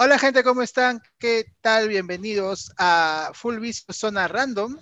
[0.00, 1.02] Hola gente, ¿cómo están?
[1.18, 1.88] ¿Qué tal?
[1.88, 4.78] Bienvenidos a Full Vision Zona Random.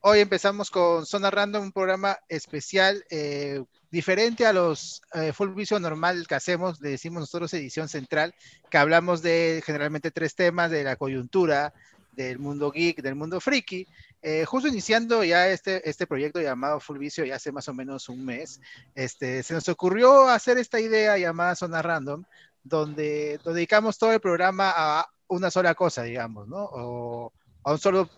[0.00, 5.80] Hoy empezamos con Zona Random, un programa especial eh, diferente a los eh, Full Vision
[5.80, 8.34] normal que hacemos, le decimos nosotros edición central,
[8.70, 11.72] que hablamos de generalmente tres temas, de la coyuntura,
[12.12, 13.86] del mundo geek, del mundo friki.
[14.20, 18.10] Eh, justo iniciando ya este, este proyecto llamado Full Vision, ya hace más o menos
[18.10, 18.60] un mes,
[18.94, 22.24] este, se nos ocurrió hacer esta idea llamada Zona Random,
[22.64, 26.64] donde, dedicamos todo el programa a una sola cosa, digamos, ¿no?
[26.72, 28.08] O a un solo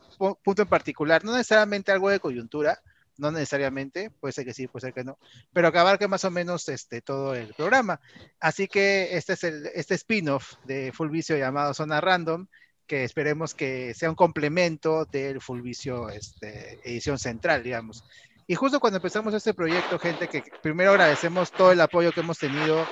[0.42, 2.80] punto en particular, no necesariamente algo de coyuntura,
[3.19, 5.19] no necesariamente, puede ser que sí, puede ser que no,
[5.53, 8.00] pero que abarque más o menos este, todo el programa.
[8.41, 12.47] Así que este es el este spin-off de Full Vicio llamado Zona Random,
[12.86, 18.05] que esperemos que sea un complemento del Full Vicio este, edición central, digamos.
[18.48, 22.39] Y justo cuando empezamos este proyecto, gente, que primero agradecemos todo el apoyo que hemos
[22.39, 22.86] tenido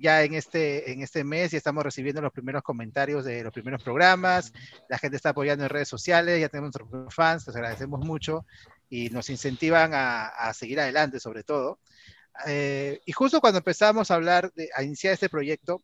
[0.00, 3.82] ya en este, en este mes y estamos recibiendo los primeros comentarios de los primeros
[3.84, 4.52] programas,
[4.88, 8.46] la gente está apoyando en redes sociales, ya tenemos nuestros fans, les agradecemos mucho
[8.90, 11.78] y nos incentivan a, a seguir adelante sobre todo.
[12.46, 15.82] Eh, y justo cuando empezamos a hablar, de, a iniciar este proyecto,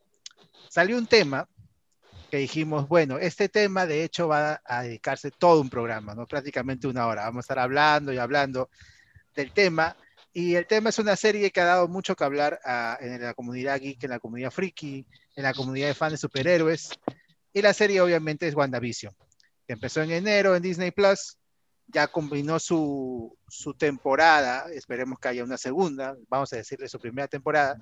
[0.69, 1.49] salió un tema
[2.31, 6.27] que dijimos, bueno, este tema de hecho va a dedicarse todo un programa, ¿no?
[6.27, 7.25] Prácticamente una hora.
[7.25, 8.71] Vamos a estar hablando y hablando
[9.35, 9.97] del tema.
[10.33, 13.35] Y el tema es una serie que ha dado mucho que hablar uh, en la
[13.35, 16.91] comunidad geek, en la comunidad friki, en la comunidad de fans de superhéroes.
[17.53, 19.15] Y la serie obviamente es WandaVision,
[19.67, 21.37] que empezó en enero en Disney Plus,
[21.87, 27.29] ya combinó su, su temporada, esperemos que haya una segunda, vamos a decirle su primera
[27.29, 27.79] temporada,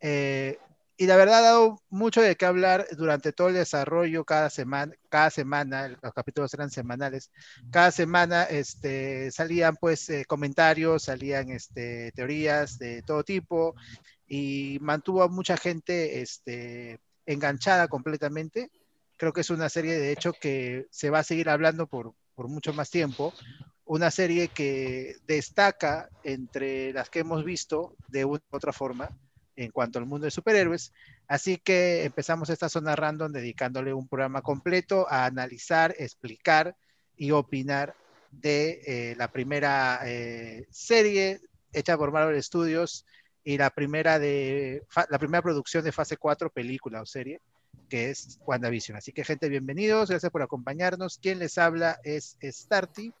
[0.00, 0.58] eh,
[1.00, 4.92] y la verdad ha dado mucho de qué hablar durante todo el desarrollo cada semana,
[5.08, 7.30] cada semana, los capítulos eran semanales,
[7.70, 13.74] cada semana este, salían pues eh, comentarios, salían este, teorías de todo tipo
[14.28, 18.70] y mantuvo a mucha gente este, enganchada completamente.
[19.16, 22.48] Creo que es una serie de hecho que se va a seguir hablando por, por
[22.48, 23.32] mucho más tiempo,
[23.86, 29.08] una serie que destaca entre las que hemos visto de una u otra forma
[29.64, 30.92] en cuanto al mundo de superhéroes.
[31.28, 36.76] Así que empezamos esta zona random dedicándole un programa completo a analizar, explicar
[37.16, 37.94] y opinar
[38.30, 41.40] de eh, la primera eh, serie
[41.72, 43.04] hecha por Marvel Studios
[43.44, 47.40] y la primera, de, la primera producción de fase 4, película o serie,
[47.90, 48.96] que es WandaVision.
[48.96, 51.18] Así que gente, bienvenidos, gracias por acompañarnos.
[51.18, 53.12] Quien les habla es Starty,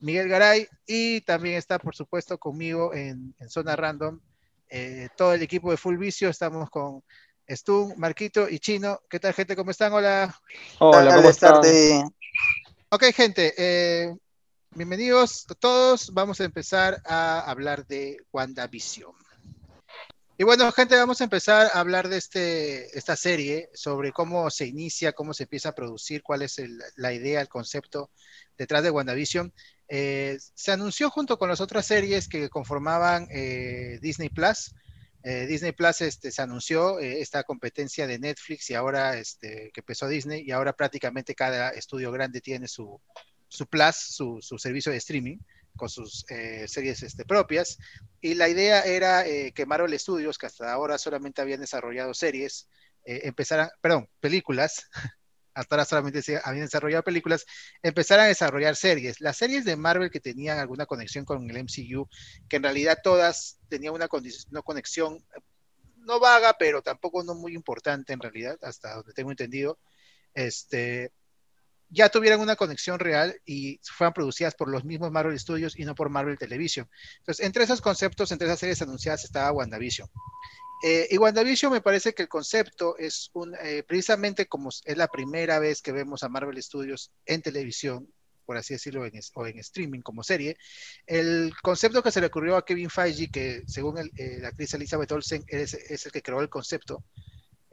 [0.00, 4.20] Miguel Garay, y también está, por supuesto, conmigo en, en Zona Random
[4.68, 7.02] eh, todo el equipo de Full Vicio, estamos con
[7.48, 9.00] Stun, Marquito y Chino.
[9.08, 9.54] ¿Qué tal, gente?
[9.54, 9.92] ¿Cómo están?
[9.92, 10.34] Hola.
[10.78, 11.60] Hola, ¿cómo están?
[12.88, 14.14] Ok, gente, eh,
[14.70, 16.12] bienvenidos a todos.
[16.12, 19.12] Vamos a empezar a hablar de WandaVision.
[20.38, 24.66] Y bueno, gente, vamos a empezar a hablar de este, esta serie, sobre cómo se
[24.66, 28.10] inicia, cómo se empieza a producir, cuál es el, la idea, el concepto
[28.58, 29.54] detrás de WandaVision.
[29.88, 34.74] Eh, se anunció junto con las otras series que conformaban eh, Disney Plus.
[35.22, 40.06] Eh, Disney Plus este, se anunció esta competencia de Netflix y ahora este, que empezó
[40.06, 43.00] Disney y ahora prácticamente cada estudio grande tiene su,
[43.48, 45.38] su Plus, su, su servicio de streaming
[45.76, 47.78] con sus eh, series este, propias.
[48.20, 52.68] Y la idea era eh, que Marvel Studios, que hasta ahora solamente habían desarrollado series,
[53.04, 54.88] eh, empezaran, perdón, películas,
[55.54, 57.46] hasta ahora solamente se habían desarrollado películas,
[57.82, 59.20] empezaran a desarrollar series.
[59.20, 62.08] Las series de Marvel que tenían alguna conexión con el MCU,
[62.48, 64.08] que en realidad todas tenían una,
[64.50, 65.24] una conexión
[66.06, 69.78] no vaga, pero tampoco no muy importante en realidad, hasta donde tengo entendido,
[70.34, 71.12] este,
[71.88, 75.94] ya tuvieran una conexión real y fueran producidas por los mismos Marvel Studios y no
[75.94, 76.88] por Marvel Television.
[77.18, 80.08] Entonces, entre esos conceptos, entre esas series anunciadas estaba WandaVision.
[80.84, 83.30] Eh, y WandaVision me parece que el concepto es
[83.62, 88.12] eh, precisamente como es la primera vez que vemos a Marvel Studios en televisión,
[88.44, 90.56] por así decirlo, en, o en streaming como serie,
[91.06, 95.10] el concepto que se le ocurrió a Kevin Feige, que según eh, la actriz Elizabeth
[95.12, 97.04] Olsen es el que creó el concepto,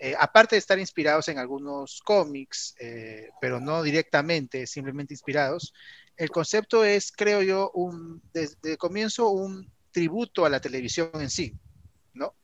[0.04, 5.74] eh, aparte de estar inspirados en algunos cómics, eh, pero no directamente, simplemente inspirados,
[6.18, 11.30] el concepto es, creo yo, un, desde el comienzo un tributo a la televisión en
[11.30, 11.54] sí,
[12.14, 12.36] ¿no?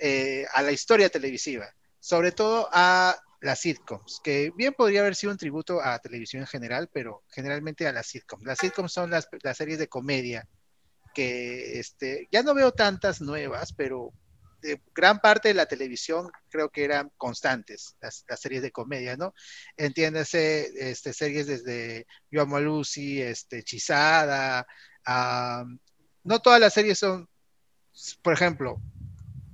[0.00, 5.30] Eh, a la historia televisiva, sobre todo a las sitcoms, que bien podría haber sido
[5.30, 8.44] un tributo a la televisión en general, pero generalmente a las sitcoms.
[8.44, 10.48] Las sitcoms son las, las series de comedia
[11.14, 14.12] que este, ya no veo tantas nuevas, pero
[14.66, 19.32] de gran parte de la televisión creo que eran constantes, las, series de comedia, ¿no?
[19.76, 24.66] Entiéndase, este, series desde Yo amo a Lucy, este, Chisada,
[26.24, 27.28] no todas las series son,
[28.22, 28.80] por ejemplo,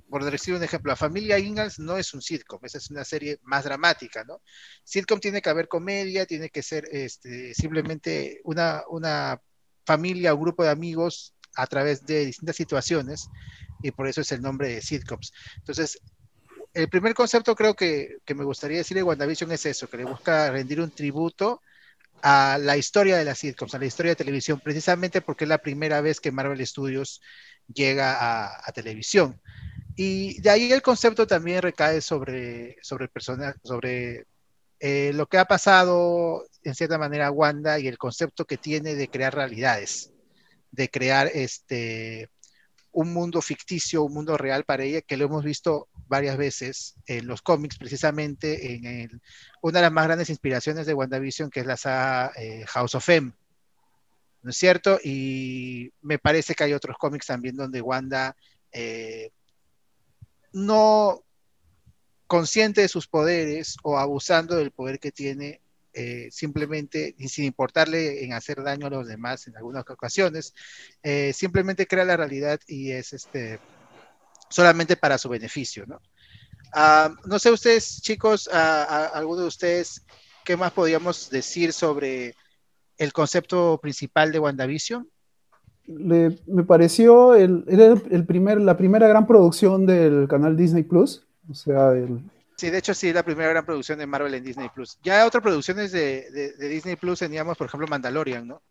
[0.09, 3.39] por decir un ejemplo, la familia Ingalls no es un sitcom, esa es una serie
[3.43, 4.41] más dramática, ¿no?
[4.83, 9.41] Sitcom tiene que haber comedia, tiene que ser este, simplemente una
[9.85, 13.29] familia o grupo de amigos a través de distintas situaciones
[13.83, 15.31] y por eso es el nombre de sitcoms.
[15.57, 15.99] Entonces,
[16.73, 20.05] el primer concepto creo que, que me gustaría decir de WandaVision es eso, que le
[20.05, 21.61] busca rendir un tributo
[22.23, 25.59] a la historia de las sitcoms, a la historia de televisión, precisamente porque es la
[25.59, 27.21] primera vez que Marvel Studios
[27.71, 29.39] llega a, a televisión.
[29.95, 34.25] Y de ahí el concepto también recae sobre, sobre el personaje, sobre
[34.85, 39.07] eh, lo que ha pasado en cierta manera Wanda y el concepto que tiene de
[39.07, 40.11] crear realidades,
[40.71, 42.29] de crear este,
[42.93, 47.27] un mundo ficticio, un mundo real para ella, que lo hemos visto varias veces en
[47.27, 49.21] los cómics, precisamente en el,
[49.61, 53.09] una de las más grandes inspiraciones de WandaVision, que es la saga eh, House of
[53.09, 53.33] M.
[54.43, 54.99] ¿No es cierto?
[55.03, 58.35] Y me parece que hay otros cómics también donde Wanda
[58.71, 59.31] eh,
[60.51, 61.23] no
[62.27, 65.61] consciente de sus poderes o abusando del poder que tiene,
[65.93, 70.53] eh, simplemente, y sin importarle en hacer daño a los demás en algunas ocasiones,
[71.03, 73.59] eh, simplemente crea la realidad y es este
[74.49, 75.99] solamente para su beneficio, ¿no?
[76.73, 80.05] Ah, no sé ustedes, chicos, a, alguno de ustedes,
[80.43, 82.35] ¿qué más podríamos decir sobre
[82.97, 85.07] el concepto principal de WandaVision?
[85.85, 91.25] me pareció el, el primer, la primera gran producción del canal Disney Plus.
[91.49, 92.21] O sea, el...
[92.55, 94.97] Sí, de hecho sí, la primera gran producción de Marvel en Disney Plus.
[95.03, 98.61] Ya otras producciones de, de, Disney Plus teníamos, por ejemplo, Mandalorian, ¿no?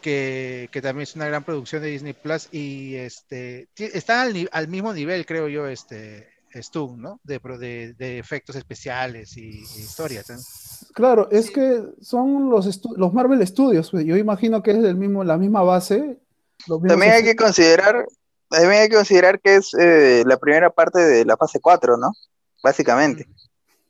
[0.00, 4.68] Que, que, también es una gran producción de Disney Plus y este está al, al
[4.68, 6.28] mismo nivel, creo yo, este
[6.62, 7.20] Stu, ¿no?
[7.24, 10.30] De, de, de efectos especiales y, y historias.
[10.30, 10.36] ¿no?
[10.94, 15.24] Claro, es que son los, los Marvel Studios, pues, yo imagino que es del mismo,
[15.24, 16.18] la misma base.
[16.66, 18.06] También hay que considerar,
[18.48, 22.12] también hay que considerar que es eh, la primera parte de la fase 4, ¿no?
[22.62, 23.26] Básicamente.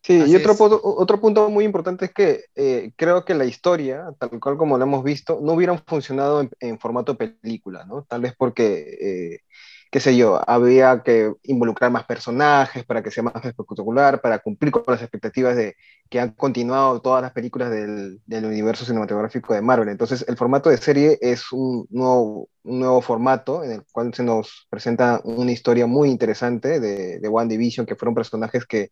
[0.02, 4.04] Sí, y otro, punto, otro punto muy importante es que eh, creo que la historia,
[4.20, 8.04] tal cual como la hemos visto, no hubieran funcionado en, en formato película, ¿no?
[8.04, 9.40] Tal vez porque eh,
[9.91, 14.73] qué sé yo, había que involucrar más personajes para que sea más espectacular, para cumplir
[14.73, 15.77] con las expectativas de
[16.09, 19.88] que han continuado todas las películas del, universo cinematográfico de Marvel.
[19.88, 24.23] Entonces, el formato de serie es un nuevo, un nuevo formato en el cual se
[24.23, 28.91] nos presenta una historia muy interesante de, One Division, que fueron personajes que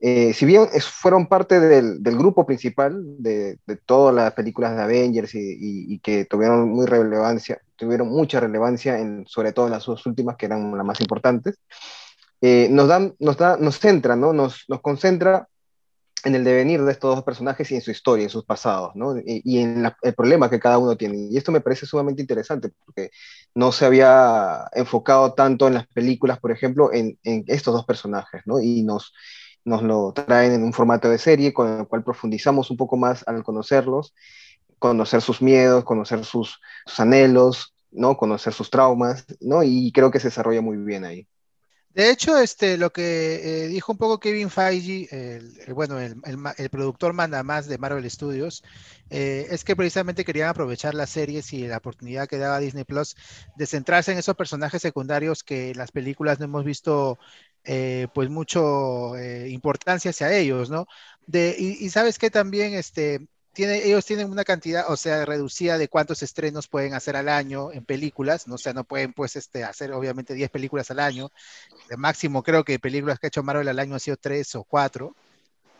[0.00, 5.98] eh, si bien fueron parte del, grupo principal de, todas las películas de Avengers y,
[6.00, 10.46] que tuvieron muy relevancia, tuvieron mucha relevancia, en, sobre todo en las dos últimas que
[10.46, 11.58] eran las más importantes,
[12.40, 14.32] eh, nos, dan, nos, da, nos centra, ¿no?
[14.32, 15.48] nos, nos concentra
[16.24, 19.16] en el devenir de estos dos personajes y en su historia, en sus pasados, ¿no?
[19.16, 21.16] y, y, en la, el problema que cada uno tiene.
[21.30, 23.10] Y esto me parece sumamente interesante, porque
[23.54, 28.42] no se había enfocado tanto en las películas, por ejemplo, en, en estos dos personajes,
[28.44, 28.60] ¿no?
[28.60, 29.12] y nos
[29.68, 33.26] nos lo traen en un formato de serie con el cual profundizamos un poco más
[33.28, 34.14] al conocerlos,
[34.78, 38.16] conocer sus miedos, conocer sus, sus anhelos, ¿no?
[38.16, 39.62] conocer sus traumas, ¿no?
[39.62, 41.26] y creo que se desarrolla muy bien ahí.
[41.98, 46.14] De hecho, este, lo que eh, dijo un poco Kevin Feige, el, el, bueno, el,
[46.56, 48.62] el, productor manda más de Marvel Studios,
[49.10, 53.16] eh, es que precisamente querían aprovechar las series y la oportunidad que daba Disney Plus
[53.56, 57.18] de centrarse en esos personajes secundarios que en las películas no hemos visto
[57.64, 60.86] eh, pues mucho eh, importancia hacia ellos, ¿no?
[61.26, 63.26] De, y, y, sabes que también este,
[63.64, 67.84] ellos tienen una cantidad, o sea, reducida de cuántos estrenos pueden hacer al año en
[67.84, 68.56] películas, ¿no?
[68.56, 71.30] o sea, no pueden pues este, hacer obviamente 10 películas al año,
[71.96, 75.14] máximo creo que películas que ha hecho Marvel al año han sido 3 o 4,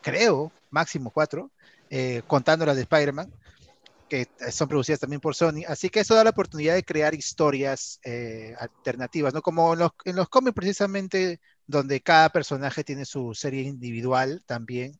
[0.02, 1.50] creo, máximo 4,
[1.90, 3.32] eh, contando las de Spider-Man
[4.08, 5.64] que son producidas también por Sony.
[5.68, 9.42] Así que eso da la oportunidad de crear historias eh, alternativas, ¿no?
[9.42, 14.99] Como en los, en los cómics precisamente, donde cada personaje tiene su serie individual también.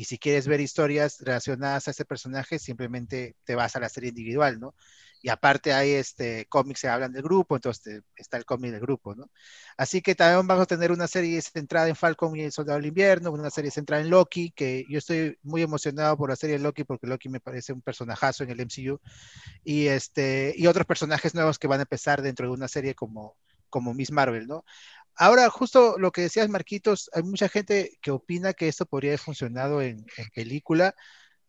[0.00, 4.08] Y si quieres ver historias relacionadas a ese personaje, simplemente te vas a la serie
[4.08, 4.74] individual, ¿no?
[5.22, 9.14] y aparte hay este cómics que hablan del grupo, entonces está el cómic del grupo,
[9.14, 9.30] ¿no?
[9.76, 12.86] Así que también vamos a tener una serie centrada en Falcon y el Soldado del
[12.88, 16.62] Invierno, una serie centrada en Loki, que yo estoy muy emocionado por la serie de
[16.62, 18.98] Loki porque Loki me parece un personajazo en el MCU
[19.64, 23.36] y este y otros personajes nuevos que van a empezar dentro de una serie como
[23.70, 24.64] como Miss Marvel, ¿no?
[25.22, 29.18] Ahora, justo lo que decías, Marquitos, hay mucha gente que opina que esto podría haber
[29.20, 30.94] funcionado en, en película.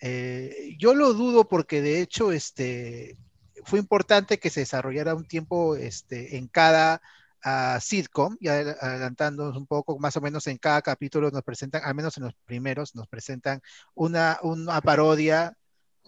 [0.01, 3.17] Eh, yo lo dudo porque de hecho, este,
[3.63, 7.01] fue importante que se desarrollara un tiempo este, en cada
[7.45, 11.95] uh, sitcom, y adelantándonos un poco, más o menos en cada capítulo nos presentan, al
[11.95, 13.61] menos en los primeros, nos presentan
[13.93, 15.55] una, una parodia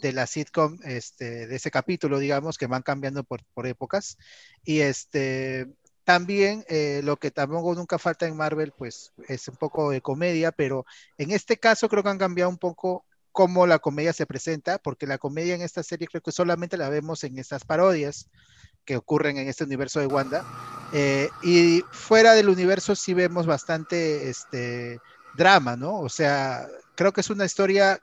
[0.02, 4.18] de la sitcom, este, de ese capítulo, digamos, que van cambiando por, por épocas.
[4.66, 5.72] Y este,
[6.04, 10.52] también eh, lo que tampoco nunca falta en Marvel, pues es un poco de comedia,
[10.52, 10.86] pero
[11.18, 15.08] en este caso creo que han cambiado un poco cómo la comedia se presenta, porque
[15.08, 18.30] la comedia en esta serie creo que solamente la vemos en estas parodias
[18.86, 20.46] que ocurren en este universo de Wanda.
[20.94, 25.00] Eh, y fuera del universo sí vemos bastante este,
[25.36, 26.00] drama, ¿no?
[26.00, 28.00] O sea, creo que es una historia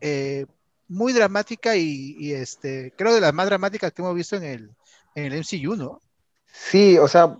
[0.00, 0.46] eh,
[0.88, 4.70] muy dramática y, este, creo de las más dramáticas que hemos visto en el,
[5.14, 6.00] en el MCU, ¿no?
[6.52, 7.36] Sí, o sea,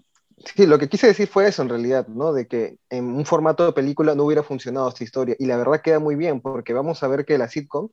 [0.54, 2.32] sí, lo que quise decir fue eso en realidad, ¿no?
[2.32, 5.36] De que en un formato de película no hubiera funcionado esta historia.
[5.38, 7.88] Y la verdad queda muy bien, porque vamos a ver que la sitcom,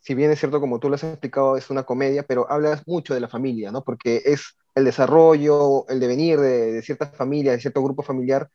[0.00, 3.14] si bien es cierto, como tú lo has explicado, es una comedia, pero hablas mucho
[3.14, 3.82] de la familia, ¿no?
[3.84, 8.50] Porque es el desarrollo, el devenir de, de ciertas familias, de cierto grupo familiar,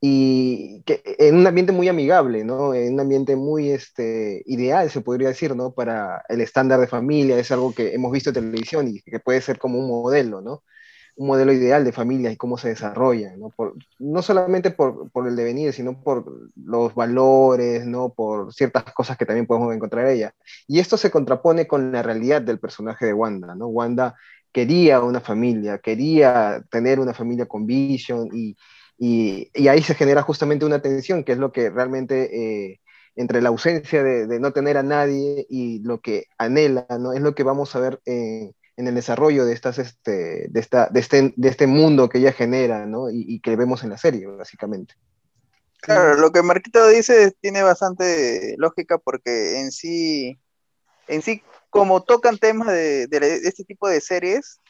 [0.00, 2.74] y que en un ambiente muy amigable, ¿no?
[2.74, 5.72] En un ambiente muy este, ideal, se podría decir, ¿no?
[5.74, 9.40] Para el estándar de familia, es algo que hemos visto en televisión y que puede
[9.42, 10.64] ser como un modelo, ¿no?
[11.16, 13.50] Un modelo ideal de familia y cómo se desarrolla, ¿no?
[13.50, 16.24] Por, no solamente por, por, el devenir, sino por
[16.56, 18.10] los valores, ¿no?
[18.10, 20.34] Por ciertas cosas que también podemos encontrar en ella.
[20.66, 23.66] Y esto se contrapone con la realidad del personaje de Wanda, ¿no?
[23.66, 24.14] Wanda
[24.52, 28.56] quería una familia, quería tener una familia con Vision y
[29.02, 32.80] y, ahí se genera justamente una tensión, que es lo que realmente eh,
[33.16, 37.14] entre la ausencia de, no tener a nadie y lo que anhela, ¿no?
[37.14, 38.00] Es lo que vamos a ver
[38.80, 42.32] en el desarrollo de, estas, este, de, esta, de, este, de este mundo que ella
[42.32, 43.10] genera, ¿no?
[43.10, 44.94] Y, que vemos en la serie, básicamente.
[45.82, 50.38] Claro, lo que Marquito dice tiene bastante lógica porque en sí,
[51.08, 54.60] en sí, como tocan temas de, de este tipo de series,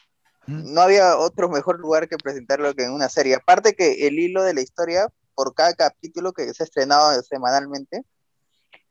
[0.46, 3.36] no había otro mejor lugar que presentarlo que en una serie.
[3.36, 8.02] Aparte que el hilo de la historia, por cada capítulo que se ha estrenado semanalmente,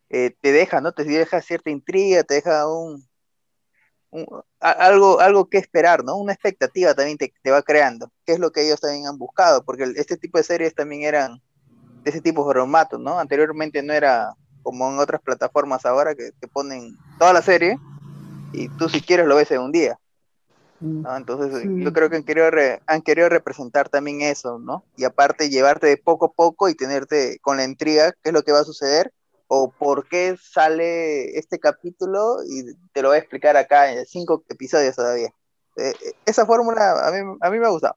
[0.10, 0.94] eh, te deja, ¿no?
[0.94, 3.09] Te deja cierta intriga, te deja un,
[4.60, 6.16] algo, algo que esperar, ¿no?
[6.18, 9.92] Una expectativa también te, va creando, que es lo que ellos también han buscado, porque
[9.96, 11.42] este tipo de series también eran
[12.04, 13.20] de ese tipo de formato, ¿no?
[13.20, 17.78] Anteriormente no era como en otras plataformas ahora que te ponen toda la serie
[18.52, 20.00] y tú si quieres lo ves en un día.
[20.80, 22.48] Mm, Entonces yo creo que han querido,
[22.86, 24.84] han querido representar también eso, ¿no?
[24.96, 28.44] Y aparte llevarte de poco a poco y tenerte con la intriga, qué es lo
[28.44, 29.12] que va a suceder,
[29.52, 32.64] o por qué sale este capítulo, y
[32.94, 35.34] te lo voy a explicar acá en cinco episodios todavía.
[35.76, 37.96] Eh, eh, esa fórmula a mí, a mí me ha gustado,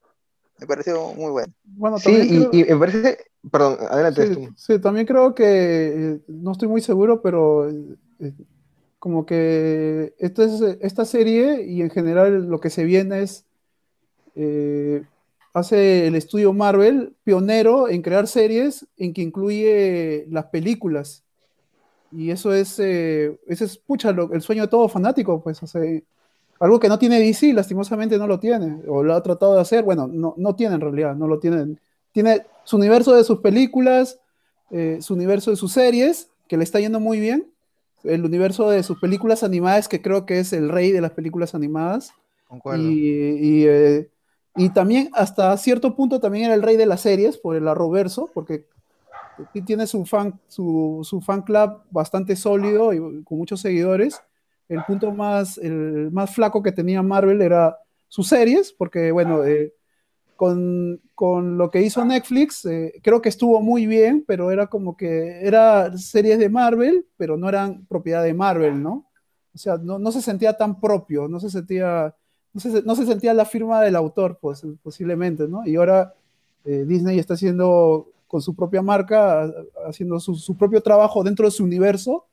[0.59, 1.53] me pareció muy buena.
[1.63, 3.19] Bueno, sí, y, me parece,
[3.51, 4.49] perdón, adelante.
[4.57, 7.69] Sí, también creo que, eh, no estoy muy seguro, pero
[8.97, 13.45] como que esta, es, esta serie y en general lo que se viene es,
[14.35, 15.03] eh,
[15.53, 21.22] hace el estudio Marvel pionero en crear series en que incluye las películas.
[22.15, 26.03] Y eso es, eh, ese es pucha, el sueño de todo fanático, pues, hace
[26.59, 29.83] algo que no tiene DC, lastimosamente no lo tiene, o lo ha tratado de hacer,
[29.83, 31.77] bueno, no, no tiene en realidad, no lo tiene.
[32.11, 34.19] Tiene su universo de sus películas,
[34.71, 37.47] eh, su universo de sus series, que le está yendo muy bien,
[38.03, 41.55] el universo de sus películas animadas, que creo que es el rey de las películas
[41.55, 42.13] animadas.
[42.77, 44.09] Y, eh,
[44.55, 48.29] y, también, hasta cierto punto, también era el rey de las series, por el arroverso,
[48.33, 48.65] porque
[49.65, 54.21] tiene su fan, su, su fan club bastante sólido y con muchos seguidores.
[54.69, 59.73] El punto más, el más flaco que tenía Marvel era sus series, porque, bueno, eh,
[60.35, 65.39] con, lo que hizo Netflix, eh, creo que estuvo muy bien, pero era como que
[65.41, 69.07] era series de Marvel, pero no eran propiedad de Marvel, ¿no?
[69.53, 72.15] O sea, no, se sentía tan propio, no se sentía,
[72.53, 75.65] no se, sentía la firma del autor, pues, posiblemente, ¿no?
[75.65, 76.13] Y ahora
[76.65, 79.47] eh, Disney está haciendo con su propia marca,
[79.87, 82.25] haciendo su, propio trabajo dentro de su universo,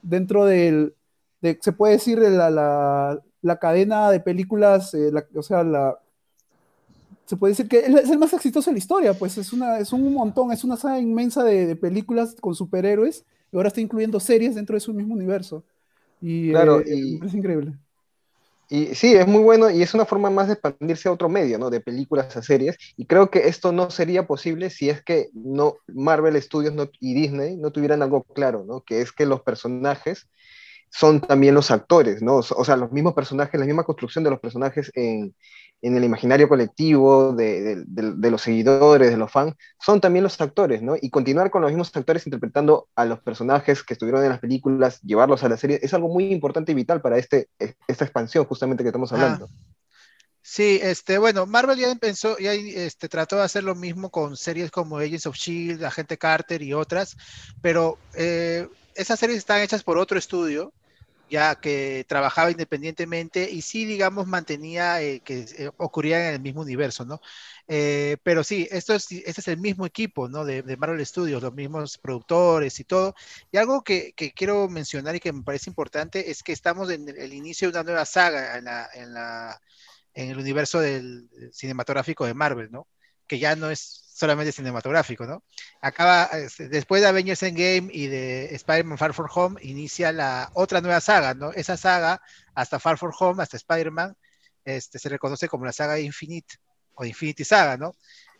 [0.00, 0.94] dentro del,
[1.42, 5.98] se puede decir, la, la, cadena de películas, eh, o sea, la,
[7.26, 9.92] se puede decir que es el más exitoso de la historia, pues es, una, es
[9.92, 14.54] un montón, es una saga inmensa de, películas con superhéroes y ahora está incluyendo series
[14.54, 15.64] dentro de su mismo universo.
[16.20, 17.76] Y, claro, eh, es increíble.
[18.72, 21.58] Y sí, es muy bueno y es una forma más de expandirse a otro medio,
[21.58, 21.70] ¿no?
[21.70, 22.76] De películas a series.
[22.96, 27.56] Y creo que esto no sería posible si es que no Marvel Studios y Disney
[27.56, 28.82] no tuvieran algo claro, ¿no?
[28.82, 30.28] Que es que los personajes
[30.90, 32.36] son también los actores, ¿no?
[32.36, 35.34] O sea, los mismos personajes, la misma construcción de los personajes en,
[35.82, 40.94] en el imaginario colectivo de, los seguidores, de los fans, son también los actores, ¿no?
[41.00, 45.00] Y continuar con los mismos actores interpretando a los personajes que estuvieron en las películas,
[45.02, 47.48] llevarlos a la serie, es algo muy importante y vital para este,
[47.86, 49.48] esta expansión justamente que estamos hablando.
[50.42, 54.70] Sí, este, bueno, Marvel ya pensó, ya este, trató de hacer lo mismo con series
[54.70, 57.16] como Agents of Shield, Agente Carter y otras,
[57.62, 60.72] pero eh, esas series están hechas por otro estudio
[61.30, 66.62] ya que trabajaba independientemente y sí, digamos, mantenía eh, que eh, ocurría en el mismo
[66.62, 67.20] universo, ¿no?
[67.68, 70.44] Eh, pero sí, esto es, este es el mismo equipo, ¿no?
[70.44, 73.14] De, Marvel Studios, los mismos productores y todo.
[73.52, 77.08] Y algo que, que, quiero mencionar y que me parece importante es que estamos en
[77.08, 79.60] el inicio de una nueva saga en, la, en, la,
[80.14, 82.88] en el universo del cinematográfico de Marvel, ¿no?
[83.30, 85.44] Que ya no es solamente cinematográfico, ¿no?
[85.80, 91.00] Acaba, después de Avengers Endgame y de Spider-Man Far From Home, inicia la otra nueva
[91.00, 91.52] saga, ¿no?
[91.52, 92.20] Esa saga,
[92.52, 94.16] hasta Far From Home, hasta Spider-Man,
[94.64, 96.56] este, se reconoce como la saga Infinite
[96.94, 97.94] o Infinity Saga, ¿no?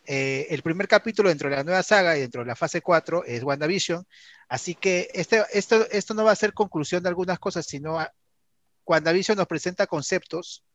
[0.05, 3.23] Eh, el primer capítulo dentro de la nueva saga y dentro de la fase 4
[3.23, 4.05] es WandaVision,
[4.49, 8.11] así que este, esto, esto no va a ser conclusión de algunas cosas, sino a,
[8.85, 10.65] WandaVision nos presenta conceptos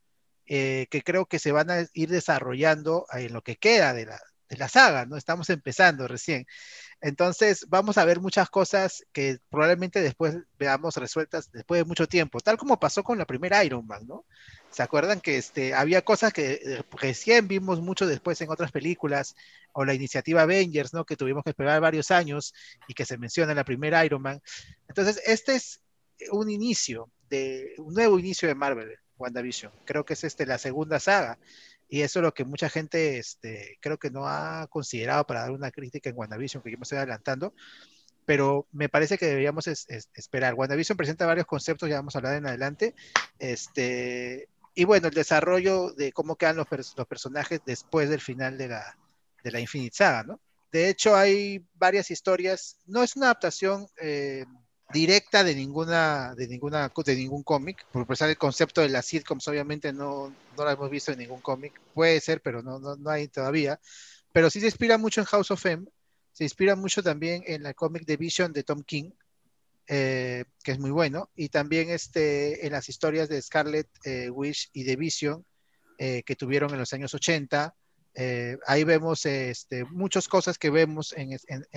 [0.46, 4.20] eh, que creo que se van a ir desarrollando en lo que queda de la,
[4.48, 5.16] de la saga, ¿no?
[5.16, 6.46] Estamos empezando recién.
[7.00, 12.40] Entonces, vamos a ver muchas cosas que probablemente después veamos resueltas después de mucho tiempo,
[12.40, 14.24] tal como pasó con la primera Iron Man, ¿no?
[14.70, 19.34] ¿Se acuerdan que este, había cosas que eh, recién vimos mucho después en otras películas,
[19.72, 21.04] o la iniciativa Avengers, ¿no?
[21.04, 22.54] Que tuvimos que esperar varios años
[22.88, 24.40] y que se menciona en la primera Iron Man.
[24.88, 25.82] Entonces, este es
[26.30, 29.72] un inicio, de un nuevo inicio de Marvel, WandaVision.
[29.84, 31.38] Creo que es este, la segunda saga.
[31.88, 35.52] Y eso es lo que mucha gente este, creo que no ha considerado para dar
[35.52, 37.54] una crítica en WandaVision, que yo me estoy adelantando,
[38.24, 40.54] pero me parece que deberíamos es, es, esperar.
[40.54, 42.94] WandaVision presenta varios conceptos, ya vamos a hablar en adelante.
[43.38, 48.68] Este, y bueno, el desarrollo de cómo quedan los, los personajes después del final de
[48.68, 48.98] la,
[49.44, 50.40] de la Infinite Saga, ¿no?
[50.72, 54.44] De hecho, hay varias historias, no es una adaptación eh,
[54.92, 59.48] directa de ninguna de ninguna de ningún cómic por empezar el concepto de las sitcoms
[59.48, 63.10] obviamente no, no lo hemos visto en ningún cómic puede ser pero no, no, no
[63.10, 63.80] hay todavía
[64.32, 65.86] pero sí se inspira mucho en House of M
[66.32, 69.10] se inspira mucho también en la cómic de Vision de Tom King
[69.88, 74.70] eh, que es muy bueno y también este en las historias de Scarlet eh, Witch
[74.72, 75.44] y de Vision
[75.98, 77.74] eh, que tuvieron en los años 80
[78.18, 81.32] eh, ahí vemos este, muchas cosas que vemos en,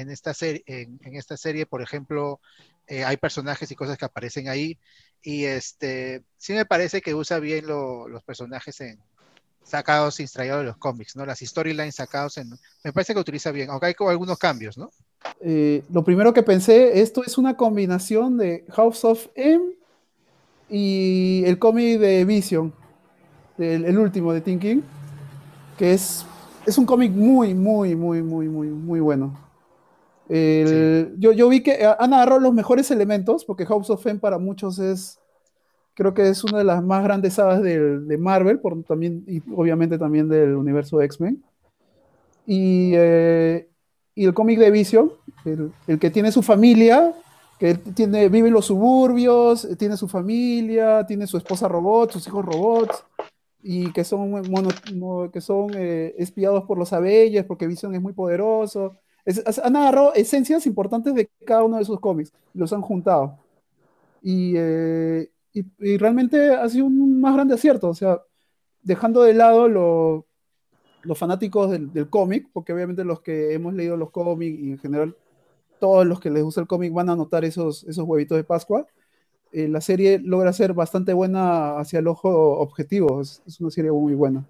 [0.10, 2.40] esta, serie, en, esta serie, por ejemplo,
[2.88, 4.80] eh, hay personajes y cosas que aparecen ahí,
[5.22, 8.98] y este, sí me parece que usa bien lo, los personajes en,
[9.64, 11.26] sacados, extraídos de los cómics, ¿no?
[11.26, 12.50] Las storylines sacados en...
[12.86, 14.92] Me parece que utiliza bien, aunque hay como algunos cambios, ¿no?
[15.42, 19.74] Eh, lo primero que pensé, esto es una combinación de House of M
[20.70, 22.74] y el cómic de Vision,
[23.58, 24.99] el, el último de Thinking
[25.80, 26.26] que es,
[26.66, 29.34] es un cómic muy, muy, muy, muy, muy, muy bueno.
[30.28, 30.68] El,
[31.14, 31.16] sí.
[31.18, 34.78] yo, yo, vi que han agarrado los mejores elementos, porque House of Fame para muchos
[34.78, 35.20] es,
[35.94, 39.42] creo que es una de las más grandes sagas de, de Marvel, por, también, y
[39.56, 41.42] obviamente también del universo de X-Men.
[42.46, 43.70] Y, eh,
[44.16, 45.14] y, el cómic de Vision,
[45.46, 47.14] el, el, que tiene su familia,
[47.58, 52.44] que tiene, vive en los suburbios, tiene su familia, tiene su esposa robot, sus hijos
[52.44, 53.06] robots,
[53.62, 58.14] y que son, mono, que son eh, espiados por los Avengers porque Vision es muy
[58.14, 58.98] poderoso.
[59.26, 63.38] Es, han agarrado esencias importantes de cada uno de esos cómics, los han juntado.
[64.22, 68.22] Y, eh, y, y, realmente ha sido un más grande acierto, o sea,
[68.84, 70.26] dejando de lado lo,
[71.04, 74.80] los fanáticos del, del cómic, porque obviamente los que hemos leído los cómics y en
[74.80, 75.16] general
[75.80, 78.86] todos los que les gusta el cómic van a notar esos, esos huevitos de Pascua
[79.52, 83.22] eh, la serie logra ser bastante buena hacia el ojo objetivo.
[83.22, 84.46] Es, es una serie muy buena.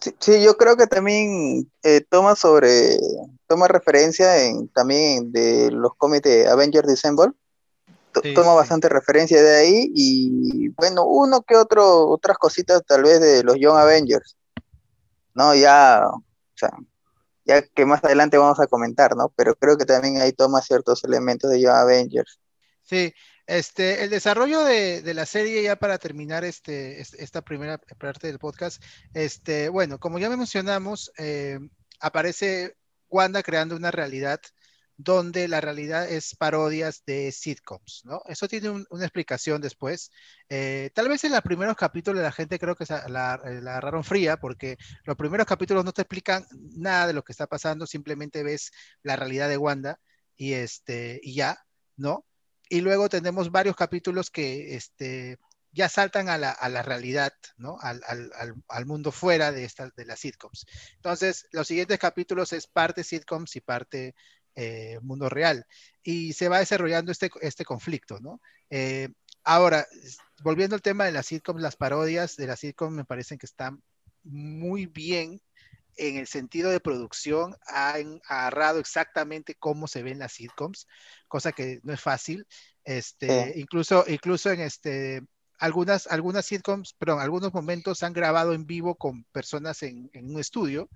[0.00, 2.98] Sí, sí yo creo que también eh, toma sobre,
[3.46, 7.32] toma referencia en también de los cómics de Avengers Dissemble.
[8.22, 8.56] Sí, toma sí.
[8.56, 13.56] bastante referencia de ahí y bueno, uno que otro, otras cositas tal vez de los
[13.56, 14.36] Young Avengers.
[15.34, 16.22] No, ya, o
[16.54, 16.70] sea,
[17.44, 19.30] ya que más adelante vamos a comentar, ¿no?
[19.36, 22.40] Pero creo que también ahí toma ciertos elementos de Young Avengers.
[22.82, 23.12] Sí,
[23.46, 28.82] este, el desarrollo de, la serie, ya para terminar este, esta primera parte del podcast,
[29.14, 31.58] este, bueno, como ya mencionamos, eh,
[32.00, 32.76] aparece
[33.08, 34.40] Wanda creando una realidad
[34.98, 38.22] donde la realidad es parodias de sitcoms, ¿no?
[38.26, 40.10] Eso tiene un, una explicación después.
[40.48, 44.04] Eh, tal vez en los primeros capítulos la gente creo que la, la, la, agarraron
[44.04, 48.42] fría porque los primeros capítulos no te explican nada de lo que está pasando, simplemente
[48.42, 50.00] ves la realidad de Wanda
[50.34, 51.58] y, este, y ya,
[51.96, 52.24] ¿no?
[52.68, 55.38] Y luego tenemos varios capítulos que este,
[55.72, 57.78] ya saltan a la, a la realidad, ¿no?
[57.80, 58.32] Al, al,
[58.68, 60.66] al, mundo fuera de, de las sitcoms.
[60.94, 64.14] Entonces, los siguientes capítulos es parte sitcoms y parte
[64.54, 65.66] eh, mundo real.
[66.02, 68.40] Y se va desarrollando este, este conflicto, ¿no?
[68.70, 69.10] Eh,
[69.44, 69.86] ahora,
[70.42, 73.82] volviendo al tema de las sitcoms, las parodias de las sitcoms me parecen que están
[74.24, 75.42] muy bien
[75.96, 80.86] en el sentido de producción han agarrado exactamente cómo se ven las sitcoms,
[81.28, 82.46] cosa que no es fácil.
[82.84, 85.22] Este, incluso, incluso en este,
[85.58, 90.40] algunas, algunas sitcoms, perdón, algunos momentos han grabado en vivo con personas en, en un
[90.40, 90.88] estudio,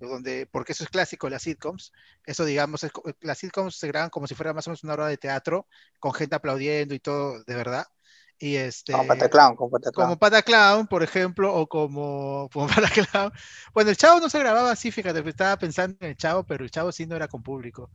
[0.00, 1.92] donde, porque eso es clásico de las sitcoms,
[2.24, 2.86] eso digamos,
[3.20, 5.66] las sitcoms se graban como si fuera más o menos una hora de teatro,
[5.98, 7.86] con gente aplaudiendo y todo, de verdad.
[8.42, 10.06] Y este, como Pataclown, como Pataclown.
[10.06, 13.32] Como Pataclown, por ejemplo, o como, como Pataclown.
[13.74, 16.70] Bueno, el Chavo no se grababa así, fíjate, estaba pensando en el Chavo, pero el
[16.70, 17.90] Chavo sí no era con público,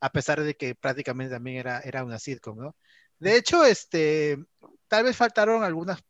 [0.00, 2.76] a pesar de que prácticamente también era, era una sitcom, ¿no?
[3.18, 4.38] De hecho, este,
[4.88, 6.00] tal vez faltaron algunas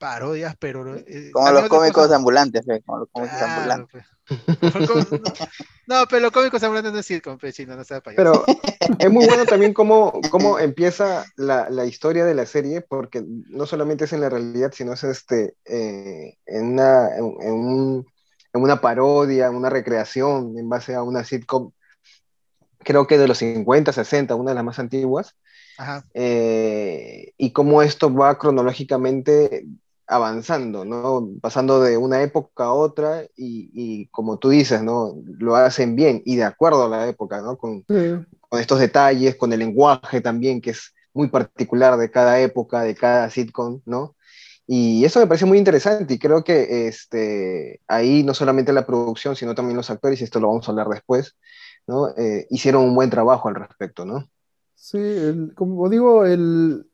[0.00, 0.96] parodias, pero...
[0.96, 2.82] Eh, como los cómicos ambulantes, ¿eh?
[2.84, 4.04] como los cómicos ambulantes.
[4.26, 5.22] Pues.
[5.86, 8.16] no, pero los cómicos ambulantes no es sitcom, chino, no sea payaso.
[8.16, 8.44] Pero
[8.98, 13.66] es muy bueno también cómo, cómo empieza la, la, historia de la serie, porque no
[13.66, 18.06] solamente es en la realidad, sino es este, eh, en, una, en, un,
[18.54, 21.72] en una parodia, en una recreación en base a una sitcom,
[22.78, 25.36] creo que de los 50, 60, una de las más antiguas.
[26.12, 29.64] Eh, y cómo esto va cronológicamente
[30.10, 31.30] avanzando, ¿no?
[31.40, 35.14] Pasando de una época a otra y, como tú dices, ¿no?
[35.38, 37.56] Lo hacen bien y de acuerdo a la época, ¿no?
[37.56, 42.82] Con, con, estos detalles, con el lenguaje también, que es muy particular de cada época,
[42.82, 44.16] de cada sitcom, ¿no?
[44.66, 49.36] Y eso me parece muy interesante y creo que este, ahí no solamente la producción,
[49.36, 51.36] sino también los actores, y esto lo vamos a hablar después,
[51.86, 52.08] ¿no?
[52.16, 54.28] Eh, hicieron un buen trabajo al respecto, ¿no?
[54.74, 54.98] Sí,
[55.54, 56.86] como digo, el,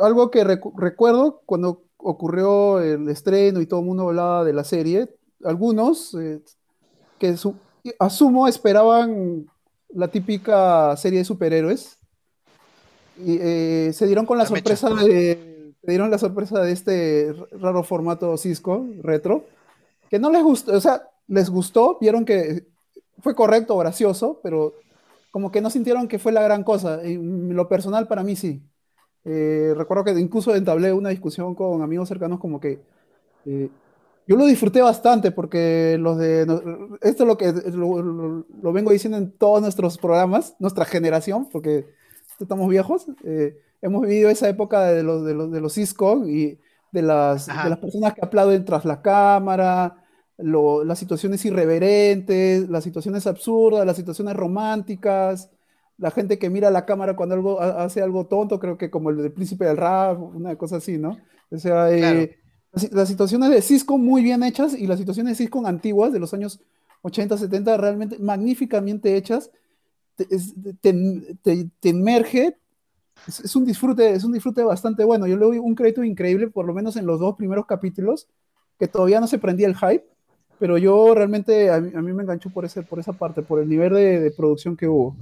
[0.00, 5.08] algo que recuerdo cuando ocurrió el estreno y todo el mundo hablaba de la serie,
[5.44, 6.40] algunos eh,
[7.18, 7.34] que
[7.98, 9.46] asumo esperaban
[9.88, 11.98] la típica serie de superhéroes
[13.18, 18.36] y eh, se dieron con la, sorpresa de dieron la sorpresa de este raro formato
[18.36, 19.44] Cisco retro
[20.12, 22.66] que no les gustó, o sea, les gustó, vieron que
[23.20, 24.74] fue correcto, gracioso, pero
[25.30, 27.02] como que no sintieron que fue la gran cosa.
[27.02, 28.62] En lo personal para mí sí.
[29.24, 32.80] Eh, recuerdo que incluso entablé una discusión con amigos cercanos como que
[33.46, 33.68] eh,
[34.26, 36.42] yo lo disfruté bastante porque los de
[37.00, 41.86] esto es lo que lo, vengo diciendo en todos nuestros programas, nuestra generación, porque
[42.40, 46.58] estamos viejos, eh, hemos vivido esa época de los de los, de los Cisco y
[46.90, 50.02] de las, de las personas que aplauden tras la cámara,
[50.36, 55.50] las situaciones irreverentes, las situaciones absurdas, las situaciones románticas,
[56.02, 59.18] la gente que mira la cámara cuando algo hace algo tonto, creo que como el
[59.18, 61.16] del príncipe del rap, una cosa así, ¿no?
[61.48, 62.40] O sea, eh,
[62.90, 66.34] las, situaciones de Cisco muy bien hechas y las situaciones de Cisco antiguas de los
[66.34, 66.58] años
[67.02, 69.52] 80, 70 realmente magníficamente hechas,
[70.16, 70.26] te,
[70.82, 72.56] te, emerge,
[73.28, 75.28] es, un disfrute, es un disfrute bastante bueno.
[75.28, 78.26] Yo le doy un crédito increíble, por lo menos en los dos primeros capítulos,
[78.76, 80.04] que todavía no se prendía el hype,
[80.58, 83.94] pero yo realmente, a mí, me enganchó por, ese, por esa parte, por el nivel
[83.94, 85.14] de producción que hubo.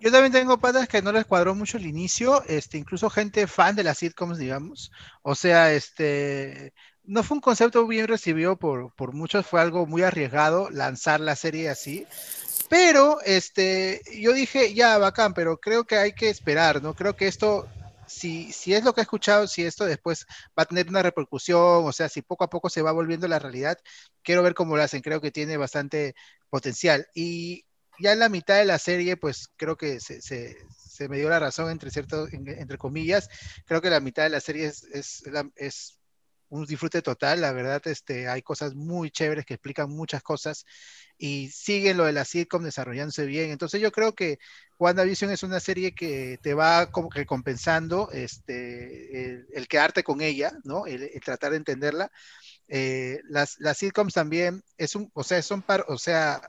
[0.00, 3.74] Yo también tengo patas que no les cuadró mucho el inicio, este, incluso gente fan
[3.74, 4.92] de las sitcoms, digamos.
[5.22, 6.72] O sea, este,
[7.04, 11.34] no fue un concepto bien recibido por, por muchos, fue algo muy arriesgado lanzar la
[11.34, 12.06] serie así.
[12.68, 16.94] Pero, este, yo dije, ya, bacán, pero creo que hay que esperar, ¿no?
[16.94, 17.66] Creo que esto
[18.08, 20.26] si, si, es lo que he escuchado, si esto después
[20.58, 23.38] va a tener una repercusión, o sea, si poco a poco se va volviendo la
[23.38, 23.78] realidad,
[24.22, 26.14] quiero ver cómo lo hacen, creo que tiene bastante
[26.50, 27.06] potencial.
[27.14, 27.64] Y
[28.00, 31.28] ya en la mitad de la serie, pues creo que se, se, se me dio
[31.28, 33.28] la razón entre cierto, entre comillas.
[33.66, 35.22] Creo que la mitad de la serie es, es,
[35.56, 35.98] es,
[36.50, 40.64] un disfrute total, la verdad, este, hay cosas muy chéveres que explican muchas cosas
[41.18, 43.50] y siguen lo de la sitcom desarrollándose bien.
[43.50, 44.38] Entonces yo creo que
[44.78, 50.52] WandaVision es una serie que te va como que compensando este, el, quedarte con ella,
[50.64, 50.86] ¿no?
[50.86, 52.10] El, tratar de entenderla.
[52.68, 56.40] Eh, las, las sitcoms también es un, o sea, son par, o sea,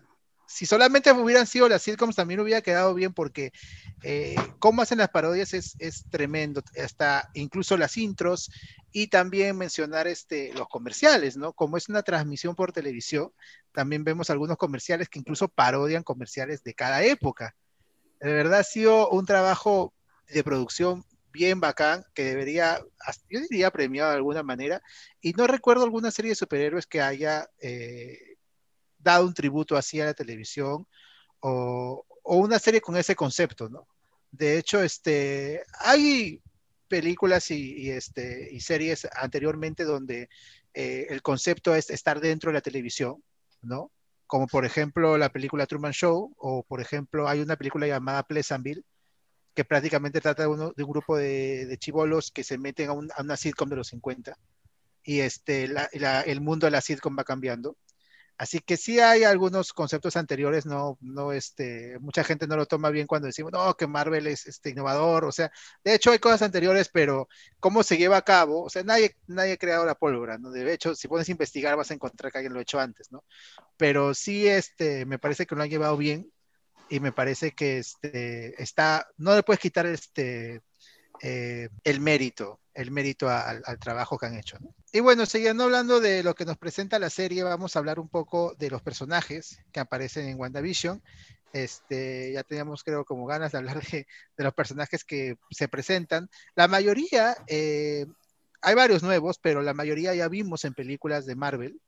[0.49, 3.53] si solamente hubieran sido las sitcoms también hubiera quedado bien porque
[4.01, 8.49] eh, cómo hacen las parodias es, tremendo, hasta incluso las intros
[8.91, 11.53] y también mencionar este, los comerciales, ¿no?
[11.53, 13.31] Como es una transmisión por televisión,
[13.71, 17.55] también vemos algunos comerciales que incluso parodian comerciales de cada época.
[18.19, 19.93] De verdad ha sido un trabajo
[20.27, 22.81] de producción bien bacán que debería,
[23.29, 24.81] yo diría premiado de alguna manera,
[25.21, 27.47] y no recuerdo alguna serie de superhéroes que haya...
[27.61, 28.28] Eh,
[28.99, 30.87] dado un tributo así a la televisión
[31.39, 33.87] o, una serie con ese concepto, ¿no?
[34.31, 36.41] De hecho, este, hay
[36.87, 40.29] películas y, este, y series anteriormente donde
[40.73, 43.23] eh, el concepto es estar dentro de la televisión,
[43.61, 43.91] ¿no?
[44.27, 48.83] Como por ejemplo la película Truman Show, o por ejemplo hay una película llamada Pleasantville,
[49.55, 51.79] que prácticamente trata de, un grupo de, de
[52.33, 54.37] que se meten a, una sitcom de los 50
[55.03, 57.75] y este, el mundo de la sitcom va cambiando.
[58.39, 62.89] Así que sí hay algunos conceptos anteriores, no, no, este, mucha gente no lo toma
[62.89, 65.51] bien cuando decimos, no, que Marvel es este, innovador, o sea,
[65.83, 67.27] de hecho hay cosas anteriores, pero
[67.59, 70.51] cómo se lleva a cabo, o sea, nadie, nadie ha creado la pólvora, ¿no?
[70.51, 73.11] De hecho, si pones a investigar vas a encontrar que alguien lo ha hecho antes,
[73.11, 73.25] ¿no?
[73.75, 76.31] Pero sí, este, me parece que lo han llevado bien
[76.89, 80.61] y me parece que este, está, no le puedes quitar este,
[81.21, 84.57] eh, el mérito, el mérito al, trabajo que han hecho.
[84.91, 88.07] Y bueno, siguiendo hablando de lo que nos presenta la serie, vamos a hablar un
[88.07, 91.01] poco de los personajes que aparecen en WandaVision.
[91.51, 96.29] Este, ya teníamos, creo, como ganas de hablar de, los personajes que se presentan.
[96.55, 98.05] La mayoría, eh,
[98.61, 101.81] hay varios nuevos, pero la mayoría ya vimos en películas de Marvel,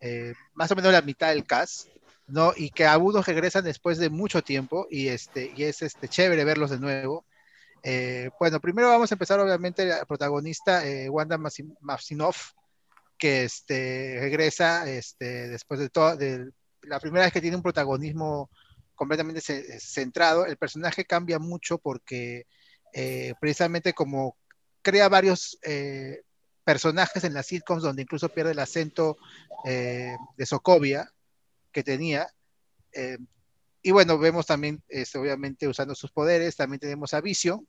[0.00, 1.88] eh, más o menos la mitad del cast.
[2.28, 2.52] ¿no?
[2.56, 6.70] Y que algunos regresan después de mucho tiempo y, este, y es este, chévere verlos
[6.70, 7.24] de nuevo.
[7.88, 12.50] Eh, bueno, primero vamos a empezar, obviamente, la protagonista, eh, Wanda Maximoff,
[13.16, 16.50] que este, regresa este, después de todo, de
[16.82, 18.50] la primera vez que tiene un protagonismo
[18.96, 19.40] completamente
[19.78, 20.46] centrado.
[20.46, 22.48] El personaje cambia mucho porque
[22.92, 24.36] eh, precisamente como
[24.82, 25.56] crea varios
[26.64, 29.16] personajes en las sitcoms donde incluso pierde el acento
[29.64, 31.08] de Sokovia
[31.70, 32.26] que tenía.
[33.80, 36.56] y bueno, vemos también, este, obviamente, usando sus poderes.
[36.56, 37.66] También tenemos a Vision,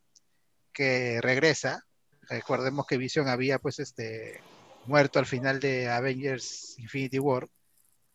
[0.78, 1.84] que regresa.
[2.30, 4.40] Recordemos que Vision había pues este
[4.86, 7.50] muerto al final de Avengers Infinity War.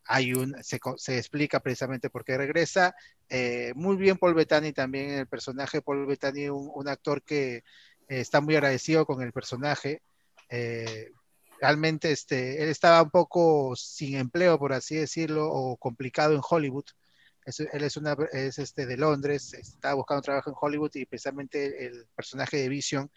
[0.04, 0.78] Hay un, se,
[1.18, 2.94] explica precisamente por qué regresa.
[3.28, 7.64] Eh, muy bien Paul Bettany también, el personaje Paul Bettany, un, actor que eh,
[8.08, 10.02] está muy agradecido con el personaje.
[10.48, 11.10] Eh,
[11.60, 16.86] realmente este, él estaba un poco sin empleo, por así decirlo, o complicado en Hollywood
[17.44, 22.06] él es, una, es este de Londres, está buscando trabajo en Hollywood y precisamente el,
[22.14, 23.10] personaje de Vision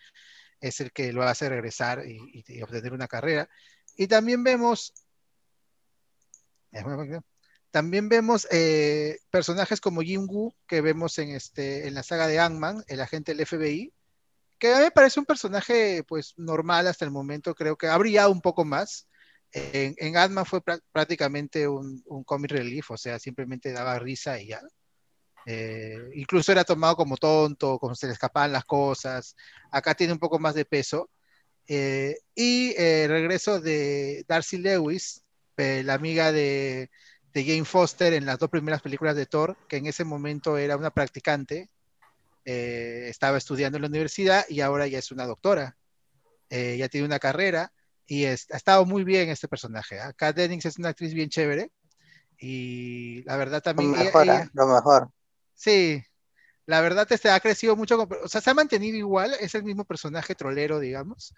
[0.60, 3.50] es el que lo hace regresar y, obtener una carrera.
[3.96, 4.94] Y también vemos,
[7.72, 12.84] también vemos eh, personajes como Jim Woo, que vemos en, este, la saga de Ant-Man,
[12.88, 13.94] el agente del FBI,
[14.58, 17.98] que a mí me parece un personaje pues normal hasta el momento, creo que ha
[17.98, 19.08] brillado un poco más,
[19.56, 24.62] en, en fue prácticamente un, un comic relief, o sea, simplemente daba risa y ya.
[25.46, 29.36] Eh, incluso era tomado como tonto, como se le escapaban las cosas.
[29.72, 31.10] Acá tiene un poco más de peso.
[31.68, 35.24] Eh, y el eh, regreso de Darcy Lewis,
[35.58, 36.90] la amiga de,
[37.34, 40.76] de, Jane Foster en las dos primeras películas de Thor, que en ese momento era
[40.76, 41.70] una practicante,
[42.44, 45.78] estaba estudiando en la universidad y ahora ya es una doctora.
[46.50, 47.72] ya tiene una carrera
[48.08, 50.00] y ha estado muy bien este personaje.
[50.00, 50.14] ¿ah?
[50.32, 51.72] Dennings es una actriz bien chévere
[52.38, 53.92] y la verdad también...
[53.92, 54.50] Lo mejor, ¿eh?
[54.54, 55.10] lo mejor.
[55.54, 56.04] Sí,
[56.66, 59.86] la verdad este ha crecido mucho, o sea, se ha mantenido igual, es el mismo
[59.86, 61.34] personaje trolero, digamos,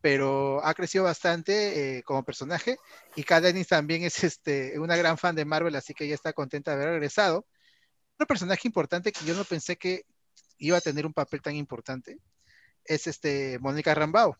[0.00, 2.78] pero ha crecido bastante eh, como personaje
[3.16, 6.32] y Kat Dennings también es este, una gran fan de Marvel, así que ya está
[6.32, 7.46] contenta de haber regresado.
[8.14, 10.04] Otro personaje importante que yo no pensé que
[10.58, 12.18] iba a tener un papel tan importante
[12.84, 14.36] es este Mónica Rambao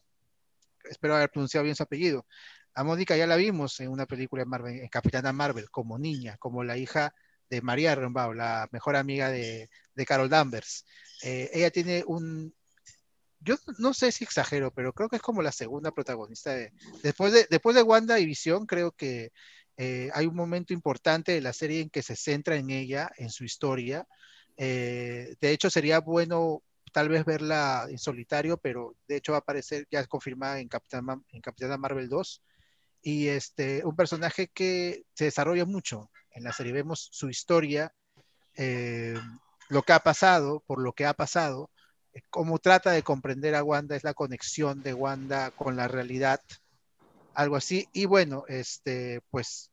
[0.89, 2.27] espero haber pronunciado bien su apellido.
[2.75, 6.37] A Mónica ya la vimos en una película de Marvel, en Capitana Marvel, como niña,
[6.39, 7.15] como la hija
[7.49, 9.69] de María Rambao, la mejor amiga de,
[10.07, 10.87] Carol Danvers.
[11.23, 12.55] Eh, ella tiene un,
[13.41, 16.53] yo no sé si exagero, pero creo que es como la segunda protagonista.
[16.55, 19.33] De, después, de, después de Wanda y Visión, creo que
[19.77, 23.31] eh, hay un momento importante de la serie en que se centra en ella, en
[23.31, 24.07] su historia.
[24.57, 26.63] Eh, de hecho, sería bueno
[26.93, 31.21] tal vez verla en solitario, pero de hecho va a aparecer ya confirmada en Capitana,
[31.31, 32.43] en Capitana Marvel 2.
[33.03, 36.73] Y este, un personaje que se desarrolla mucho en la serie.
[36.73, 37.93] Vemos su historia,
[38.57, 39.19] eh,
[39.69, 41.71] lo que ha pasado, por lo que ha pasado,
[42.13, 46.41] eh, cómo trata de comprender a Wanda, es la conexión de Wanda con la realidad,
[47.35, 47.89] algo así.
[47.93, 49.71] Y bueno, este, pues,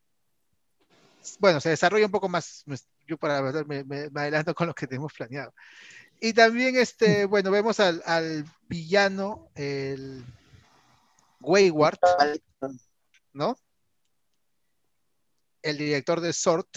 [1.40, 2.64] bueno, se desarrolla un poco más.
[3.08, 5.54] Yo para me, me, me adelanto con lo que tenemos planeado.
[6.20, 10.26] Y también, este, bueno, vemos al, villano, el
[11.42, 12.00] Wayward,
[13.34, 13.56] ¿no?
[15.62, 16.70] El director de Sort,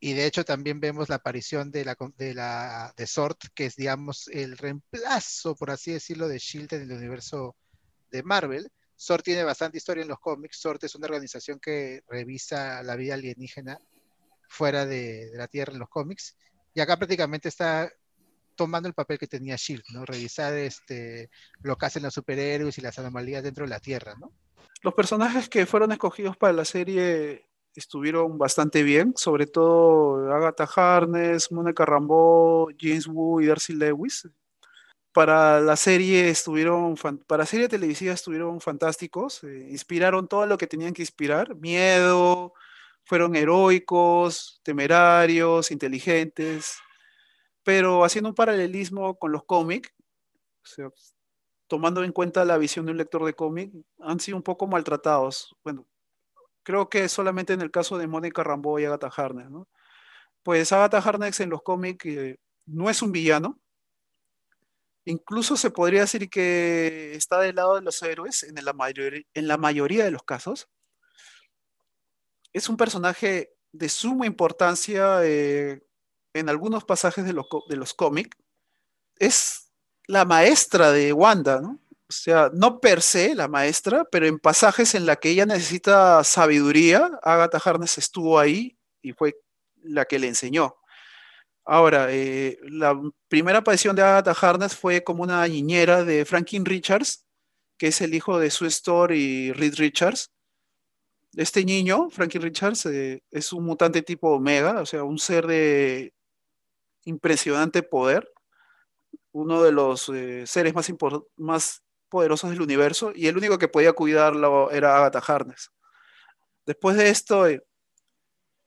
[0.00, 3.76] y de hecho también vemos la aparición de la de la de Sort, que es
[3.76, 7.56] digamos el reemplazo, por así decirlo, de Shield en el universo
[8.10, 8.70] de Marvel.
[8.94, 10.58] Sort tiene bastante historia en los cómics.
[10.58, 13.78] Sort es una organización que revisa la vida alienígena
[14.48, 16.36] fuera de, de la Tierra en los cómics.
[16.74, 17.90] Y acá prácticamente está
[18.56, 19.84] tomando el papel que tenía Shield.
[20.04, 21.30] Revisar este,
[21.62, 24.32] lo que hacen los superhéroes y las anomalías dentro de la Tierra, ¿no?
[24.82, 31.52] Los personajes que fueron escogidos para la serie estuvieron bastante bien, sobre todo Agatha Harness,
[31.52, 34.28] Monica Rambeau, James Wu y Darcy Lewis.
[35.12, 36.94] Para la serie estuvieron,
[37.26, 42.52] para serie televisiva estuvieron fantásticos, eh, inspiraron todo lo que tenían que inspirar, miedo,
[43.04, 46.76] fueron heroicos, temerarios, inteligentes,
[47.66, 49.92] pero haciendo un paralelismo con los cómics,
[51.66, 55.56] tomando en cuenta la visión de un lector de cómic, han sido un poco maltratados.
[55.64, 55.84] Bueno,
[56.62, 59.66] creo que solamente en el caso de Mónica Rambeau y Agatha Harkness, ¿no?
[60.44, 63.58] Pues Agatha Harkness en los cómics eh, no es un villano,
[65.04, 68.74] incluso se podría decir que está del lado de los héroes en la,
[69.34, 70.68] en la mayoría de los casos.
[72.52, 75.82] Es un personaje de suma importancia eh,
[76.38, 78.36] en algunos pasajes de los, de los cómics.
[79.18, 79.70] Es
[80.06, 81.80] la maestra de Wanda, ¿no?
[82.08, 86.22] O sea, no per se la maestra, pero en pasajes en la que ella necesita
[86.22, 89.36] sabiduría, Agatha Harness estuvo ahí y fue
[89.82, 90.76] la que le enseñó.
[91.64, 92.96] Ahora, eh, la
[93.28, 97.26] primera aparición de Agatha Harness fue como una niñera de Franklin Richards,
[97.76, 100.30] que es el hijo de Sue Storr y Reed Richards.
[101.34, 106.14] Este niño, Franklin Richards, eh, es un mutante tipo Omega, o sea, un ser de
[107.06, 108.30] impresionante poder,
[109.32, 110.92] uno de los eh, seres más,
[111.36, 115.70] más poderosos del universo, y el único que podía cuidarlo era Agatha Harness.
[116.66, 117.46] Después de esto,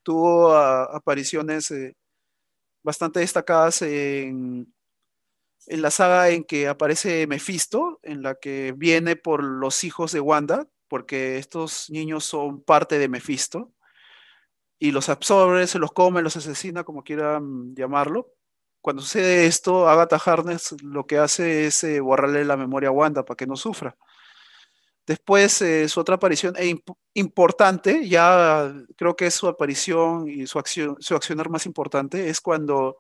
[0.04, 1.72] tuvo ah, apariciones
[2.82, 4.74] bastante destacadas en,
[5.68, 10.20] en la saga en que aparece Mephisto, en la que viene por los hijos de
[10.20, 13.72] Wanda, porque estos niños son parte de Mephisto,
[14.80, 18.34] y los absorbe, se los come, los asesina, como quieran llamarlo.
[18.82, 23.26] Cuando sucede esto, Agatha Harness lo que hace es eh, borrarle la memoria a Wanda
[23.26, 23.98] para que no sufra.
[25.06, 26.82] Después, eh, su otra aparición e
[27.14, 32.40] importante, ya creo que es su aparición y su, acción, su accionar más importante, es
[32.40, 32.98] cuando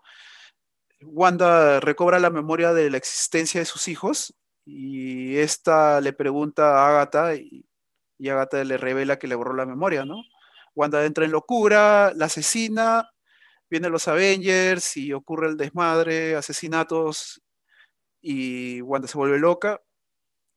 [1.01, 4.33] Wanda recobra la memoria de la existencia de sus hijos
[4.65, 7.65] y esta le pregunta a Agatha y,
[8.17, 10.23] y Agatha le revela que le borró la memoria, ¿no?
[10.75, 13.09] Wanda entra en locura, la asesina,
[13.69, 17.41] vienen los Avengers y ocurre el desmadre, asesinatos
[18.21, 19.81] y Wanda se vuelve loca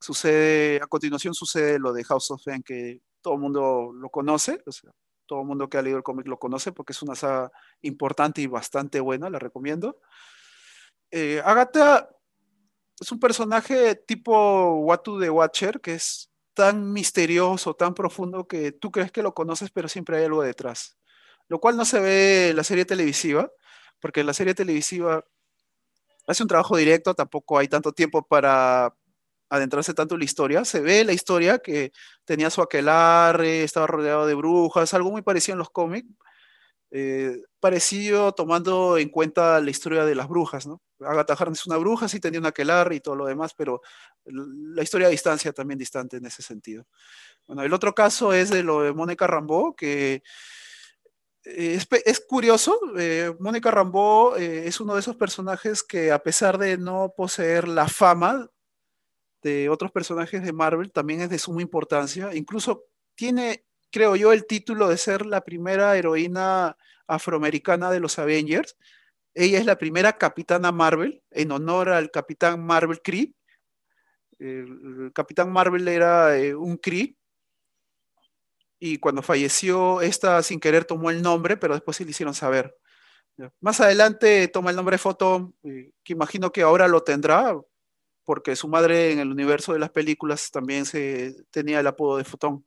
[0.02, 4.62] sucede, a continuación sucede lo de House of M, que todo el mundo lo conoce,
[4.66, 4.90] o sea,
[5.26, 7.50] todo el mundo que ha leído el cómic lo conoce porque es una saga
[7.82, 9.98] importante y bastante buena, la recomiendo.
[11.10, 12.10] Eh, Agatha
[13.00, 18.90] es un personaje tipo Watu de Watcher, que es tan misterioso, tan profundo que tú
[18.90, 20.98] crees que lo conoces, pero siempre hay algo detrás.
[21.48, 23.50] Lo cual no se ve en la serie televisiva,
[24.00, 25.24] porque la serie televisiva
[26.26, 28.94] hace un trabajo directo, tampoco hay tanto tiempo para
[29.48, 30.64] adentrarse tanto en la historia.
[30.64, 31.92] Se ve la historia que
[32.24, 36.08] tenía su aquelarre, estaba rodeado de brujas, algo muy parecido en los cómics,
[36.94, 40.82] eh, parecido tomando en cuenta la historia de las brujas, ¿no?
[41.00, 43.80] Agatha Harkness es una bruja, sí tenía un aquelarre y todo lo demás, pero
[44.26, 46.86] la historia a distancia también distante en ese sentido.
[47.46, 50.22] Bueno, el otro caso es de lo de Mónica Rambeau, que
[51.44, 56.58] es, es, curioso, eh, Mónica Rambeau eh, es uno de esos personajes que a pesar
[56.58, 58.48] de no poseer la fama
[59.42, 62.34] de otros personajes de Marvel también es de suma importancia.
[62.34, 66.76] Incluso tiene, creo yo, el título de ser la primera heroína
[67.06, 68.76] afroamericana de los Avengers.
[69.34, 73.34] Ella es la primera capitana Marvel, en honor al capitán Marvel Kree.
[74.38, 77.16] El, capitán Marvel era eh, un Kree.
[78.80, 82.76] Y cuando falleció, esta sin querer tomó el nombre, pero después se le hicieron saber.
[83.60, 87.56] Más adelante toma el nombre Photon, eh, que imagino que ahora lo tendrá,
[88.24, 92.24] porque su madre en el universo de las películas también se, tenía el apodo de
[92.24, 92.64] Fotón.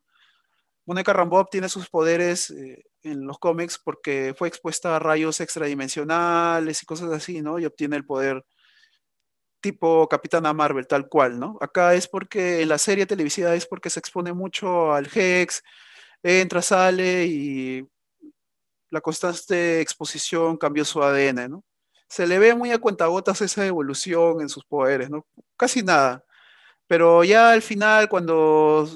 [0.86, 6.82] Mónica Rambeau obtiene sus poderes eh, en los cómics porque fue expuesta a rayos extradimensionales
[6.82, 7.60] y cosas así, ¿no?
[7.60, 8.45] Y obtiene el poder
[9.62, 11.58] tipo Capitana Marvel, tal cual, ¿no?
[11.60, 15.63] Acá es porque en la serie televisiva es porque se expone mucho al Hex,
[16.23, 17.88] entra, sale y
[18.92, 21.63] la constante exposición cambió su ADN, ¿no?
[22.08, 25.25] se le ve muy a cuentagotas esa evolución en sus poderes, ¿no?
[25.58, 26.23] Casi nada.
[26.88, 28.88] Pero ya al final, cuando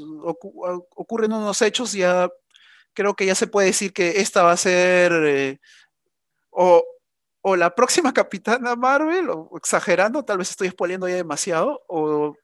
[0.96, 2.30] ocurren unos hechos, ya
[2.94, 5.60] creo que ya se puede decir que esta va a ser eh,
[6.52, 6.84] o,
[7.56, 12.36] la próxima Capitana Marvel, o exagerando, tal vez estoy spoileando ya demasiado, o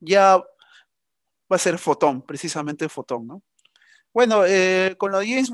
[0.00, 3.42] ya va a ser Fotón, precisamente Fotón, ¿no?
[4.14, 5.50] Bueno, eh, con lo de James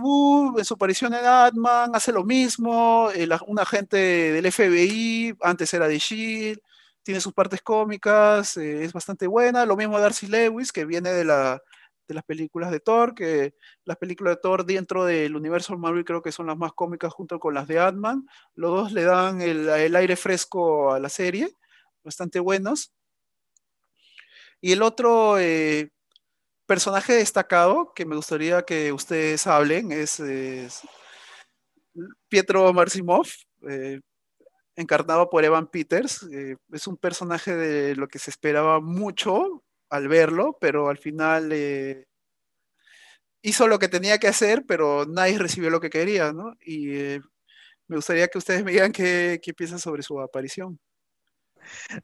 [0.59, 3.09] en su aparición en Batman, hace lo mismo.
[3.47, 6.61] un agente del FBI, antes era de Shield,
[7.09, 9.65] tiene sus partes cómicas, eh, es bastante buena.
[9.65, 11.59] Lo mismo Darcy Lewis, que viene de, la,
[12.07, 13.55] de las películas de Thor, que
[13.87, 17.41] las películas de Thor dentro del universo Marvel creo que son las más cómicas junto
[17.41, 18.27] con las de Ant-Man.
[18.57, 21.49] Los dos le dan el, el aire fresco a la serie,
[22.05, 22.93] bastante buenos.
[24.61, 25.89] Y el otro, eh,
[26.67, 30.23] personaje destacado que me gustaría que ustedes hablen es,
[32.29, 33.27] Pietro Marsimov,
[33.67, 34.01] eh,
[34.79, 36.23] encarnado por Evan Peters.
[36.33, 41.51] Eh, es un personaje de lo que se esperaba mucho al verlo, pero al final
[41.53, 42.07] eh,
[43.43, 46.55] hizo lo que tenía que hacer, pero nadie recibió lo que quería, ¿no?
[46.65, 47.19] Y
[47.89, 50.79] me gustaría que ustedes me digan qué, qué piensan sobre su aparición.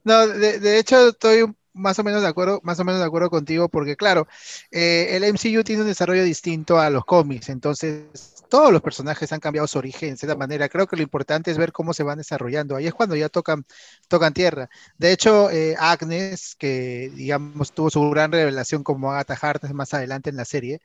[0.03, 1.45] No, de, de hecho estoy
[1.75, 4.27] más o menos de acuerdo, más o menos de acuerdo contigo, porque claro,
[4.71, 9.41] eh, el MCU tiene un desarrollo distinto a los cómics, entonces todos los personajes han
[9.41, 10.69] cambiado su origen de cierta manera.
[10.69, 12.77] Creo que lo importante es ver cómo se van desarrollando.
[12.77, 13.67] Ahí es cuando ya tocan,
[14.07, 14.71] tocan tierra.
[14.97, 20.31] De hecho, eh, Agnes, que digamos tuvo su gran revelación como Agatha Harkness más adelante
[20.31, 20.81] en la serie,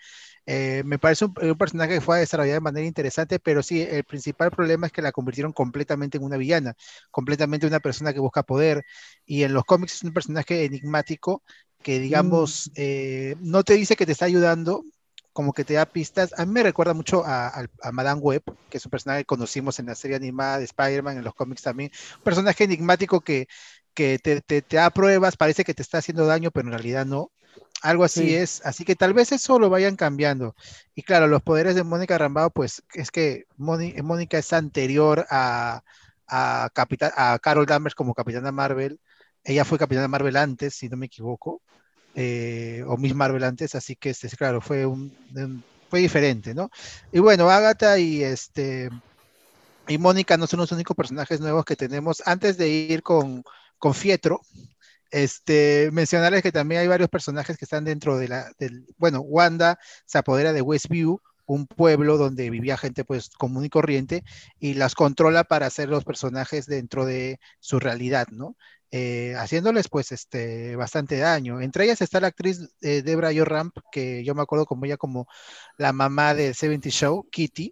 [0.47, 4.49] eh, me parece un, personaje que fue desarrollado de manera interesante, pero sí, el principal
[4.49, 6.73] problema es que la convirtieron completamente en una villana,
[7.11, 8.83] completamente una persona que busca poder.
[9.27, 11.43] Y en los cómics es un personaje enigmático
[11.83, 12.71] que, digamos, mm.
[12.77, 14.83] eh, no te dice que te está ayudando,
[15.33, 16.33] como que te da pistas.
[16.37, 19.87] A mí me recuerda mucho a, Madame Web, que es un personaje que conocimos en
[19.87, 21.91] la serie animada de Spider-Man, en los cómics también.
[22.17, 23.47] Un personaje enigmático que,
[23.93, 27.05] que te, te, te, da pruebas, parece que te está haciendo daño, pero en realidad
[27.05, 27.31] no.
[27.81, 30.55] Algo así es, así que tal vez eso lo vayan cambiando.
[30.95, 35.81] Y claro, los poderes de Mónica Rambao, pues es que Mónica es anterior a,
[36.27, 36.69] a,
[37.15, 38.99] a Carol Danvers como Capitana Marvel.
[39.45, 41.61] Ella fue Capitana Marvel antes, si no me equivoco,
[42.15, 45.13] eh, o Miss Marvel antes, así que este, claro, fue, un,
[45.89, 46.69] fue diferente, ¿no?
[47.11, 48.89] Y bueno, Agatha y este
[49.87, 52.21] y Mónica no son los únicos personajes nuevos que tenemos.
[52.25, 53.43] Antes de ir con,
[53.79, 54.41] con Fietro,
[55.11, 58.51] este, mencionarles que también hay varios personajes que están dentro de la,
[58.97, 64.23] bueno, Wanda se apodera de Westview, un pueblo donde vivía gente pues común y corriente
[64.59, 68.55] y las controla para hacer los personajes dentro de su realidad, ¿no?
[68.91, 71.61] Eh, haciéndoles pues este bastante daño.
[71.61, 75.27] Entre ellas está la actriz eh, Debra Ramp, que yo me acuerdo como ella como
[75.77, 77.71] la mamá de 70 Show, Kitty,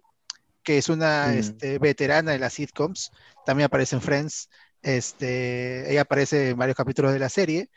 [0.62, 1.38] que es una mm.
[1.38, 3.10] este, veterana de las sitcoms,
[3.44, 4.48] también aparece en Friends,
[4.82, 7.68] este, ella aparece en varios capítulos de la serie.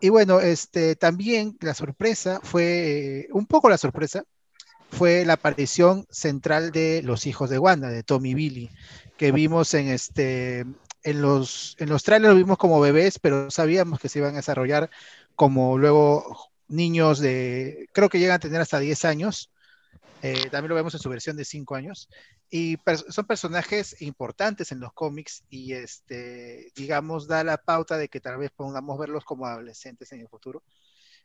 [0.00, 4.24] Y bueno, este, también la sorpresa fue, un poco la sorpresa,
[4.90, 8.70] fue la aparición central de los hijos de Wanda, de Tommy Billy,
[9.16, 10.66] que vimos en este,
[11.02, 14.90] en los, en los trailers vimos como bebés, pero sabíamos que se iban a desarrollar
[15.34, 19.50] como luego niños de, creo que llegan a tener hasta 10 años,
[20.22, 22.08] eh, también lo vemos en su versión de 5 años,
[22.50, 22.78] y
[23.08, 28.36] son personajes importantes en los cómics y este, digamos, da la pauta de que tal
[28.36, 30.62] vez podamos verlos como adolescentes en el futuro.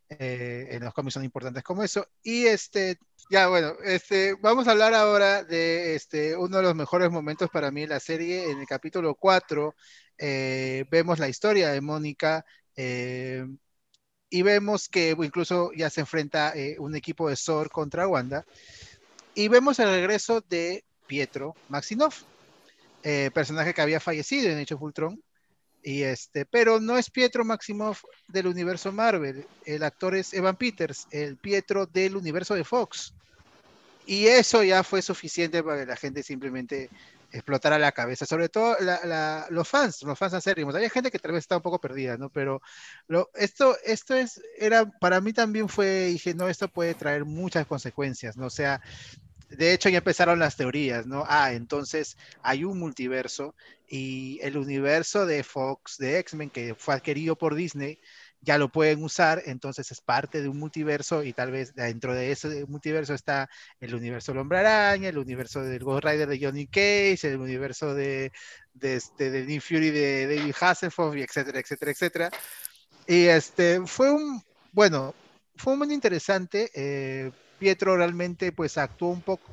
[0.10, 2.08] Eh, en los cómics son importantes como eso.
[2.24, 2.98] Y este,
[3.30, 7.72] ya bueno, este, vamos a hablar ahora de este, uno de los mejores momentos para
[7.72, 8.50] mí en la serie.
[8.50, 9.76] En el capítulo 4
[10.18, 12.46] eh, vemos la historia de Mónica
[12.76, 13.46] eh,
[14.30, 18.46] y vemos que incluso ya se enfrenta un equipo de Sor contra Wanda.
[19.36, 22.24] Y vemos el regreso de Pietro Maximoff,
[23.04, 25.22] eh, personaje que había fallecido en Hecho Fultron.
[25.88, 31.08] Y este, pero no es Pietro Maximoff del universo Marvel, el actor es Evan Peters,
[31.12, 33.14] el Pietro del universo de Fox.
[34.06, 36.90] Y eso ya fue suficiente para que la gente simplemente
[37.32, 38.76] explotara la cabeza, sobre todo
[39.50, 40.76] los fans, los fans acérrimos.
[40.76, 42.28] Hay gente que tal vez está un poco perdida, ¿no?
[42.28, 42.62] Pero
[43.08, 47.66] lo, esto, esto es, era, para mí también fue, dije, no, esto puede traer muchas
[47.66, 48.48] consecuencias, ¿no?
[48.48, 48.82] O sea,
[49.50, 51.24] de hecho ya empezaron las teorías, ¿no?
[51.28, 53.56] Ah, entonces hay un multiverso
[53.88, 58.00] y el universo de Fox, de X-Men, que fue adquirido por Disney,
[58.42, 62.32] ya lo pueden usar, entonces es parte de un multiverso y tal vez dentro de
[62.32, 66.68] ese multiverso está el universo del Hombre Araña, el universo del Ghost Rider de Johnny
[66.68, 68.32] Cage, el universo de,
[68.74, 72.32] de, este, de Nick Fury de David Hasselhoff, y etcétera, etcétera, etcétera.
[73.08, 74.42] Y este fue un,
[74.72, 75.16] bueno,
[75.56, 76.70] fue muy interesante.
[76.74, 79.44] Eh, Pietro realmente pues actuó un poco,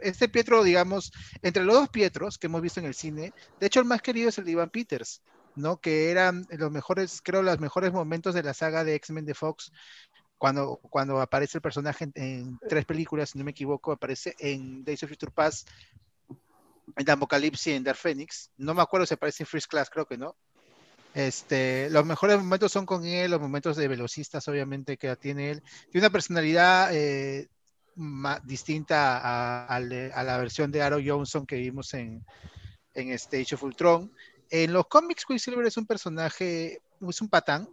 [0.00, 1.12] este Pietro, digamos,
[1.42, 4.28] entre los dos Pietros que hemos visto en el cine, de hecho el más querido
[4.28, 5.22] es el de Ivan Peters,
[5.54, 5.80] ¿no?
[5.80, 9.72] Que eran los mejores, creo, los mejores momentos de la saga de X-Men de Fox,
[10.38, 15.02] cuando, cuando aparece el personaje en, tres películas, si no me equivoco, aparece en Days
[15.02, 15.68] of Future Past,
[16.96, 20.06] en Apocalipsis y en Dark Phoenix, no me acuerdo si aparece en First Class, creo
[20.06, 20.36] que no,
[21.16, 25.62] este, los mejores momentos son con él, los momentos de velocistas, obviamente, que tiene él.
[25.90, 27.48] Tiene una personalidad eh,
[28.44, 32.22] distinta a, la versión de Arrow Johnson que vimos en,
[32.92, 34.12] en Stage of Ultron.
[34.50, 37.66] En los cómics, Quicksilver es un personaje, es un patán,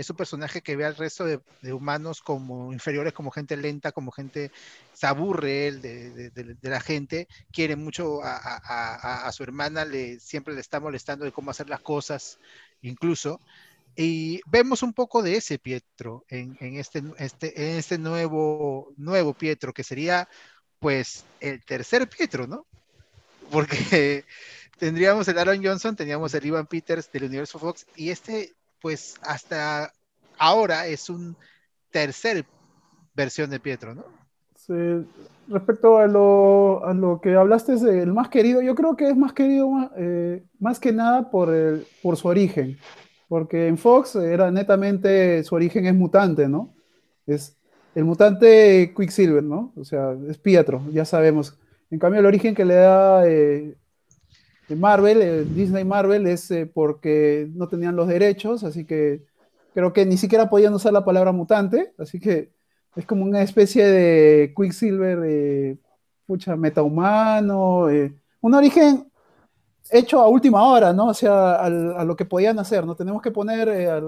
[0.00, 4.10] es un personaje que ve al resto de, humanos como inferiores, como gente lenta, como
[4.10, 4.50] gente,
[4.94, 10.80] se aburre él de, la gente, quiere mucho a, su hermana, le, siempre le está
[10.80, 12.38] molestando de cómo hacer las cosas,
[12.82, 13.40] incluso.
[13.96, 19.72] Y vemos un poco de ese Pietro en, este, este, en este nuevo, nuevo Pietro,
[19.72, 20.28] que sería
[20.78, 22.66] pues el tercer Pietro, ¿no?
[23.50, 24.24] Porque
[24.78, 29.92] tendríamos el Aaron Johnson, teníamos el Ivan Peters del universo Fox, y este, pues hasta
[30.38, 31.36] ahora es un
[31.90, 32.46] tercer
[33.14, 34.19] versión de Pietro, ¿no?
[34.66, 35.04] Sí.
[35.48, 39.32] Respecto a lo, a lo que hablaste del más querido, yo creo que es más
[39.32, 42.78] querido eh, más que nada por, el, por su origen,
[43.28, 46.72] porque en Fox era netamente, su origen es mutante, ¿no?
[47.26, 47.56] Es
[47.94, 49.72] el mutante Quicksilver, ¿no?
[49.76, 51.58] O sea, es Pietro, ya sabemos.
[51.90, 53.76] En cambio, el origen que le da eh,
[54.68, 59.24] Marvel, eh, Disney Marvel, es eh, porque no tenían los derechos, así que
[59.74, 62.52] creo que ni siquiera podían usar la palabra mutante, así que
[62.96, 65.78] es como una especie de Quicksilver, eh,
[66.26, 69.10] pucha, metahumano, eh, un origen
[69.90, 71.08] hecho a última hora, ¿no?
[71.08, 72.94] O sea, a lo que podían hacer, ¿no?
[72.94, 74.02] Tenemos que poner, eh,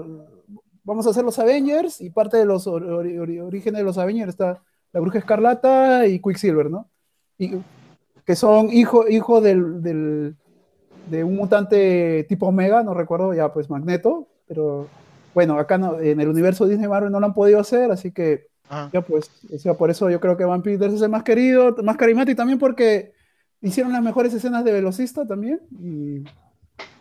[0.83, 3.97] vamos a hacer los Avengers y parte de los or, or, or, orígenes de los
[3.97, 4.61] Avengers está
[4.91, 6.89] la Bruja Escarlata y Quicksilver, ¿no?
[7.37, 7.57] Y,
[8.25, 10.35] que son hijo, hijo del,
[11.09, 14.87] de un mutante tipo Omega, no recuerdo ya, pues Magneto, pero
[15.33, 18.89] bueno, acá en el universo Disney Marvel no lo han podido hacer, así que Ah.
[18.93, 21.75] Ya pues, o sea, por eso yo creo que Van Peters es el más querido,
[21.83, 23.13] más carismático y también porque
[23.61, 25.61] hicieron las mejores escenas de velocista también.
[25.71, 26.23] Y,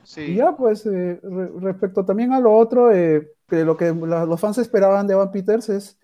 [0.04, 0.22] sí.
[0.22, 4.24] y ya pues, eh, re, respecto también a lo otro, eh, que lo que la,
[4.24, 5.98] los fans esperaban de Van Peters es,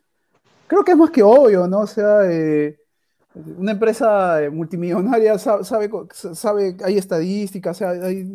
[0.67, 1.81] creo que es más que obvio, ¿no?
[1.81, 2.79] O sea, eh,
[3.35, 5.91] una empresa multimillonaria sabe, sabe,
[6.35, 8.27] sabe, hay estadísticas, o sea, hay,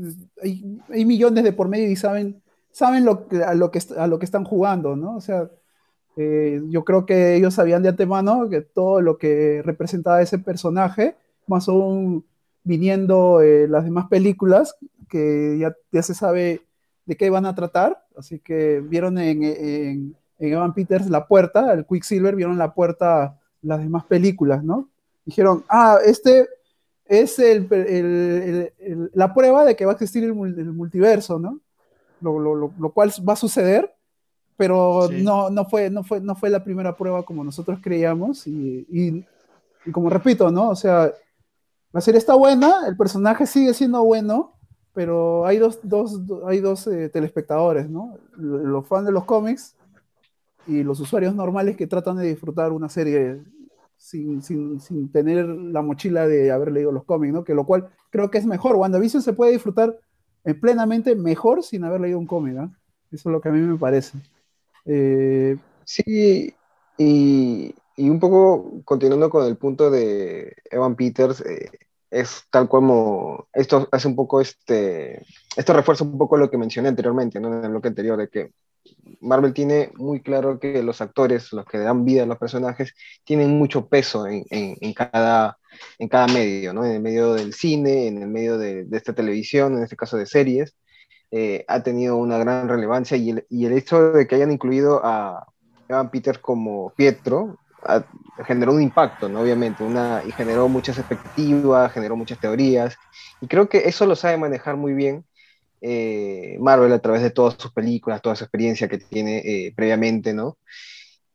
[0.41, 4.19] hay, hay, millones de por medio y saben, saben lo, a, lo que, a lo
[4.19, 5.17] que están jugando, ¿no?
[5.17, 5.49] O sea,
[6.15, 11.15] eh, yo creo que ellos sabían de antemano que todo lo que representaba ese personaje,
[11.47, 12.25] más aún
[12.63, 14.75] viniendo eh, las demás películas,
[15.09, 16.61] que ya, se sabe
[17.05, 21.73] de qué van a tratar, así que vieron en, en, en, Evan Peters la puerta,
[21.73, 24.89] el Quicksilver, vieron la puerta las demás películas, ¿no?
[25.25, 26.47] Dijeron, ah, este
[27.05, 27.41] es
[29.13, 31.59] la prueba de que va a existir el, multiverso, ¿no?
[32.21, 33.93] Lo, cual va a suceder
[34.57, 35.23] pero sí.
[35.23, 39.25] no, no, fue, no, fue, no fue la primera prueba como nosotros creíamos y, y,
[39.85, 40.69] y, como repito, ¿no?
[40.69, 41.11] O sea,
[41.91, 44.53] la serie está buena, el personaje sigue siendo bueno,
[44.93, 48.17] pero hay dos, dos, hay dos eh, telespectadores, ¿no?
[48.37, 49.75] Los fans de los cómics
[50.67, 53.41] y los usuarios normales que tratan de disfrutar una serie
[53.97, 57.43] sin, sin, sin, tener la mochila de haber leído los cómics, ¿no?
[57.43, 58.75] Que lo cual creo que es mejor.
[58.75, 59.97] WandaVision se puede disfrutar
[60.43, 62.75] eh, plenamente mejor sin haber leído un cómic, ¿no?
[63.11, 64.17] Eso es lo que a mí me parece.
[64.85, 66.53] Eh, sí,
[66.97, 71.69] y, y, un poco continuando con el punto de Evan Peters, eh,
[72.11, 75.25] es tal como esto hace un poco este,
[75.55, 77.47] esto refuerza un poco lo que mencioné anteriormente, ¿no?
[77.47, 78.51] en el bloque anterior, de que
[79.21, 83.57] Marvel tiene muy claro que los actores, los que dan vida a los personajes, tienen
[83.57, 85.57] mucho peso en, en, en cada,
[85.97, 86.85] en cada medio, ¿no?
[86.85, 90.17] en el medio del cine, en el medio de, de esta televisión, en este caso
[90.17, 90.75] de series,
[91.35, 95.01] eh, ha tenido una gran relevancia y el, y el, hecho de que hayan incluido
[95.03, 95.47] a
[95.89, 98.03] Evan Peters como Pietro ha,
[98.45, 99.41] generó un impacto, ¿no?
[99.41, 102.95] obviamente, una, y generó muchas expectativas, generó muchas teorías,
[103.41, 105.25] y creo que eso lo sabe manejar muy bien
[105.81, 110.35] eh, Marvel a través de todas sus películas, toda su experiencia que tiene eh, previamente,
[110.35, 110.59] ¿no?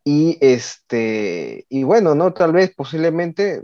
[0.04, 2.32] Y, este, y bueno, ¿no?
[2.32, 3.62] Tal vez posiblemente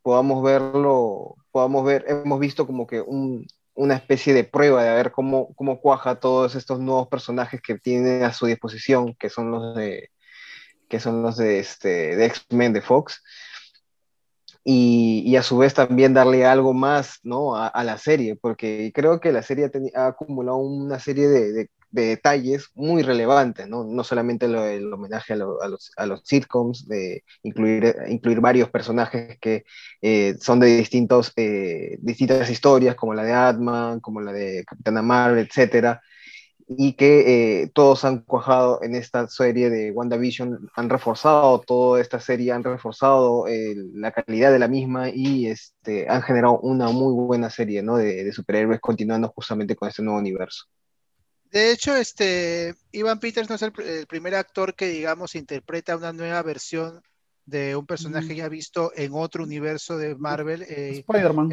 [0.00, 5.12] podamos verlo, podamos ver, hemos visto como que un, una especie de prueba de ver
[5.12, 9.74] cómo, cómo cuaja todos estos nuevos personajes que tiene a su disposición, que son los
[9.76, 10.10] de
[10.88, 13.22] que son los de, este, X-Men de Fox,
[14.62, 17.56] y, y, a su vez también darle algo más ¿no?
[17.56, 22.68] a, la serie, porque creo que la serie ha, acumulado una serie de, de, detalles
[22.74, 26.86] muy relevantes, no, no solamente lo, el homenaje a, lo, a, los, a los sitcoms,
[26.88, 29.64] de incluir, incluir varios personajes que
[30.02, 35.02] eh, son de distintos, eh, distintas historias, como la de Atman, como la de Capitana
[35.02, 36.00] Marvel, etcétera,
[36.66, 42.20] y que eh, todos han cuajado en esta serie de WandaVision, han reforzado toda esta
[42.20, 43.44] serie, han reforzado
[43.94, 47.96] la calidad de la misma y este, han generado una muy buena serie ¿no?
[47.96, 50.64] de, de, superhéroes continuando justamente con este nuevo universo.
[51.54, 56.12] De hecho, este, Ivan Peters no es el, el primer actor que, digamos, interpreta una
[56.12, 57.00] nueva versión
[57.46, 58.36] de un personaje mm.
[58.36, 60.62] ya visto en otro universo de Marvel.
[60.62, 61.52] Eh, Spider-Man.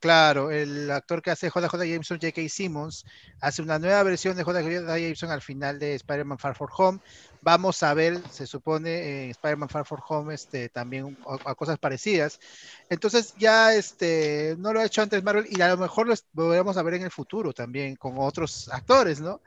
[0.00, 2.48] Claro, el actor que hace JJ Jameson, J.K.
[2.48, 3.04] Simmons,
[3.40, 7.00] hace una nueva versión de JJ Jameson al final de Spider-Man Far For Home.
[7.42, 11.78] Vamos a ver, se supone, en Spider-Man Far For Home este, también a, a, cosas
[11.78, 12.40] parecidas.
[12.88, 16.76] Entonces ya este, no lo ha hecho antes Marvel y a lo mejor lo volveremos
[16.76, 19.40] a ver en el futuro también con otros actores, ¿no?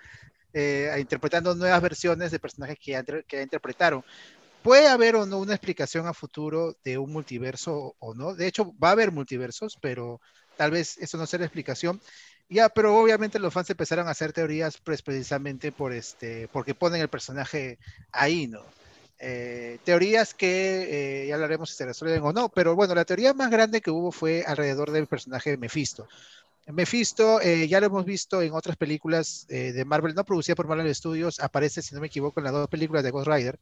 [0.54, 4.04] eh, interpretando nuevas versiones de personajes que ya, que ya interpretaron.
[4.62, 8.34] Puede haber o no una explicación a futuro de un multiverso o no.
[8.34, 10.22] De hecho, va a haber multiversos, pero
[10.58, 12.02] tal vez eso no sea la explicación.
[12.50, 17.02] Ya, pero obviamente los fans empezaron a hacer teorías pues, precisamente por este, porque ponen
[17.02, 17.80] el personaje
[18.12, 18.62] ahí, ¿no?
[19.20, 23.34] Eh, teorías que eh, ya hablaremos si se resuelven o no, pero bueno, la teoría
[23.34, 26.08] más grande que hubo fue alrededor del personaje de Mephisto.
[26.68, 30.94] Mephisto, eh, ya lo hemos visto en otras películas de Marvel, no producida por Marvel
[30.94, 33.60] Studios, aparece, si no me equivoco, en las dos películas de Ghost Rider,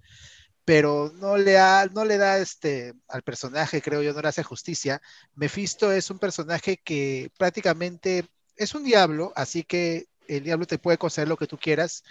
[0.71, 4.41] pero no le, da, no le da este, al personaje, creo yo, no le hace
[4.41, 5.01] justicia.
[5.35, 10.05] Mephisto es un personaje que prácticamente es un diablo, así que
[10.37, 12.03] el diablo te puede conceder lo que tú quieras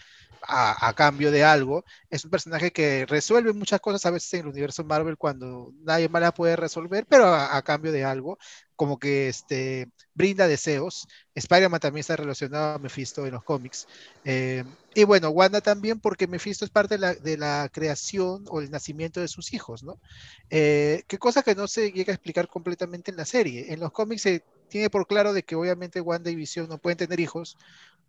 [0.43, 1.85] a, cambio de algo.
[2.09, 6.09] Es un personaje que resuelve muchas cosas a veces en el universo Marvel cuando nadie
[6.09, 8.39] más la puede resolver, pero a, cambio de algo,
[8.77, 11.07] como que este, brinda deseos.
[11.35, 13.87] Spider-Man también está relacionado a Mephisto en los cómics.
[14.25, 14.65] Eh,
[14.95, 19.29] y bueno, Wanda también, porque Mephisto es parte de la, creación o el nacimiento de
[19.29, 20.01] sus hijos, ¿no?
[20.49, 23.73] Eh, qué cosa que no se llega a explicar completamente en la serie.
[23.73, 26.97] En los cómics se tiene por claro de que obviamente Wanda y Visión no pueden
[26.97, 27.59] tener hijos,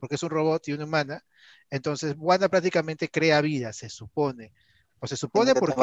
[0.01, 1.23] porque es un robot y una humana.
[1.69, 4.51] Entonces, Wanda prácticamente crea vida, se supone.
[4.99, 5.75] O se supone porque...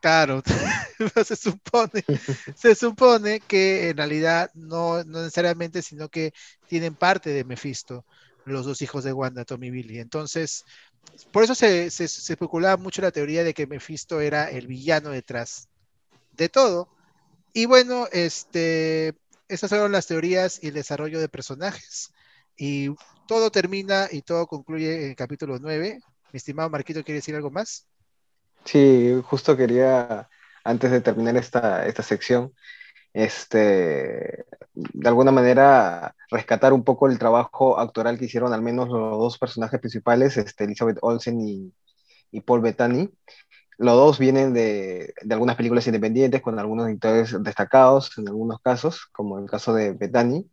[0.00, 0.42] Claro,
[1.24, 2.04] se supone,
[2.56, 6.32] se supone que en realidad no, no necesariamente, sino que
[6.68, 8.06] tienen parte de Mephisto,
[8.46, 9.98] los dos hijos de Wanda, Tommy y Billy.
[9.98, 10.64] Entonces,
[11.32, 15.10] por eso se, se, se, especulaba mucho la teoría de que Mephisto era el villano
[15.10, 15.68] detrás
[16.32, 16.88] de todo.
[17.52, 19.14] Y bueno, este,
[19.50, 22.12] esas fueron las teorías y el desarrollo de personajes.
[22.56, 22.94] Y
[23.26, 25.98] todo termina y todo concluye en el capítulo 9.
[26.32, 27.86] Mi estimado Marquito, ¿quiere decir algo más?
[28.64, 30.28] Sí, justo quería,
[30.62, 32.54] antes de terminar esta, esta sección,
[33.12, 34.44] este,
[34.74, 39.38] de alguna manera rescatar un poco el trabajo actoral que hicieron al menos los dos
[39.38, 41.72] personajes principales, este, Elizabeth Olsen y,
[42.30, 43.10] y Paul Bettany.
[43.80, 49.08] Los dos vienen de, de, algunas películas independientes con algunos actores destacados en algunos casos,
[49.10, 50.44] como el caso de Bethany.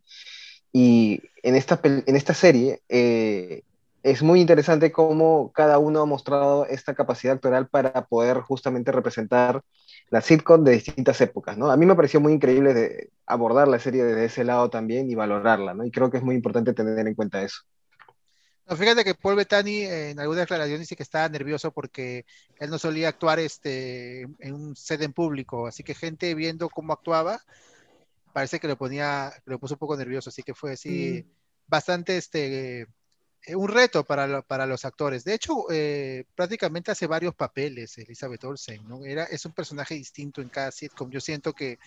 [0.72, 3.64] Y en esta, en esta serie eh,
[4.02, 9.62] es muy interesante cómo cada uno ha mostrado esta capacidad actoral para poder justamente representar
[10.08, 11.70] la sitcom de distintas épocas, ¿no?
[11.70, 15.14] A mí me pareció muy increíble de abordar la serie desde ese lado también y
[15.14, 15.84] valorarla, ¿no?
[15.84, 17.60] Y creo que es muy importante tener en cuenta eso.
[18.68, 22.26] No, fíjate que Paul Bettany en alguna declaración dice que estaba nervioso porque
[22.58, 26.92] él no solía actuar este, en un set en público, así que gente viendo cómo
[26.92, 27.40] actuaba,
[28.34, 31.30] parece que lo ponía, lo puso un poco nervioso, así que fue así mm.
[31.66, 35.24] bastante este, eh, un reto para, para los actores.
[35.24, 39.02] De hecho, eh, prácticamente hace varios papeles Elizabeth Olsen, ¿no?
[39.06, 41.10] Era, es un personaje distinto en cada sitcom.
[41.10, 41.78] Yo siento que,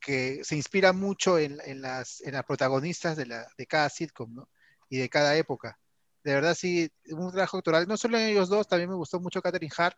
[0.00, 4.34] que se inspira mucho en, en, las, en las protagonistas de, la, de cada sitcom,
[4.34, 4.48] ¿no?
[4.88, 5.78] Y de cada época
[6.24, 9.42] de verdad sí, un trabajo actoral, no solo en ellos dos, también me gustó mucho
[9.42, 9.96] Catherine Hart,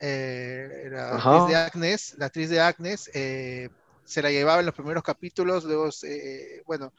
[0.00, 3.68] eh, la actriz de Agnes, la actriz de Agnes, eh,
[4.04, 6.92] se la llevaba en los primeros capítulos, luego, eh, bueno,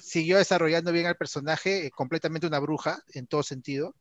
[0.00, 3.94] siguió desarrollando bien al personaje, completamente una bruja en todo sentido,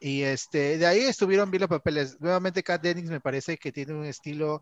[0.00, 2.20] y este, de ahí estuvieron bien los papeles.
[2.20, 4.60] Nuevamente Kat Dennings me parece que tiene un estilo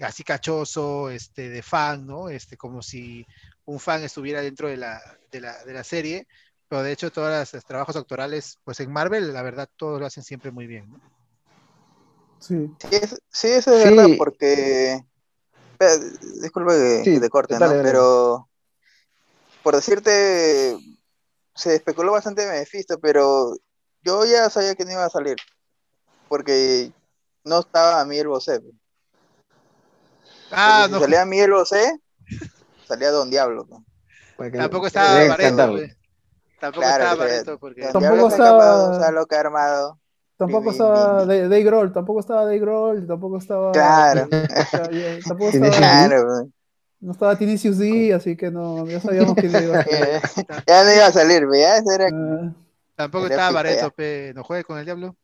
[0.00, 2.30] así cachoso, este, de fan, ¿no?
[2.30, 3.26] Este, como si
[3.66, 4.98] un fan estuviera dentro de la,
[5.30, 6.26] de la, de la serie
[6.68, 10.22] pero de hecho, todos los trabajos doctorales, pues en Marvel, la verdad, todos lo hacen
[10.22, 10.90] siempre muy bien.
[10.90, 11.00] ¿no?
[12.40, 12.70] Sí.
[13.30, 15.02] Sí, eso es verdad, porque.
[16.42, 17.68] Disculpe que, te corte, ¿no?
[17.68, 18.48] Pero.
[19.62, 20.76] Por decirte.
[21.54, 23.56] Se especuló bastante de Mephisto, pero
[24.02, 25.36] yo ya sabía que no iba a salir.
[26.28, 26.92] Porque
[27.42, 28.60] no estaba Miguel Bosé.
[30.52, 30.98] Ah, no.
[30.98, 31.98] Si salía Miguel Bosé,
[32.86, 33.66] salía Don Diablo.
[34.52, 35.97] Tampoco estaba Barreto.
[36.58, 37.82] Tampoco estaba Barreto porque.
[37.92, 38.90] Tampoco estaba.
[38.90, 39.98] O sea, lo que ha armado.
[40.38, 43.72] Tampoco estaba Dave Grohl, tampoco estaba Dave Grohl, tampoco estaba.
[43.72, 44.28] Claro.
[45.26, 45.76] tampoco estaba.
[45.76, 46.48] Claro,
[47.00, 50.20] no estaba Tinicius D, así que no, ya sabíamos que no iba a salir.
[50.66, 51.76] ya no iba a salir, ¿ya?
[51.78, 52.08] Era...
[52.08, 52.54] Uh,
[52.94, 54.32] tampoco estaba Barreto, pe.
[54.34, 55.16] no juegue con el diablo.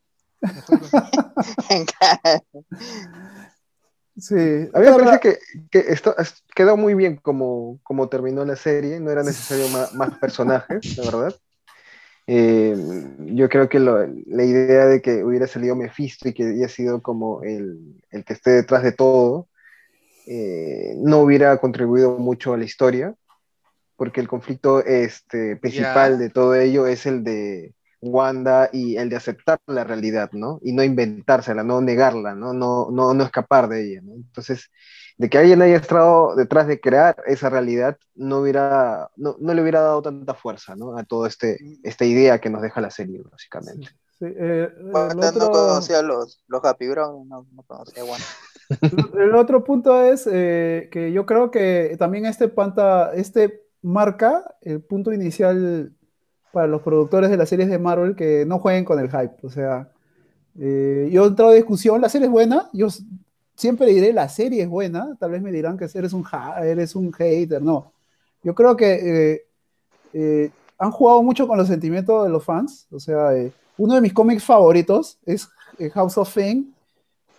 [4.16, 4.68] Sí.
[4.72, 5.38] A mí me parece que,
[5.70, 6.14] que, esto
[6.54, 11.04] quedó muy bien como, como terminó la serie, no era necesario más, más personajes, la
[11.04, 11.34] verdad.
[12.26, 12.74] Eh,
[13.18, 17.02] yo creo que lo, la idea de que hubiera salido Mephisto y que haya sido
[17.02, 19.48] como el, el que esté detrás de todo,
[20.26, 23.14] eh, no hubiera contribuido mucho a la historia,
[23.96, 27.74] porque el conflicto este, principal de todo ello es el de
[28.04, 30.60] Wanda y el de aceptar la realidad, ¿no?
[30.62, 32.52] Y no inventársela, no negarla, ¿no?
[32.52, 34.14] No, no, no escapar de ella, ¿no?
[34.14, 34.70] Entonces,
[35.16, 39.62] de que alguien haya estado detrás de crear esa realidad, no, hubiera, no, no le
[39.62, 40.98] hubiera dado tanta fuerza ¿no?
[40.98, 43.88] a toda este, esta idea que nos deja la serie, básicamente.
[44.18, 48.06] Sí, eh, Bueno, el no otro- conocía los, los Happy Brown, no, no conocía a
[48.06, 48.24] Wanda.
[49.20, 54.82] El otro punto es eh, que yo creo que también este panta, este marca el
[54.82, 55.92] punto inicial
[56.54, 59.34] para los productores de las series de Marvel que no jueguen con el hype.
[59.42, 59.90] O sea,
[60.58, 62.88] eh, yo he entrado a discusión, la serie es buena, yo
[63.54, 66.24] siempre diré la serie es buena, tal vez me dirán que eres un,
[66.62, 67.92] eres un hater, no.
[68.42, 68.92] Yo creo que
[69.32, 69.46] eh,
[70.14, 74.00] eh, han jugado mucho con los sentimientos de los fans, o sea, eh, uno de
[74.00, 75.48] mis cómics favoritos es
[75.78, 76.64] eh, House of Fame,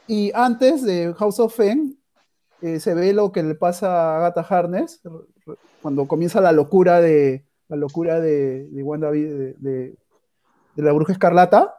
[0.08, 1.94] y antes de House of Fame,
[2.62, 5.02] eh, se ve lo que le pasa a Agatha Harness
[5.82, 9.96] cuando comienza la locura de la locura de, de Wanda de, de-
[10.76, 11.74] de la bruja escarlata,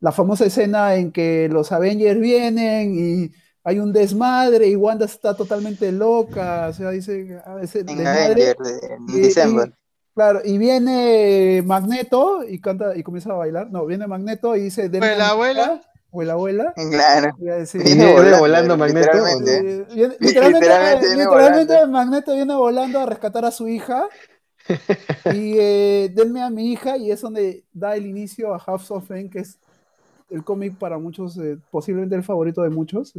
[0.00, 3.30] la famosa escena en que los Avengers vienen y
[3.64, 8.20] hay un desmadre y Wanda está totalmente loca, o sea, dice ah, ese En desmadre,
[8.50, 9.26] Avenger, de- en y-
[9.68, 9.72] y-
[10.14, 14.88] claro, y viene Magneto y canta y comienza a bailar, no, viene Magneto y dice,
[14.88, 15.62] "Denme Pues la abuela.
[15.62, 15.80] hija",
[16.10, 17.30] o la abuela, Claro.
[17.38, 19.62] Viene Viene volando, volando Magneto, literalmente.
[19.94, 21.92] viene- literalmente, Literalmente viene literalmente volando.
[21.92, 24.08] Magneto viene volando a rescatar a su hija.
[25.34, 29.06] y eh, denme a mi hija, y es donde da el inicio a House of
[29.06, 29.58] Fame, que es
[30.30, 33.14] el cómic para muchos, eh, posiblemente el favorito de muchos,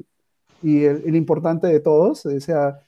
[0.62, 2.26] y el, el importante de todos.
[2.26, 2.80] O sea,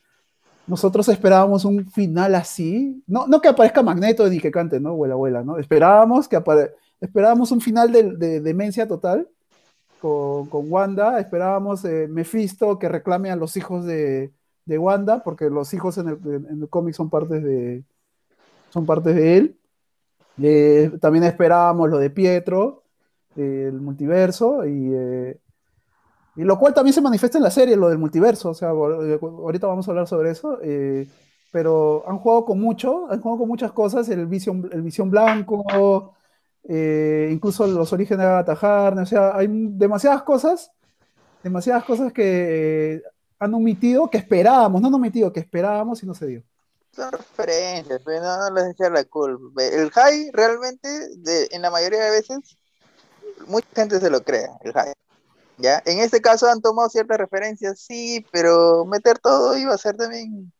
[0.68, 3.04] nosotros esperábamos un final así.
[3.06, 4.90] No, no que aparezca Magneto ni que cante, ¿no?
[4.90, 5.58] Abuela, abuela, ¿no?
[5.58, 6.42] Esperábamos que
[7.00, 9.28] esperábamos un final de, de demencia total
[10.00, 11.20] con, con Wanda.
[11.20, 14.32] Esperábamos eh, Mephisto que reclame a los hijos de,
[14.66, 17.84] de Wanda, porque los hijos en el, en el cómic son partes de,
[18.76, 19.60] son partes de él.
[20.42, 22.84] Eh, también esperábamos lo de Pietro,
[23.38, 25.40] eh, el multiverso, y, eh,
[26.36, 28.50] y lo cual también se manifiesta en la serie, lo del multiverso.
[28.50, 30.60] O sea, ahor- ahorita vamos a hablar sobre eso.
[30.64, 31.08] eh,
[31.52, 36.16] pero han jugado con mucho, han jugado con muchas cosas, el Visión, el visión Blanco,
[36.68, 40.72] eh, incluso los orígenes de Agatha o sea, hay demasiadas cosas,
[41.44, 43.04] demasiadas cosas que eh,
[43.40, 46.44] han omitido, que esperábamos, no han omitido, que esperábamos y no se dio.
[46.96, 49.64] Son referencias, pero no, no les echar la culpa.
[49.64, 50.88] El high realmente,
[51.18, 52.58] de, en la mayoría de veces,
[53.48, 54.94] mucha gente se lo cree, el high.
[55.58, 55.82] ¿Ya?
[55.86, 60.52] En este caso han tomado ciertas referencias, sí, pero meter todo iba a ser también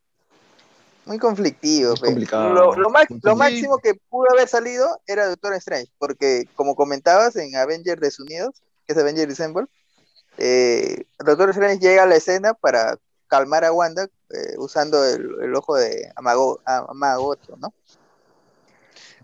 [1.06, 1.94] muy conflictivo.
[1.94, 2.06] Es pe.
[2.06, 2.52] complicado.
[2.52, 2.90] Lo, lo
[3.22, 8.62] lo máximo que pudo haber salido era Doctor Strange, porque como comentabas en Avengers Desunidos,
[8.86, 9.66] que es Avengers Assemble,
[10.38, 12.98] eh, Doctor Strange llega a la escena para
[13.28, 17.72] calmar a Wanda eh, usando el, el ojo de Amago, Amagoto, ¿no?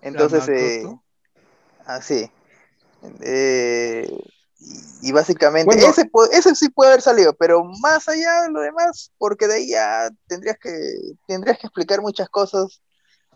[0.00, 0.84] Entonces, eh,
[1.86, 2.30] así.
[3.20, 4.08] Eh,
[4.60, 5.90] y, y básicamente, Bueno.
[5.90, 9.68] ese, ese sí puede haber salido, pero más allá de lo demás, porque de ahí
[9.70, 10.70] ya tendrías que,
[11.26, 12.80] tendrías que explicar muchas cosas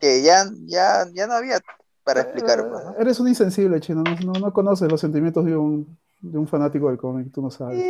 [0.01, 1.61] que ya, ya, ya no había
[2.05, 2.69] para explicar.
[2.69, 2.95] pues, ¿no?
[2.99, 6.89] Eres un insensible, chino, no, no, no conoces los sentimientos de un, de un fanático
[6.89, 7.83] del cómic, tú no sabes.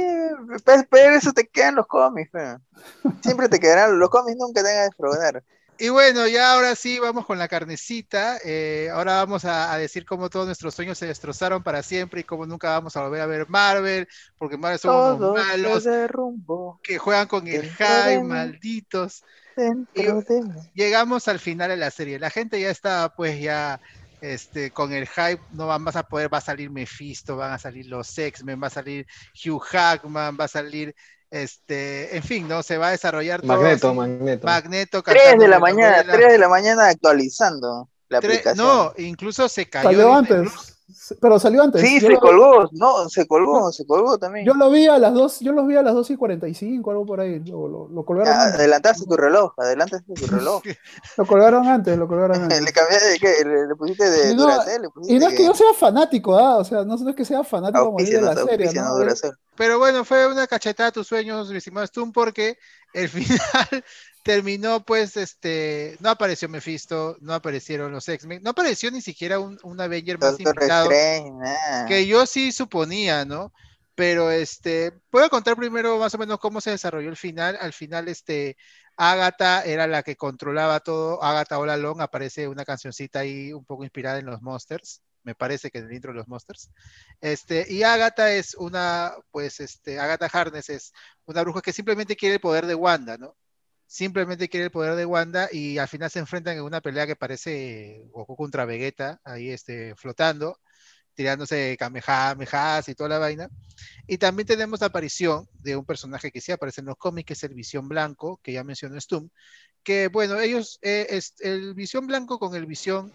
[0.46, 2.56] Pues, pero eso te quedan los cómics, pe.
[3.22, 5.44] siempre te quedarán, los cómics nunca te van a desprobar.
[5.78, 8.38] Y bueno, ya ahora sí vamos con la carnecita.
[8.44, 12.24] Eh, ahora vamos a, a decir cómo todos nuestros sueños se destrozaron para siempre y
[12.24, 14.08] cómo nunca vamos a volver a ver Marvel,
[14.38, 15.84] porque Marvel son unos Todo malos
[16.82, 18.24] que juegan con el hype, mí.
[18.26, 19.22] malditos.
[19.56, 19.86] mí.
[20.72, 22.18] Llegamos al final de la serie.
[22.18, 23.80] La gente ya está pues ya
[24.32, 27.58] este, con el hype, no van, vas a poder, va a salir Mephisto, van a
[27.58, 30.94] salir los X-Men, va a salir Hugh Jackman, va a salir,
[31.30, 32.62] este, en fin, ¿no?
[32.62, 33.96] Se va a desarrollar todo Magneto, así.
[33.96, 34.46] Magneto.
[34.46, 36.12] Magneto 3 cantando de la la mañana, abuela.
[36.12, 38.66] 3 de la mañana actualizando la aplicación.
[38.66, 39.90] no, incluso se cayó.
[39.90, 40.75] Salió antes, incluso.
[41.20, 41.80] Pero salió antes.
[41.82, 44.46] Sí, yo, se lo, colgó, no, se colgó, se colgó también.
[44.46, 47.04] yo lo vi a las dos, yo los vi a las 2 y 45, algo
[47.04, 50.62] por ahí, lo, lo, lo colgaron antes, adelantaste tu reloj, adelantaste tu reloj.
[51.16, 52.62] lo colgaron antes, lo colgaron antes.
[52.62, 55.28] le cambiaste de qué, le, le pusiste de Y no- Duracell, le pusiste Y no
[55.28, 56.56] es que yo sea fanático, ¿ah?
[56.58, 58.34] o sea, no, no es que sea fanático auspicia, de la
[59.16, 59.32] serie.
[59.56, 62.58] Pero bueno, fue una cachetada a tus sueños, mi estimado Stun, porque
[62.92, 63.84] el final
[64.26, 69.56] terminó, pues, este, no apareció Mephisto, no aparecieron los X-Men, no apareció ni siquiera un,
[69.62, 73.52] un Avenger más Doctor invitado, Strange, que yo sí suponía, ¿no?
[73.94, 77.56] Pero este, puedo contar primero más o menos cómo se desarrolló el final.
[77.60, 78.56] Al final, este,
[78.96, 81.22] Agatha era la que controlaba todo.
[81.22, 85.02] Agatha All Along aparece una cancioncita ahí un poco inspirada en los Monsters.
[85.22, 86.68] Me parece que en el intro de los Monsters.
[87.20, 90.92] Este, y Agatha es una, pues, este, Agatha Harness es
[91.26, 93.36] una bruja que simplemente quiere el poder de Wanda, ¿no?
[93.86, 97.16] Simplemente quiere el poder de Wanda y al final se enfrentan en una pelea que
[97.16, 100.58] parece Goku contra Vegeta, ahí este, flotando
[101.16, 103.48] tirándose kamehamehas y toda la vaina.
[104.06, 107.32] Y también tenemos la aparición de un personaje que sí aparece en los cómics, que
[107.32, 109.30] es el Visión Blanco, que ya mencionó Stum,
[109.82, 113.12] que bueno, ellos, eh, es, el Visión Blanco con el Visión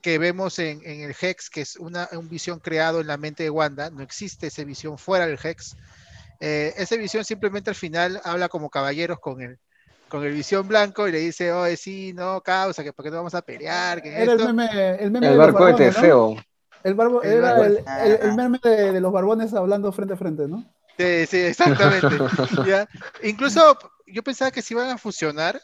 [0.00, 3.42] que vemos en, en el Hex, que es una, un visión creado en la mente
[3.42, 5.76] de Wanda, no existe esa visión fuera del Hex.
[6.40, 9.58] Eh, esa visión simplemente al final habla como caballeros con el,
[10.08, 13.18] con el visión blanco y le dice, oh, sí, no, causa, que por qué no
[13.18, 14.02] vamos a pelear.
[14.02, 14.48] Que Era esto...
[14.48, 16.00] el meme, el meme El de los barco de barbones, ¿no?
[16.00, 16.36] Teseo.
[16.84, 17.84] El barbo, El era el-
[18.22, 20.64] el meme de, de los barbones hablando frente a frente, ¿no?
[20.96, 22.08] Sí, sí, exactamente.
[22.66, 22.88] ¿ya?
[23.22, 25.60] Incluso yo pensaba que se iban a fusionar,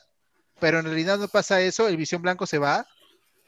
[0.61, 1.89] pero en realidad no pasa eso.
[1.89, 2.87] El Visión Blanco se va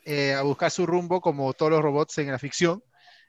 [0.05, 2.83] eh, a buscar su rumbo como todos los robots en la ficción.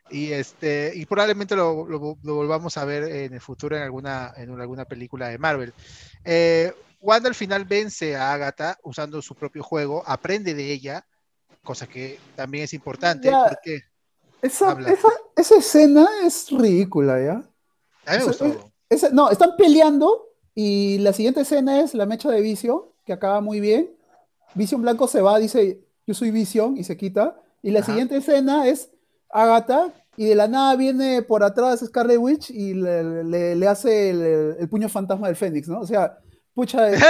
[0.09, 4.31] Y, este, y probablemente lo, lo- lo volvamos a ver en el futuro en alguna,
[4.37, 5.73] en alguna película de Marvel.
[6.23, 11.05] Eh, Wanda al final vence a Agatha usando su propio juego, aprende de ella,
[11.63, 13.45] cosa que también es importante Ya.
[13.49, 13.81] porque
[14.41, 14.91] Esa, Habla.
[14.91, 17.31] esa, esa escena es ridícula, ¿ya?
[18.05, 18.71] a mí me gustó.
[18.89, 23.41] es- no, están peleando y la siguiente escena es la mecha de Vision, que acaba
[23.41, 23.91] muy bien.
[24.55, 27.39] Vision Blanco se va, dice, yo soy Vision, y se quita.
[27.61, 27.87] Y la Ajá.
[27.87, 28.89] siguiente escena es
[29.29, 34.09] Agatha, y de la nada viene por atrás Scarlet Witch y le, le- le hace
[34.11, 35.81] el, el puño fantasma del Fénix, ¿no?
[35.81, 36.17] O sea,
[36.57, 37.01] pucha, es-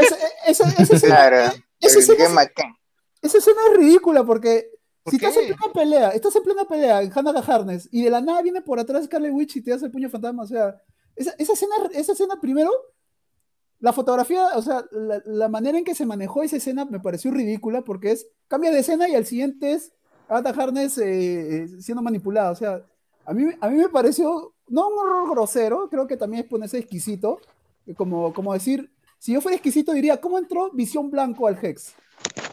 [0.00, 1.36] esa, esa- esa escena, Claro.
[1.80, 2.24] esa escena
[3.22, 4.68] esa escena es ridícula porque
[5.04, 5.54] ¿Por si estás en qué?
[5.54, 8.78] plena pelea, estás en plena pelea en Hannah Harness y de la nada viene por
[8.80, 10.80] atrás Scarlet Witch y te hace el puño fantasma, o sea,
[11.14, 12.70] esa, escena, esa escena primero,
[13.78, 17.30] la fotografía, o sea, la, la manera en que se manejó esa escena me pareció
[17.30, 19.92] ridícula porque es, cambia de escena y al siguiente es
[20.28, 21.04] Agatha Harness eh,
[21.64, 22.82] eh, siendo manipulada, o sea,
[23.24, 26.78] a mí, a mí me pareció, no un horror grosero, creo que también es ponerse
[26.78, 27.40] exquisito,
[27.86, 28.90] eh, como, como decir,
[29.26, 31.94] si yo fuera exquisito diría, ¿cómo entró Visión Blanco al Hex?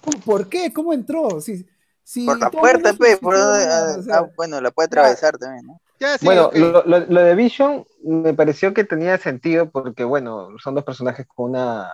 [0.04, 0.74] ¿Cómo- ¿Por qué?
[0.74, 1.40] ¿Cómo entró?
[1.40, 1.68] Si,
[2.04, 5.38] si Por la puerta, pe, por donde- ah, o sea, ah, bueno, la puede atravesar
[5.38, 5.80] también, ¿no?
[6.00, 10.50] Ya, sí, Bueno, lo, lo- lo de Vision me pareció que tenía sentido porque, bueno,
[10.58, 11.92] son dos personajes con una.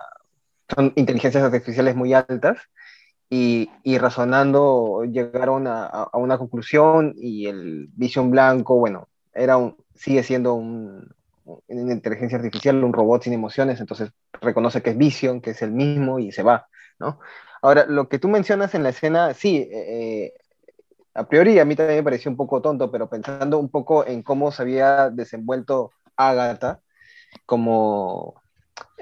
[0.74, 2.56] son inteligencias artificiales muy altas
[3.28, 9.58] y, y razonando llegaron a, a- a una conclusión y el Vision blanco, bueno, era
[9.58, 11.06] un, sigue siendo un,
[11.44, 14.10] una inteligencia artificial, un robot sin emociones, entonces
[14.40, 16.68] reconoce que es Vision, que es el mismo y se va,
[16.98, 17.18] ¿no?
[17.62, 20.32] Ahora, lo que tú mencionas en la escena, sí, eh,
[21.14, 24.22] a priori a mí también me pareció un poco tonto, pero pensando un poco en
[24.22, 26.80] cómo se había desenvuelto Agatha
[27.46, 28.40] como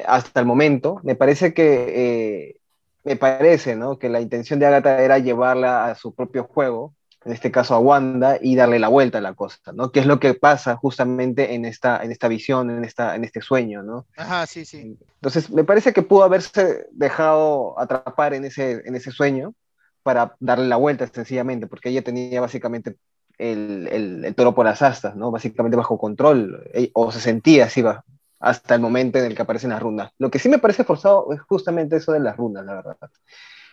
[0.07, 2.61] hasta el momento, me parece que eh,
[3.05, 3.99] me parece, ¿no?
[3.99, 7.79] Que la intención de Agatha era llevarla a su propio juego, en este caso a
[7.79, 9.91] Wanda, y darle la vuelta a la cosa, ¿no?
[9.91, 13.41] Que es lo que pasa justamente en esta, en esta visión, en, esta, en este
[13.41, 14.07] sueño, ¿no?
[14.17, 14.97] Ajá, sí, sí.
[15.15, 19.55] Entonces, me parece que pudo haberse dejado atrapar en ese, en ese sueño
[20.03, 22.97] para darle la vuelta sencillamente, porque ella tenía básicamente
[23.37, 25.31] el, el, el toro por las astas, ¿no?
[25.31, 28.05] Básicamente bajo control, eh, o se sentía así va,
[28.41, 30.13] hasta el momento en el que aparecen las runas.
[30.19, 32.97] Lo que sí me parece forzado es justamente eso de las runas, la verdad.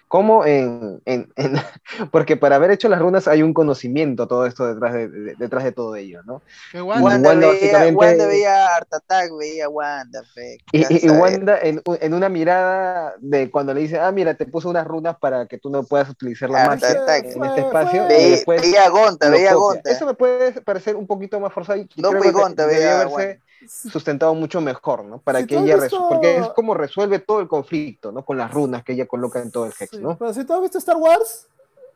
[0.07, 1.55] Como en, en, en-
[2.11, 5.63] porque para haber hecho las runas hay un conocimiento todo esto detrás de, de- detrás
[5.63, 6.41] de todo ello, ¿no?
[6.73, 6.93] Wanda-.
[7.03, 11.09] Wanda, Wanda veía, básicamente- Wanda veía Art Attack, veía Wanda, fe, Y.
[11.09, 15.17] Wanda en, en una mirada de cuando le dice, ah, mira, te puse unas runas
[15.17, 18.05] para que tú no puedas utilizar la Ah, magia en fue- este espacio.
[18.05, 19.53] fue- Veía, después veía Gonta, veía.
[19.55, 19.89] Gonta.
[19.89, 23.41] Eso me puede parecer un poquito más forzado y No, que Gonta, veía a haberse
[23.68, 25.20] sustentado mucho mejor, ¿no?
[25.20, 28.24] Para Si que ella, visto- porque es como resuelve todo el conflicto, ¿no?
[28.26, 30.18] Con las runas que ella coloca en todo el Hex, Sí, ¿no?
[30.18, 31.47] Pero si tú has visto Star Wars,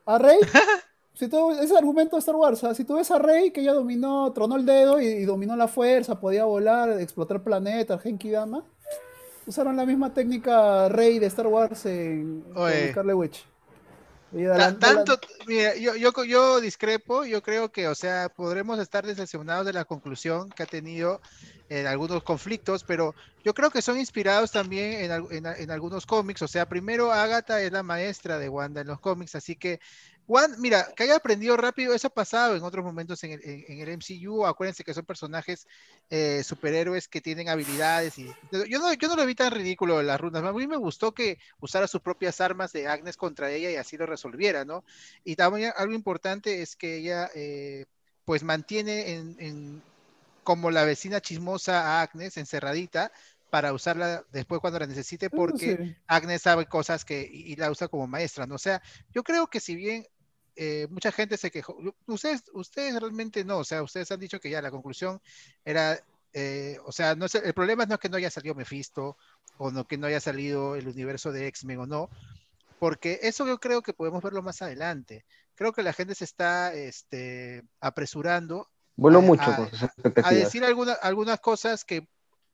[0.06, 0.38] a Rey,
[1.14, 4.32] si tú, ese argumento de Star Wars, si tú ves a Rey que ella dominó,
[4.32, 8.64] tronó el dedo y, y dominó la fuerza, podía volar, explotar planetas, Genki Dama,
[9.46, 12.44] usaron la misma técnica Rey de Star Wars en.
[12.92, 13.46] Scarlet Witch.
[14.78, 19.72] Tanto, mira, yo, yo, yo discrepo, yo creo que, o sea, podremos estar decepcionados de
[19.72, 21.20] la conclusión que ha tenido
[21.68, 23.14] en algunos conflictos, pero
[23.44, 27.60] yo creo que son inspirados también en, en en algunos cómics, o sea, primero Agatha
[27.62, 29.80] es la maestra de Wanda en los cómics, así que,
[30.26, 34.46] Wanda, mira, que haya aprendido rápido, eso ha pasado en otros momentos en el, MCU,
[34.46, 35.66] acuérdense que son personajes
[36.08, 40.20] eh, superhéroes que tienen habilidades y yo no, yo no lo vi tan ridículo las
[40.20, 43.76] runas, a mí me gustó que usara sus propias armas de Agnes contra ella y
[43.76, 44.84] así lo resolviera, ¿no?
[45.24, 47.86] Y también algo importante es que ella eh,
[48.24, 49.84] pues mantiene en, en-
[50.42, 53.12] como la vecina chismosa a Agnes encerradita
[53.50, 55.96] para usarla después cuando la necesite eso porque sí.
[56.06, 58.54] Agnes sabe cosas que y, y la usa como maestra, ¿no?
[58.54, 58.80] O sea,
[59.12, 60.06] yo creo que si bien
[60.56, 61.76] eh, mucha gente se quejó,
[62.06, 65.20] ustedes, ustedes realmente no, o sea, ustedes han dicho que ya la conclusión
[65.64, 65.98] era,
[66.32, 69.16] eh, o sea, no es, el problema no es que no haya salido Mephisto
[69.58, 72.10] o no que no haya salido el universo de X-Men o no,
[72.78, 75.24] porque eso yo creo que podemos verlo más adelante.
[75.54, 79.88] Creo que la gente se está este, apresurando Vuelo a, mucho a- con sus
[80.22, 82.06] a decir alguna- algunas cosas que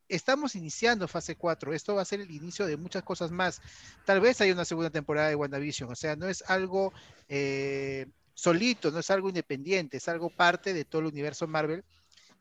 [0.08, 1.72] estamos iniciando fase 4.
[1.72, 3.60] Esto va a ser el inicio de muchas cosas más.
[4.04, 5.90] Tal vez haya una segunda temporada de WandaVision.
[5.90, 6.92] O sea, no es algo
[7.28, 11.84] eh, solito, no es algo independiente, es algo parte de todo el universo Marvel.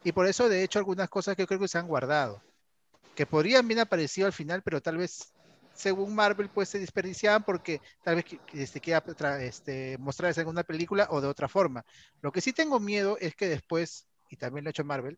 [0.03, 2.41] Y por eso, de hecho, algunas cosas que creo que se han guardado.
[3.15, 5.33] Que podrían bien aparecido al final, pero tal vez,
[5.73, 9.03] según Marvel, pues se desperdiciaban porque tal vez este, quiera
[9.41, 11.85] este, mostrarles en alguna película o de otra forma.
[12.21, 15.17] Lo que sí tengo miedo es que después, y también lo ha hecho Marvel,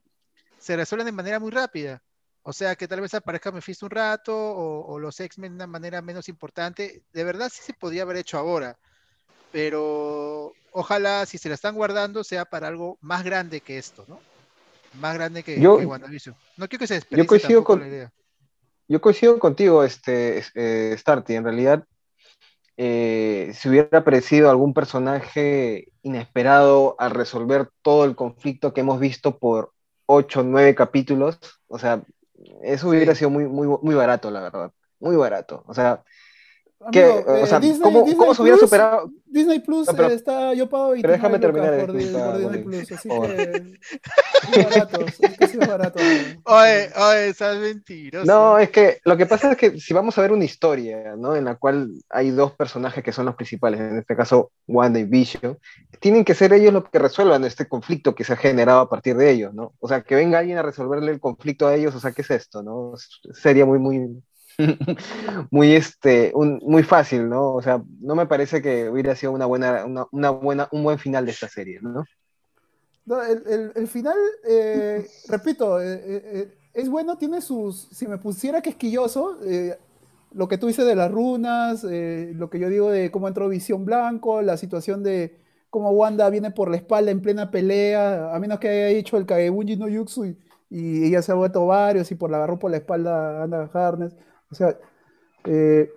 [0.57, 2.01] se resuelven de manera muy rápida.
[2.49, 5.67] O sea, que tal vez aparezca Mephisto un rato o, o los X-Men de una
[5.67, 7.03] manera menos importante.
[7.11, 8.77] De verdad sí se podría haber hecho ahora.
[9.51, 14.21] Pero ojalá, si se la están guardando, sea para algo más grande que esto, ¿no?
[14.93, 16.37] Más grande que, Yo- que WandaVision.
[16.55, 18.13] No quiero que se desperdicie coincido con- la idea.
[18.87, 21.35] Yo coincido contigo, este, eh, Starty.
[21.35, 21.83] En realidad,
[22.77, 29.37] eh, si hubiera aparecido algún personaje inesperado al resolver todo el conflicto que hemos visto
[29.37, 29.73] por
[30.05, 31.37] ocho o nueve capítulos,
[31.67, 32.01] o sea,
[32.63, 34.73] eso hubiera sido muy, muy, muy barato, la verdad.
[34.99, 35.63] Muy barato.
[35.67, 36.03] O sea,
[36.91, 39.11] ¿qué- Amigo, o eh, sea, Disney- ¿cómo, Disney cómo se hubiera Plus- superado?
[39.25, 42.63] Disney Plus No, pero- eh, está, yo pago y pero déjame terminar, por, Disney.
[42.63, 43.77] Plus, así Por- que
[44.53, 45.99] es barato, es que sí es barato.
[46.45, 48.25] Oye, oye, estás mentiroso.
[48.25, 51.35] No, es que lo que pasa es que si vamos a ver una historia, ¿no?
[51.35, 55.03] En la cual hay dos personajes que son los principales, en este caso Wanda y
[55.03, 55.57] Vision,
[55.99, 59.17] tienen que ser ellos los que resuelvan este conflicto que se ha generado a partir
[59.17, 59.73] de ellos, ¿no?
[59.79, 62.31] O sea, que venga alguien a resolverle el conflicto a ellos, o sea, ¿qué es
[62.31, 62.93] esto, no?
[63.33, 64.23] Sería muy, muy,
[65.51, 67.53] muy, este, un- muy fácil, ¿no?
[67.55, 70.99] O sea, no me parece que hubiera sido una buena, una, una buena, un buen
[70.99, 72.03] final de esta serie, ¿no?
[73.07, 77.87] El, el- final, eh, repito, eh, eh, es bueno, tiene sus.
[77.91, 79.77] Si me pusiera quisquilloso, eh,
[80.31, 83.85] lo que tú dices de las runas, lo que yo digo de cómo entró Visión
[83.85, 85.39] Blanco, la situación de
[85.69, 89.25] cómo Wanda viene por la espalda en plena pelea, a menos que haya dicho el
[89.25, 90.37] Kagebunji no Yuxu y,
[90.69, 94.15] y ella se ha vuelto varios y por la agarró por la espalda Anda Harness.
[94.51, 94.77] O sea,
[95.45, 95.89] eh,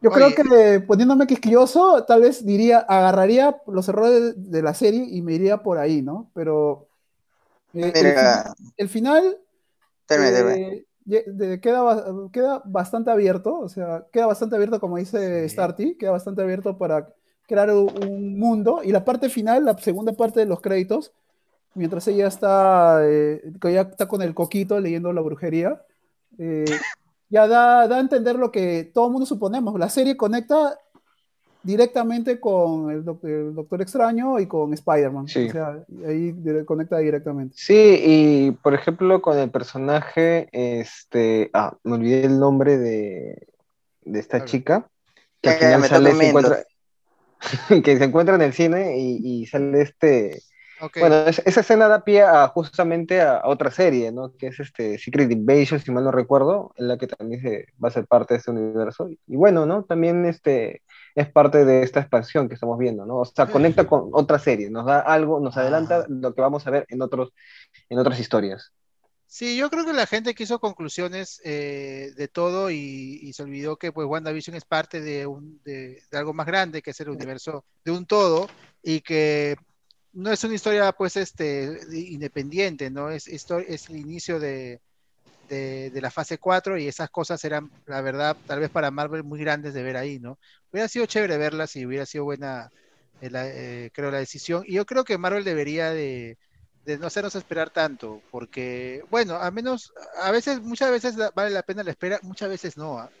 [0.00, 0.34] yo Oye.
[0.34, 5.34] creo que poniéndome quisquilloso, tal vez diría, agarraría los errores de, la serie y me
[5.34, 6.30] iría por ahí, ¿no?
[6.34, 6.88] Pero
[7.74, 9.38] eh, el, final, el final,
[10.08, 10.84] eh,
[11.60, 15.54] queda, queda bastante abierto, o sea, queda bastante abierto, como dice Sí.
[15.54, 17.08] Starty, queda bastante abierto para
[17.46, 18.80] crear un, un mundo.
[18.82, 21.12] Y la parte final, la segunda parte de los créditos,
[21.74, 25.82] mientras ella está, eh, que ya está con el coquito leyendo la brujería,
[26.38, 26.64] eh,
[27.32, 29.78] ya da, da a entender lo que todo el mundo suponemos.
[29.80, 30.76] La serie conecta
[31.62, 35.28] directamente con el, doc- el Doctor Extraño y con Spider-Man.
[35.28, 35.48] Sí.
[35.48, 37.54] O sea, ahí dire- conecta directamente.
[37.56, 43.46] Sí, y por ejemplo, con el personaje, este, ah, me olvidé el nombre de,
[44.04, 44.88] de esta chica,
[45.40, 46.64] que al final me sale, se encuentra,
[47.82, 50.42] que se encuentra en el cine y, y sale este,
[50.82, 50.98] Ok.
[50.98, 54.32] bueno, es- esa escena da pie a, justamente a, a otra serie, ¿no?
[54.36, 57.88] Que es este Secret Invasion, si mal no recuerdo, en la que también se, va
[57.88, 59.08] a ser parte de este universo.
[59.26, 59.84] Y bueno, ¿no?
[59.84, 60.82] También este,
[61.14, 63.18] es parte de esta expansión que estamos viendo, ¿no?
[63.18, 66.06] O sea, conecta con otra serie, nos da algo, nos adelanta Ajá.
[66.08, 67.32] lo que vamos a ver en otros,
[67.88, 68.72] en otras historias.
[69.28, 73.76] Sí, yo creo que la gente quiso conclusiones eh, de todo y, y se olvidó
[73.76, 77.08] que pues WandaVision es parte de, un, de, de algo más grande que es el
[77.08, 78.46] universo de un todo
[78.82, 79.56] y que
[80.12, 83.10] no es una historia pues este independiente, ¿no?
[83.10, 84.80] Es, histo- es el inicio de,
[85.48, 89.24] de, de la fase 4 y esas cosas eran, la verdad, tal vez para Marvel
[89.24, 90.38] muy grandes de ver ahí, ¿no?
[90.72, 92.70] Hubiera sido chévere verlas y hubiera sido buena,
[93.20, 94.64] eh, la- eh, creo, la decisión.
[94.66, 96.38] Y yo creo que Marvel debería de,
[96.84, 99.92] de no hacernos esperar tanto, porque, bueno, a menos,
[100.22, 102.98] a veces, muchas veces vale la pena la espera, muchas veces no.
[102.98, 103.12] ¿ah?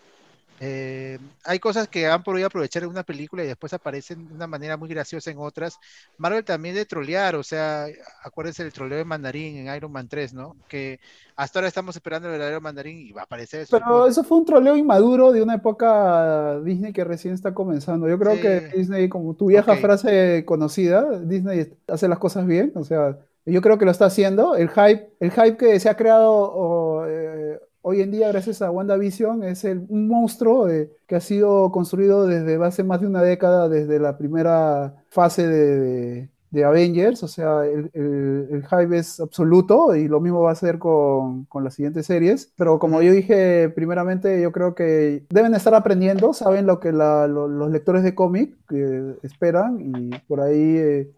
[0.60, 4.46] Eh, hay cosas que han podido aprovechar en una película y después aparecen de una
[4.46, 5.78] manera muy graciosa en otras.
[6.18, 7.86] Marvel también de trolear, o sea,
[8.22, 10.54] acuérdense del troleo de Mandarín en Iron Man 3, ¿no?
[10.68, 11.00] Que
[11.34, 13.66] hasta ahora estamos esperando el verdadero Mandarín y va a aparecer.
[13.66, 18.08] se Pero eso fue un troleo inmaduro de una época Disney que recién está comenzando.
[18.08, 18.42] Yo creo Sí.
[18.42, 22.72] que Disney, como tu vieja frase conocida, Disney hace las cosas bien.
[22.76, 24.54] O sea, yo creo que lo está haciendo.
[24.54, 29.42] El hype, el hype que se ha creado eh, hoy en día gracias a WandaVision
[29.44, 33.68] es el, un monstruo eh, que ha sido construido desde hace más de una década,
[33.68, 37.22] desde la primera fase de, de- de Avengers.
[37.22, 41.44] O sea, el, el- el hype es absoluto y lo mismo va a ser con,
[41.46, 42.52] con las siguientes series.
[42.56, 47.26] Pero como yo dije primeramente, yo creo que deben estar aprendiendo, saben lo que la-
[47.26, 50.76] lo- los lectores de cómic eh, esperan y por ahí...
[50.76, 51.10] eh,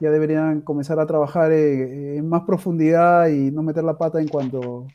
[0.00, 4.28] ya deberían comenzar a trabajar eh, en más profundidad y no meter la pata en
[4.28, 4.86] cuanto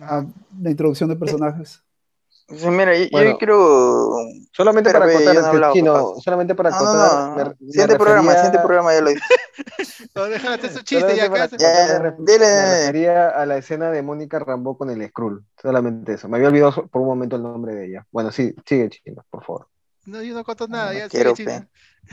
[0.00, 0.24] a
[0.60, 1.82] la introducción de personajes.
[2.48, 4.10] Sí, mira, yo, Bueno, yo quiero.
[4.52, 8.94] Solamente para acotar, no Chino, solamente para No, no, me- me Siguiente programa, siguiente programa
[8.94, 9.20] ya lo dije.
[10.14, 11.48] No, déjate su chiste ya acá.
[11.58, 15.44] Ya, me refería a la escena de Mónica Rambo con el Skrull.
[15.60, 16.28] Solamente eso.
[16.28, 18.06] Me había olvidado por un momento el nombre de ella.
[18.12, 19.68] Bueno, sí, sigue, Chino, por favor.
[20.04, 21.68] No, yo no conto nada, no ya quiero, sigue, chino.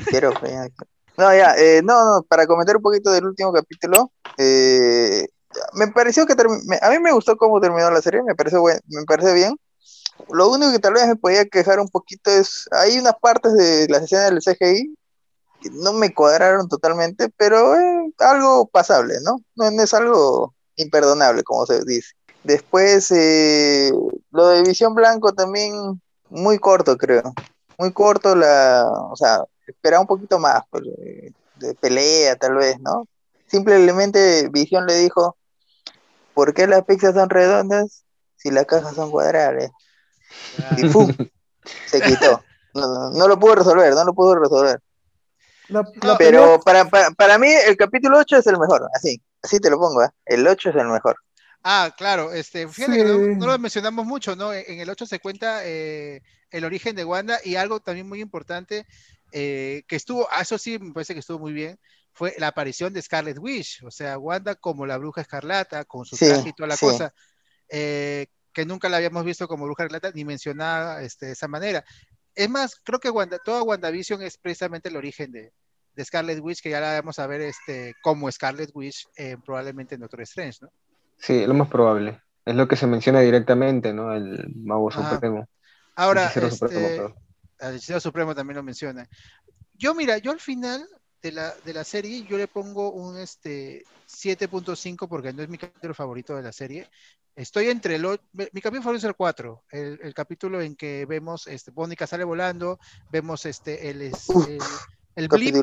[0.09, 0.71] Quiero fe.
[1.17, 5.27] No, ya, eh, no, no, para comentar un poquito del último capítulo, eh,
[5.73, 6.33] me pareció que
[6.81, 9.55] a mí me gustó cómo terminó la serie, me pareció buen- me parece bien.
[10.29, 13.87] Lo único que tal vez me podía quejar un poquito es, hay unas partes de
[13.89, 14.95] las escenas del CGI
[15.61, 19.41] que no me cuadraron totalmente, pero eh, algo pasable, ¿no?
[19.55, 19.81] ¿no?
[19.81, 22.11] es algo imperdonable, como se dice.
[22.43, 23.91] Después, eh,
[24.31, 27.33] lo de Visión Blanco también muy corto, creo.
[27.77, 30.83] Muy corto la, o sea, esperaba un poquito más, pues,
[31.55, 33.07] de pelea tal vez, ¿no?
[33.47, 35.37] Simplemente Visión le dijo,
[36.33, 38.03] ¿por qué las pizzas son redondas
[38.35, 39.69] si las cajas son cuadradas?
[40.77, 41.11] Y ¡fum!
[41.87, 42.43] se quitó.
[42.73, 44.79] No, no, no lo pudo resolver, no lo pudo resolver.
[45.69, 49.21] La- No, la Pero para, para, para mí el capítulo 8 es el mejor, así,
[49.41, 50.09] así te lo pongo, ¿eh?
[50.25, 51.15] El 8 es el mejor.
[51.63, 54.53] Ah, claro, este, fíjate que no, no lo mencionamos mucho, ¿no?
[54.53, 56.21] En el 8 se cuenta eh,
[56.51, 58.85] el origen de Wanda y algo también muy importante
[59.31, 61.79] eh, que estuvo, ah, eso sí me parece que estuvo muy bien,
[62.13, 66.15] fue la aparición de Scarlet Witch, o sea, Wanda como la bruja escarlata, con su
[66.15, 66.85] Sí, traje y toda la sí.
[66.85, 67.13] cosa,
[67.69, 71.83] eh, que nunca la habíamos visto como bruja escarlata ni mencionada este, de esa manera.
[72.35, 75.51] Es más, creo que Wanda, toda WandaVision es precisamente el origen de,
[75.95, 79.95] de Scarlet Witch, que ya la vamos a ver este, como Scarlet Witch eh, probablemente
[79.95, 80.71] en Doctor Strange, ¿no?
[81.17, 82.21] Sí, lo más probable.
[82.45, 84.13] Es lo que se menciona directamente, ¿no?
[84.13, 85.47] El mago supremo.
[85.95, 87.13] Ahora, Hechicero supremo, este,
[87.59, 89.07] al hechicero supremo también lo menciona.
[89.75, 90.85] Yo, mira, yo al final
[91.23, 95.57] de la, de la serie, yo le pongo un este 7.5 porque no es mi
[95.57, 96.87] capítulo favorito de la serie.
[97.35, 98.19] Estoy entre los.
[98.33, 102.25] Mi capítulo favorito es el 4, el, el capítulo en que vemos, este, Mónica sale
[102.25, 102.77] volando,
[103.09, 104.59] vemos este, el, Uf, el,
[105.15, 105.55] el blip,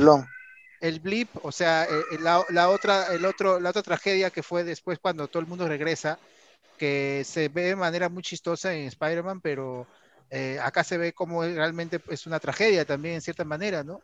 [0.80, 4.42] el blip, o sea, eh, eh, la, la otra, el otro, la otra tragedia que
[4.42, 6.18] fue después cuando todo el mundo regresa,
[6.78, 9.86] que se ve de manera muy chistosa en Spider-Man, pero
[10.30, 14.00] eh, acá se ve como realmente es una tragedia también en cierta manera, ¿no?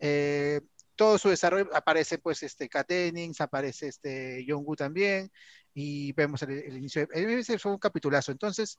[0.00, 0.60] Eh,
[0.96, 5.30] todo su desarrollo aparece pues este Kat Dennings, aparece este John Woo también,
[5.74, 8.78] y vemos el, el inicio, de, ese fue un capitulazo, entonces,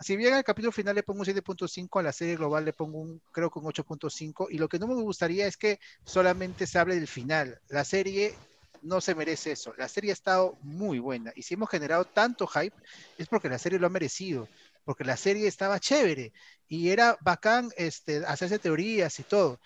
[0.00, 2.98] si bien al capítulo final le pongo un 7.5, a la serie global le pongo
[2.98, 6.78] un, creo que un 8.5, y lo que no me gustaría es que solamente se
[6.78, 8.34] hable del final, la serie
[8.82, 12.46] no se merece eso, la serie ha estado muy buena, y si hemos generado tanto
[12.46, 12.76] hype,
[13.18, 14.48] es porque la serie lo ha merecido,
[14.84, 16.32] porque la serie estaba chévere,
[16.68, 19.58] y era bacán este, hacerse teorías y todo.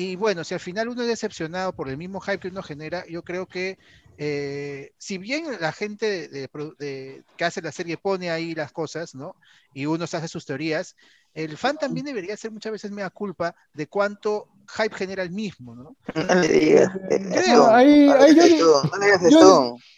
[0.00, 3.04] Y bueno, si al final uno es decepcionado por el mismo hype que uno genera,
[3.06, 3.76] yo creo que
[4.16, 6.48] eh, si bien la gente de, de,
[6.78, 9.36] de, que hace la serie pone ahí las cosas, ¿no?
[9.74, 10.96] Y uno se hace sus teorías,
[11.34, 14.48] el fan también debería ser muchas veces mea culpa de cuánto
[14.78, 15.94] hype genera el mismo, ¿no?
[16.14, 16.50] Le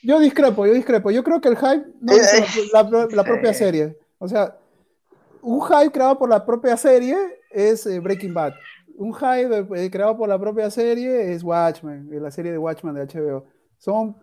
[0.02, 1.10] yo, discrepo, yo discrepo.
[1.12, 3.54] Yo creo que el hype no Eh, es la, la- la propia eh.
[3.54, 3.96] serie.
[4.18, 4.56] O sea,
[5.42, 7.16] un hype creado por la propia serie
[7.50, 8.54] es eh, Breaking Bad.
[8.98, 12.94] Un hype eh, creado por la propia serie es Watchmen, eh, la serie de Watchmen
[12.94, 13.44] de HBO.
[13.78, 14.16] Son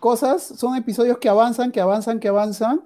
[0.00, 2.82] cosas, son episodios que avanzan, que avanzan, que avanzan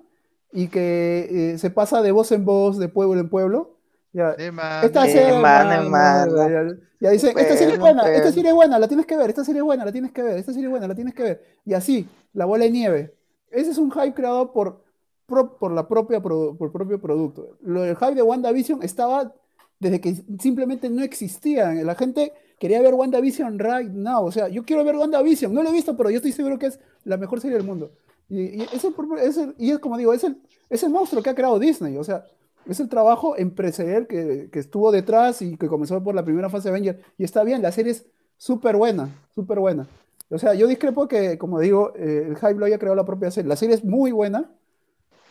[0.53, 3.77] y que eh, se pasa de voz en voz, de pueblo en pueblo.
[4.13, 5.41] Ya, De man- esta Eh, serie,
[6.49, 9.31] ya, ya dicen, esta serie es buena, esta serie es buena, la tienes que ver,
[9.31, 11.23] esta serie es buena, la tienes que ver, esta serie es buena, la tienes que
[11.23, 11.45] ver.
[11.65, 13.15] Y así, la bola de nieve.
[13.51, 14.83] Ese es un hype creado por,
[15.27, 17.57] por, la propia por el propio producto.
[17.63, 19.33] Lo del hype de WandaVision estaba
[19.81, 21.73] desde que simplemente no existía.
[21.75, 24.25] La gente quería ver WandaVision right now.
[24.25, 26.67] O sea, yo quiero ver WandaVision, no lo he visto, pero yo estoy seguro que
[26.67, 27.91] es la mejor serie del mundo.
[28.29, 30.37] Y, y es, el es el- y es como digo, es el,
[30.69, 31.97] es el monstruo que ha creado Disney.
[31.97, 32.25] O sea,
[32.67, 36.69] es el trabajo empresarial que, que estuvo detrás y que comenzó por la primera fase
[36.71, 37.01] de Avenger.
[37.19, 39.89] Y está bien, la serie es súper buena, súper buena.
[40.29, 43.31] O sea, yo discrepo que, como digo, eh, el hype lo haya creado la propia
[43.33, 43.49] serie.
[43.49, 44.51] La serie es muy buena.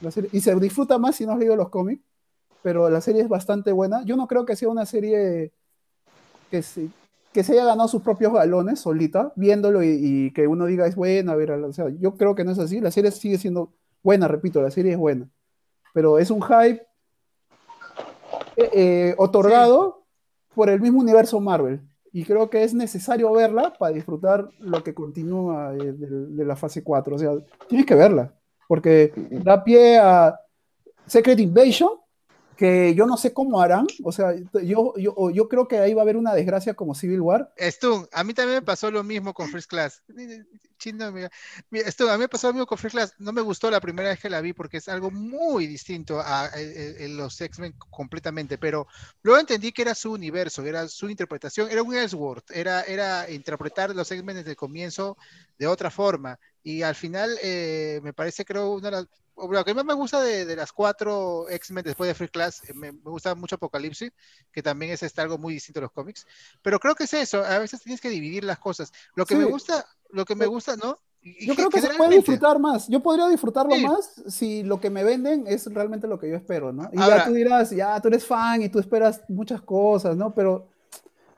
[0.01, 2.01] La serie- y se disfruta más si no has leído los cómics.
[2.61, 4.03] Pero la serie es bastante buena.
[4.03, 5.51] Yo no creo que sea una serie
[6.51, 6.89] que se,
[7.33, 10.95] que se haya ganado sus propios galones solita, viéndolo y, y que uno diga es
[10.95, 11.33] buena.
[11.33, 12.81] A ver, o sea, yo creo que no es así.
[12.81, 13.73] La serie sigue siendo
[14.03, 15.29] buena, repito, la serie es buena.
[15.93, 16.85] Pero es un hype
[18.55, 20.05] eh, eh, otorgado
[20.53, 21.81] por el mismo universo Marvel.
[22.11, 26.55] Y creo que es necesario verla para disfrutar lo que continúa eh, de, de la
[26.55, 27.15] fase 4.
[27.15, 27.31] O sea,
[27.67, 28.33] tienes que verla.
[28.67, 29.13] Porque
[29.43, 30.39] da pie a
[31.05, 31.89] Secret Invasion,
[32.59, 36.01] que yo no sé cómo harán, o sea, yo, yo, yo creo que ahí va
[36.01, 37.53] a haber una desgracia como Civil War.
[37.57, 40.03] Stun, a mí también me pasó lo mismo con First Class.
[40.77, 41.31] Chino, amiga.
[41.71, 43.13] Stun, a mí me pasó lo mismo con First Class.
[43.17, 46.51] No me gustó la primera vez que la vi porque es algo muy distinto a,
[47.07, 48.87] los X-Men completamente, pero
[49.21, 53.95] luego entendí que era su universo, era su interpretación, era un Ellsworth, era, era interpretar
[53.95, 55.15] los X-Men desde el comienzo
[55.57, 56.37] de otra forma.
[56.61, 59.07] Y al final eh, me parece, creo, una de las
[59.49, 62.91] lo que más me gusta de, las cuatro X-Men después de Free Class, eh, me,
[62.91, 64.11] gusta mucho Apocalipsis,
[64.51, 66.25] que también es este, algo muy distinto a los cómics.
[66.61, 68.91] Pero creo que es eso, a veces tienes que dividir las cosas.
[69.15, 70.97] Lo que me gusta, lo que me gusta, ¿no?
[71.21, 72.87] yo creo que se puede disfrutar más.
[72.87, 76.71] Yo podría disfrutarlo más si lo que me venden es realmente lo que yo espero,
[76.71, 76.89] ¿no?
[76.93, 80.33] Y ya tú dirás, ya tú eres fan y tú esperas muchas cosas, ¿no?
[80.33, 80.67] Pero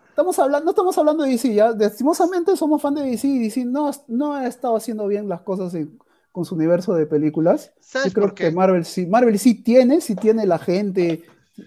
[0.09, 3.65] estamos hablando, no estamos hablando de DC, ya, destimosamente somos fan de DC y DC
[3.65, 5.97] no, no ha estado haciendo bien las cosas en
[6.31, 7.73] con su universo de películas.
[8.05, 11.23] Yo creo que Marvel sí, Marvel sí tiene, sí tiene la gente.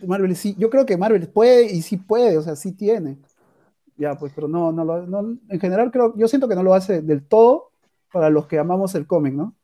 [0.07, 3.19] Marvel sí, yo creo que Marvel puede y sí puede, o sea, sí tiene.
[3.97, 7.01] Ya, pues, pero no, no, no en general creo, yo siento que no lo hace
[7.01, 7.71] del todo
[8.13, 9.55] para los que amamos el cómic, ¿no?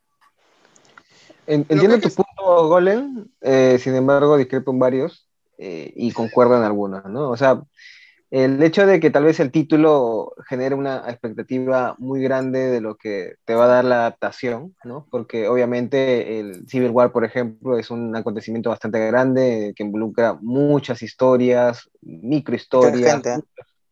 [1.46, 5.28] Entiendo tu punto, Golem, eh, sin embargo, discrepo en varios
[5.58, 7.30] eh, y concuerdo en algunos, ¿no?
[7.30, 7.60] O sea,
[8.30, 12.96] el hecho de que tal vez el título genere una expectativa muy grande de lo
[12.96, 15.06] que te va a dar la adaptación, ¿no?
[15.10, 21.02] Porque obviamente el Civil War, por ejemplo, es un acontecimiento bastante grande que involucra muchas
[21.02, 23.20] historias, microhistorias,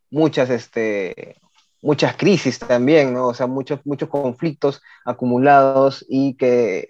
[0.09, 1.36] muchas, este,
[1.82, 3.27] muchas crisis también, ¿no?
[3.27, 6.86] O sea, muchos, muchos conflictos acumulados y que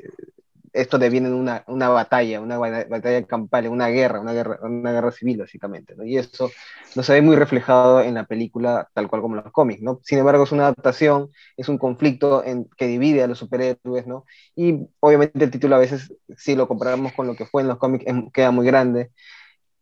[0.81, 5.11] esto deviene en una, una batalla, una batalla campal, una guerra, una guerra, una guerra
[5.13, 6.05] civil, básicamente, ¿no?
[6.05, 6.51] Y eso
[6.95, 10.01] no se ve muy reflejado en la película tal cual como los cómics, ¿no?
[10.03, 14.25] Sin embargo, es una adaptación, es un conflicto en, que divide a los superhéroes, ¿no?
[14.55, 17.79] Y obviamente el título a veces, si lo comparamos con lo que fue en los
[17.79, 19.11] cómics, queda muy grande.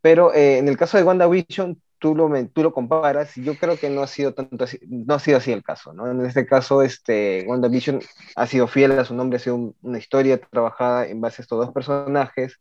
[0.01, 3.91] Pero eh, en el caso de WandaVision, tú lo, tú lo comparas, yo creo que
[3.91, 6.09] no ha sido tanto así, no ha sido así el caso, ¿no?
[6.09, 8.01] En este caso, este, WandaVision
[8.37, 11.59] ha sido fiel a su nombre, ha sido una historia trabajada en base a estos
[11.59, 12.61] dos personajes,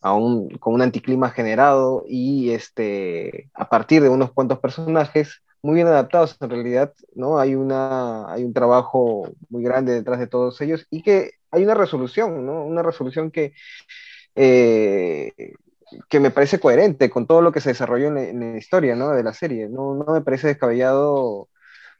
[0.00, 5.88] aún con un anticlima generado y este, a partir de unos cuantos personajes muy bien
[5.88, 7.40] adaptados en realidad, ¿no?
[7.40, 11.74] Hay, una, hay un trabajo muy grande detrás de todos ellos y que hay una
[11.74, 12.64] resolución, ¿no?
[12.64, 13.54] Una resolución que
[14.36, 15.32] eh,
[16.08, 19.10] que me parece coherente con todo lo que se desarrolló en, la historia, ¿no?
[19.10, 19.68] De la serie.
[19.68, 21.48] No, no me parece descabellado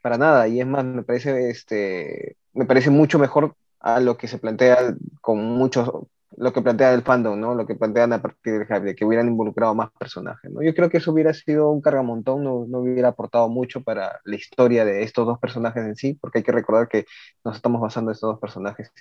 [0.01, 0.47] para nada.
[0.47, 4.95] Y es más, me parece, este, me parece mucho mejor a lo que se plantea
[5.21, 5.89] con muchos,
[6.37, 7.55] lo que plantea el fandom, ¿no?
[7.55, 10.61] Lo que plantean a partir del hype, de que hubieran involucrado más personajes, ¿no?
[10.63, 14.35] Yo creo que eso hubiera sido un cargamontón, no, no hubiera aportado mucho para la
[14.35, 17.05] historia de estos dos personajes en sí, porque hay que recordar que
[17.43, 18.91] nos estamos basando en estos dos personajes.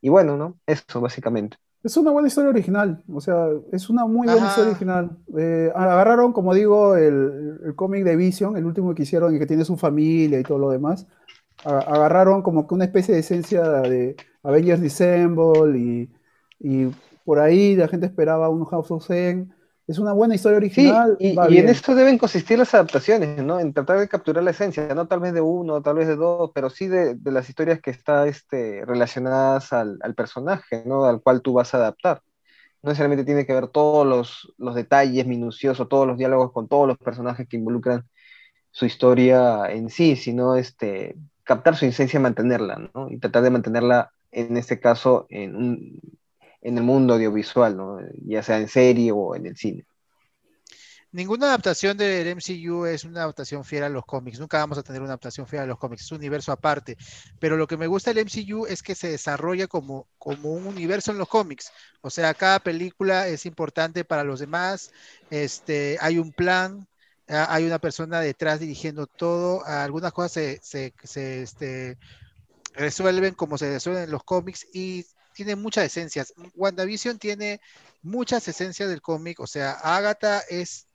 [0.00, 0.58] Y bueno, ¿no?
[0.66, 1.56] Eso, básicamente.
[1.82, 5.16] Es una buena historia original, o sea, es una muy buena historia original.
[5.38, 9.46] Eh, agarraron, como digo, el, el cómic de Vision, el último que hicieron y que
[9.46, 11.06] tiene su familia y todo lo demás.
[11.64, 16.12] agarraron como que una especie de esencia de Avengers Dissemble y,
[16.60, 16.92] y
[17.24, 19.54] por ahí la gente esperaba un House of Zen
[19.86, 21.16] es una buena historia original.
[21.20, 23.60] y, en esto deben consistir las adaptaciones, ¿no?
[23.60, 26.50] En tratar de capturar la esencia, no tal vez de uno, tal vez de dos,
[26.54, 31.04] pero sí de, las historias que están este, relacionadas al, personaje, ¿no?
[31.04, 32.20] Al cual tú vas a adaptar.
[32.82, 36.88] No necesariamente tiene que ver todos los, los detalles minuciosos, todos los diálogos con todos
[36.88, 38.04] los personajes que involucran
[38.72, 43.08] su historia en sí, sino este, captar su esencia y mantenerla, ¿no?
[43.08, 46.00] Y tratar de mantenerla, en este caso, en un,
[46.66, 49.86] en el mundo audiovisual, ya sea en serie o en el cine.
[51.12, 54.40] Ninguna adaptación del MCU es una adaptación fiel a los cómics.
[54.40, 56.02] Nunca vamos a tener una adaptación fiel a los cómics.
[56.02, 56.96] Es un universo aparte.
[57.38, 61.12] Pero lo que me gusta del MCU es que se desarrolla como, como un universo
[61.12, 61.70] en los cómics.
[62.00, 64.90] O sea, cada película es importante para los demás.
[65.30, 66.88] Este, hay un plan,
[67.28, 69.64] ah, hay una persona detrás dirigiendo todo.
[69.64, 71.96] Algunas cosas se, se, se este,
[72.74, 75.06] resuelven como se resuelven en los cómics y
[75.36, 76.32] tiene muchas esencias.
[76.54, 77.60] WandaVision tiene
[78.02, 80.86] muchas esencias del cómic, o sea, Agatha es,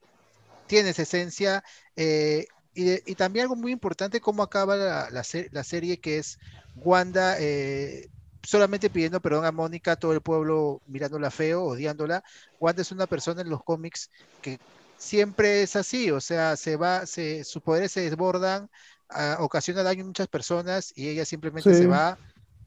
[0.65, 1.63] tiene esa esencia.
[1.95, 4.75] Eh, y, también algo muy importante, cómo acaba
[5.11, 5.23] la,
[5.63, 6.39] serie, que es
[6.75, 8.09] Wanda eh,
[8.41, 12.23] solamente pidiendo perdón a Mónica, todo el pueblo mirándola feo, odiándola.
[12.59, 14.09] Wanda es una persona en los cómics
[14.41, 14.57] que
[14.97, 18.69] siempre es así, o sea, se va, se, sus poderes se desbordan,
[19.09, 22.17] ah, ocasiona daño a muchas personas y ella simplemente se va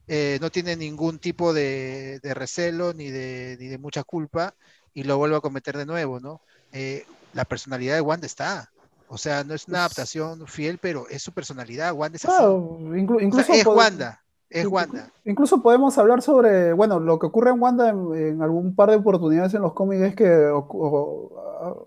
[0.07, 4.55] eh, no tiene ningún tipo de, recelo ni de, ni de, mucha culpa
[4.93, 6.41] y lo vuelve a cometer de nuevo, ¿no?
[6.73, 8.71] Eh, la personalidad de Wanda está.
[9.09, 11.93] O sea, no es una adaptación fiel, pero es su personalidad.
[11.95, 12.45] Wanda es así.
[12.97, 14.21] incluso es Wanda.
[14.51, 15.11] es Wanda.
[15.25, 19.55] Incluso podemos hablar sobre, bueno, lo que ocurre en Wanda en, algún par de oportunidades
[19.55, 20.53] en los cómics es que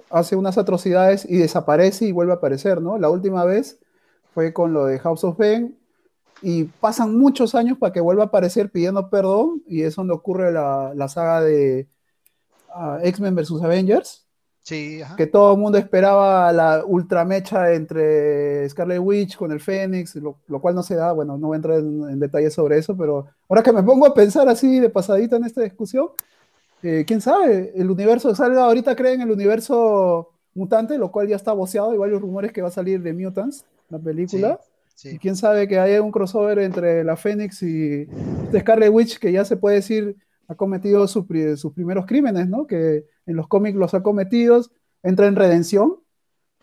[0.09, 2.97] hace unas atrocidades y desaparece y vuelve a aparecer, ¿no?
[2.97, 3.79] La última vez
[4.33, 5.76] fue con lo de House of Ben
[6.41, 10.51] y pasan muchos años para que vuelva a aparecer pidiendo perdón y es donde ocurre
[10.51, 11.87] la, la saga de
[12.75, 13.61] uh, X-Men vs.
[13.63, 14.23] Avengers.
[14.61, 20.39] Sí, que todo el mundo esperaba la ultramecha entre Scarlet Witch con el Fénix, lo,
[20.47, 22.97] lo, cual no se da, bueno, no voy a entrar en, en, detalles sobre eso,
[22.97, 26.09] pero ahora que me pongo a pensar así de pasadita en esta discusión,
[26.83, 31.53] eh, quién sabe, el universo salga, ahorita creen el universo mutante, lo cual ya está
[31.53, 34.59] voceado, hay varios rumores que va a salir de Mutants, la película.
[34.61, 34.76] Sí.
[34.97, 35.09] Sí.
[35.09, 38.07] Y quién sabe que haya un crossover entre la Fénix y
[38.51, 40.17] Scarlet Witch, que ya se puede decir
[40.47, 42.65] ha cometido su, sus primeros crímenes, ¿no?
[42.65, 44.59] Que en los cómics los ha cometido,
[45.03, 45.99] entra en redención,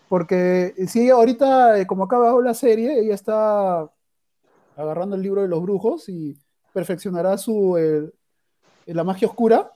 [0.09, 3.89] porque si ahorita, eh, como acaba la serie, ella está
[4.77, 6.37] agarrando el libro de los brujos y
[6.73, 8.11] perfeccionará su, eh,
[8.87, 9.71] la magia oscura,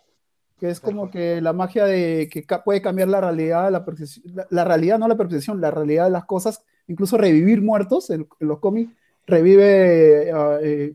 [0.58, 3.84] que es como que la magia de que puede cambiar la realidad, la,
[4.24, 8.26] la, la realidad, no la percepción, la realidad de las cosas, incluso revivir muertos en,
[8.40, 8.92] en los cómics,
[9.26, 10.30] revive
[10.62, 10.94] eh,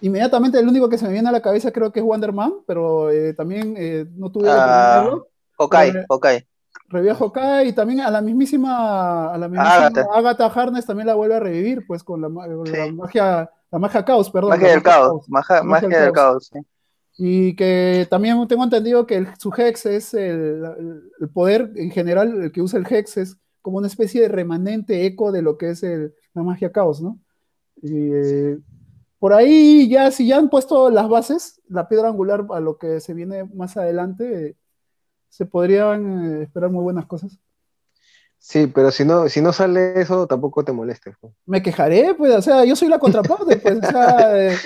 [0.00, 2.54] inmediatamente el único que se me viene a la cabeza creo que es Wonder Man,
[2.66, 5.22] pero eh, también eh, no tuve uh,
[5.58, 6.46] Hawkeye, Hawkeye.
[6.88, 10.06] Revive a Hawkeye y también a la mismísima, a la mismísima Agatha.
[10.12, 12.72] Agatha Harness también la vuelve a revivir, pues con la, con sí.
[12.72, 14.50] la magia, la magia caos, perdón.
[14.50, 15.28] Magia del caos, caos.
[15.28, 16.58] Magia, magia, magia, del caos, sí.
[17.16, 21.92] Y que también tengo entendido que el, su Hex es el, el, el, poder en
[21.92, 25.56] general, el que usa el Hex es como una especie de remanente eco de lo
[25.56, 27.18] que es el, la magia caos, ¿no?
[27.80, 28.58] Y, eh,
[29.18, 33.00] por ahí ya, si ya han puesto las bases, la piedra angular a lo que
[33.00, 34.54] se viene más adelante,
[35.30, 37.38] se podrían eh, esperar muy buenas cosas.
[38.36, 41.16] Sí, pero si no, si no sale eso, tampoco te molestes.
[41.46, 44.56] Me quejaré, pues, o sea, yo soy la contraparte, pues, o sea, eh,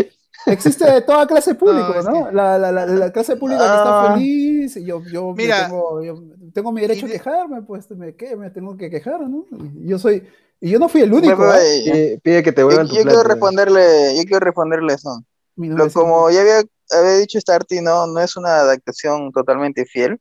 [0.46, 2.10] existe de toda clase de público, ¿no?
[2.10, 2.30] ¿no?
[2.32, 3.68] La, la, la, la, clase pública ah.
[3.68, 7.90] que está feliz, y yo, yo, Mira, tengo, yo tengo, mi derecho a quejarme, pues,
[7.90, 8.36] me, ¿qué?
[8.36, 9.46] me tengo que quejar, ¿no?
[9.84, 10.26] Yo soy,
[10.60, 11.36] y yo no fui el único.
[11.36, 11.82] Bueno, ¿eh?
[11.84, 15.22] pide, pide, que te vuelvan yo, yo quiero responderle, yo quiero responderle eso.
[15.56, 20.20] Lo, como ya había, había dicho Starty, no, no es una adaptación totalmente fiel.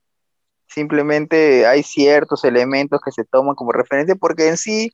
[0.67, 4.91] Simplemente hay ciertos elementos que se toman como referencia porque en sí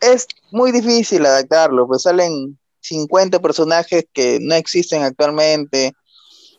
[0.00, 2.58] es muy difícil adaptarlo, pues salen
[2.88, 5.92] 50 personajes que no existen actualmente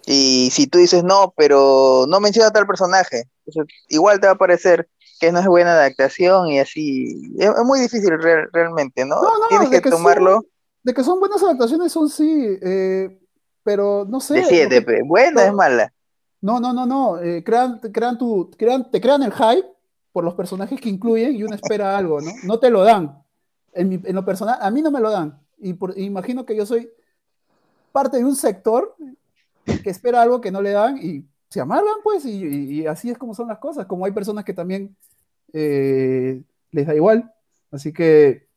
[0.06, 4.38] y si tú dices no, pero no menciona tal personaje, entonces, igual te va a
[4.38, 4.88] parecer
[5.20, 7.34] que no es buena adaptación y así.
[7.38, 9.22] Es, es muy difícil re realmente, ¿no?
[9.22, 10.36] no, no Tienes que, que tomarlo.
[10.36, 10.46] Son,
[10.84, 13.20] de que son buenas adaptaciones, son sí, eh,
[13.64, 14.36] pero no sé.
[14.36, 15.94] De siete, que, buena es mala.
[16.42, 17.20] No, no, no, no.
[17.20, 19.68] Eh, crean, crean tu, crean, te crean el hype
[20.14, 22.32] por los personajes que incluyen y uno espera algo, ¿no?
[22.44, 23.22] No te lo dan.
[23.74, 25.40] En, mi, en lo personal, a mí no me lo dan.
[25.60, 26.90] Y por, imagino que yo soy
[27.92, 28.96] parte de un sector
[29.84, 33.10] que espera algo que no le dan y se amargan, pues, y, y, y, así
[33.10, 33.88] es como son las cosas.
[33.88, 34.96] Como hay personas que también
[35.54, 36.42] eh,
[36.72, 37.32] les da igual.
[37.72, 38.48] Así que,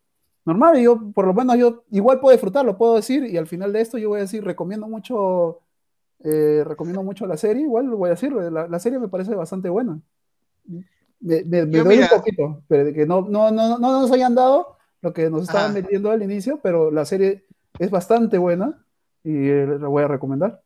[0.44, 3.80] normal, yo, por lo menos, yo igual puedo disfrutarlo, puedo decir, y al final de
[3.80, 5.60] esto yo voy a decir, recomiendo mucho,
[6.20, 9.34] eh, recomiendo mucho la serie, igual lo voy a decir, la, la serie me parece
[9.34, 9.98] bastante buena.
[11.20, 14.76] Me, me, me doy un poquito, pero que no, no, no, no nos hayan dado
[15.02, 17.44] lo que nos estaban metiendo al inicio, pero la serie
[17.78, 18.84] es bastante buena
[19.22, 20.62] y eh, la voy a recomendar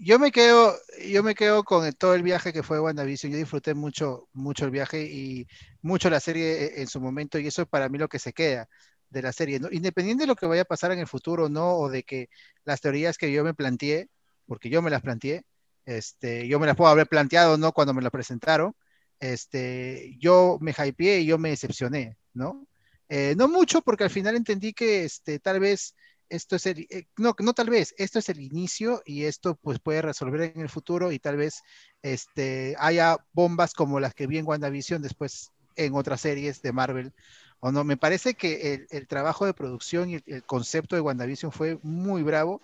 [0.00, 0.74] yo me quedo,
[1.06, 3.32] yo me quedo con todo el viaje que fue WandaVision.
[3.32, 5.46] Yo disfruté mucho, mucho el viaje y
[5.82, 8.32] mucho la serie e, en su momento, y eso es para mí lo que se
[8.32, 8.68] queda
[9.10, 9.60] de la serie.
[9.60, 9.68] ¿no?
[9.70, 11.74] Independiente de lo que vaya a pasar en el futuro, ¿no?
[11.76, 12.30] O de que
[12.64, 14.08] las teorías que yo me planteé,
[14.46, 15.44] porque yo me las planteé,
[15.84, 17.72] este, yo me las puedo haber planteado, ¿no?
[17.72, 18.74] Cuando me las presentaron,
[19.20, 22.66] este, yo me hypeé y yo me decepcioné, ¿no?
[23.10, 25.96] Eh, no mucho, porque al final entendí que este, tal vez
[26.28, 29.80] esto es el, eh, no, no tal vez, esto es el inicio y esto pues
[29.80, 31.62] puede resolver en el futuro y tal vez
[32.02, 37.12] este, haya bombas como las que vi en WandaVision después en otras series de Marvel.
[37.58, 41.50] O no, me parece que el, trabajo de producción y el, el, concepto de WandaVision
[41.50, 42.62] fue muy bravo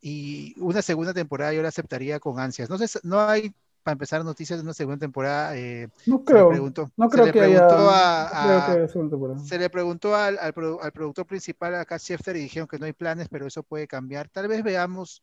[0.00, 2.68] y una segunda temporada yo la aceptaría con ansias.
[2.68, 3.54] No sé, no hay
[3.86, 5.56] para empezar noticias de una segunda temporada.
[5.56, 6.38] Eh, no creo.
[6.38, 9.44] Se le preguntó, no creo que haya, a, no creo a, que.
[9.46, 10.52] Se le preguntó al, al,
[10.82, 13.86] al, productor principal, a Cat Schefter, y dijeron que no hay planes, pero eso puede
[13.86, 14.28] cambiar.
[14.28, 15.22] Tal vez veamos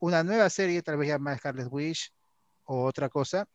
[0.00, 2.10] una nueva serie, tal vez llamada Scarlet Wish
[2.64, 3.46] o otra cosa.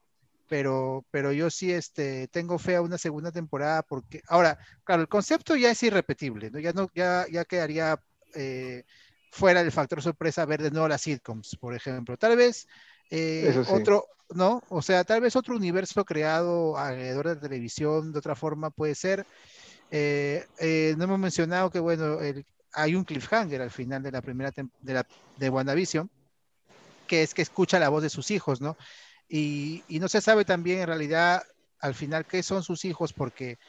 [0.47, 5.07] Pero, pero yo sí este, tengo fe a una segunda temporada porque ahora, claro, el
[5.07, 6.59] concepto ya es irrepetible, ¿no?
[6.59, 7.99] Ya, no, ya, ya quedaría
[8.35, 8.83] eh,
[9.31, 12.17] fuera del factor sorpresa ver de nuevo las sitcoms, por ejemplo.
[12.17, 12.67] Tal vez
[13.09, 13.71] eh, sí.
[13.71, 14.61] otro, ¿no?
[14.69, 19.25] O sea, tal vez otro universo creado alrededor de televisión de otra forma puede ser.
[19.91, 24.21] Eh, eh, no hemos mencionado que, bueno, el, hay un cliffhanger al final de la
[24.21, 25.05] primera de, la,
[25.37, 26.09] de WandaVision,
[27.07, 28.75] que es que escucha la voz de sus hijos, ¿no?
[29.29, 31.43] Y, y no se sabe también en realidad
[31.79, 33.59] al final qué son sus hijos, porque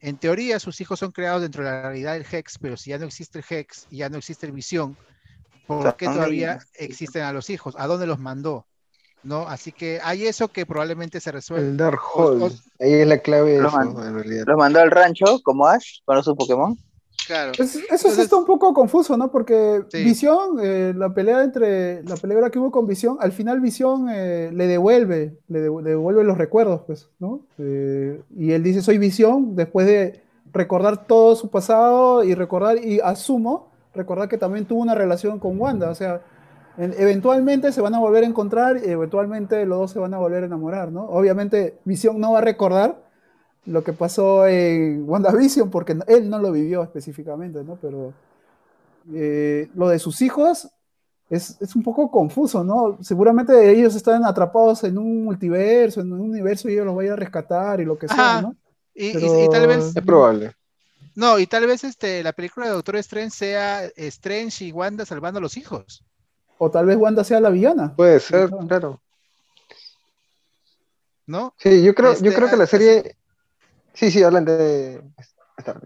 [0.00, 2.98] en teoría sus hijos son creados dentro de la realidad del Hex, pero si ya
[2.98, 4.96] no existe el Hex y ya no existe el Visión,
[5.66, 7.74] ¿por qué todavía existen a los hijos?
[7.78, 8.66] ¿A dónde los mandó?
[9.24, 9.48] ¿No?
[9.48, 11.66] Así que hay eso que probablemente se resuelve.
[11.68, 12.44] El Dark Hole.
[12.44, 12.48] o-
[12.80, 14.44] Ahí es la clave de Lo eso, man- en realidad.
[14.46, 16.76] Los mandó al rancho como Ash con su Pokémon.
[17.26, 17.52] Claro.
[17.52, 19.30] Es- eso sí Entonces- está un poco confuso, ¿no?
[19.30, 20.04] Porque Sí.
[20.04, 24.50] Visión, eh, la pelea entre, la pelea que hubo con Visión, al final Visión eh,
[24.52, 27.40] le devuelve, le devu- devuelve los recuerdos, pues, ¿no?
[27.56, 30.22] Eh, y él dice, soy Visión, después de
[30.52, 35.58] recordar todo su pasado y recordar, y asumo, recordar que también tuvo una relación con
[35.58, 36.20] Wanda, o sea,
[36.78, 40.42] eventualmente se van a volver a encontrar y eventualmente los dos se van a volver
[40.42, 41.04] a enamorar, ¿no?
[41.04, 43.02] Obviamente Visión no va a recordar
[43.66, 47.76] lo que pasó en WandaVision, porque él no lo vivió específicamente, ¿no?
[47.80, 48.12] Pero
[49.14, 50.68] eh, lo de sus hijos
[51.30, 52.98] es, es un poco confuso, ¿no?
[53.02, 57.16] Seguramente ellos están atrapados en un multiverso, en un universo y ellos los vayan a
[57.16, 58.42] rescatar y lo que sea.
[58.42, 58.54] ¿no?
[58.94, 60.52] Y, y- Pero- y tal vez, Es probable.
[61.14, 65.38] no, y tal vez este, la película de Doctor Strange sea Strange y Wanda salvando
[65.38, 66.04] a los hijos.
[66.64, 67.94] O tal vez Wanda sea la villana.
[67.94, 68.66] Puede ser, Ajá.
[68.66, 69.00] claro.
[71.26, 71.54] ¿no?
[71.58, 73.16] Sí, yo creo, yo Este, creo que la así- serie.
[73.94, 75.02] Sí, sí, hablan de.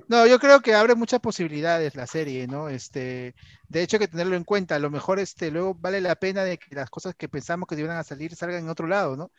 [0.08, 2.68] No, yo creo que abre muchas posibilidades la serie, ¿no?
[2.70, 3.34] Este,
[3.68, 4.76] de hecho hay que tenerlo en cuenta.
[4.76, 7.74] A lo mejor este, luego vale la pena de que las cosas que pensamos que
[7.78, 9.30] iban a salir salgan en otro lado, ¿no?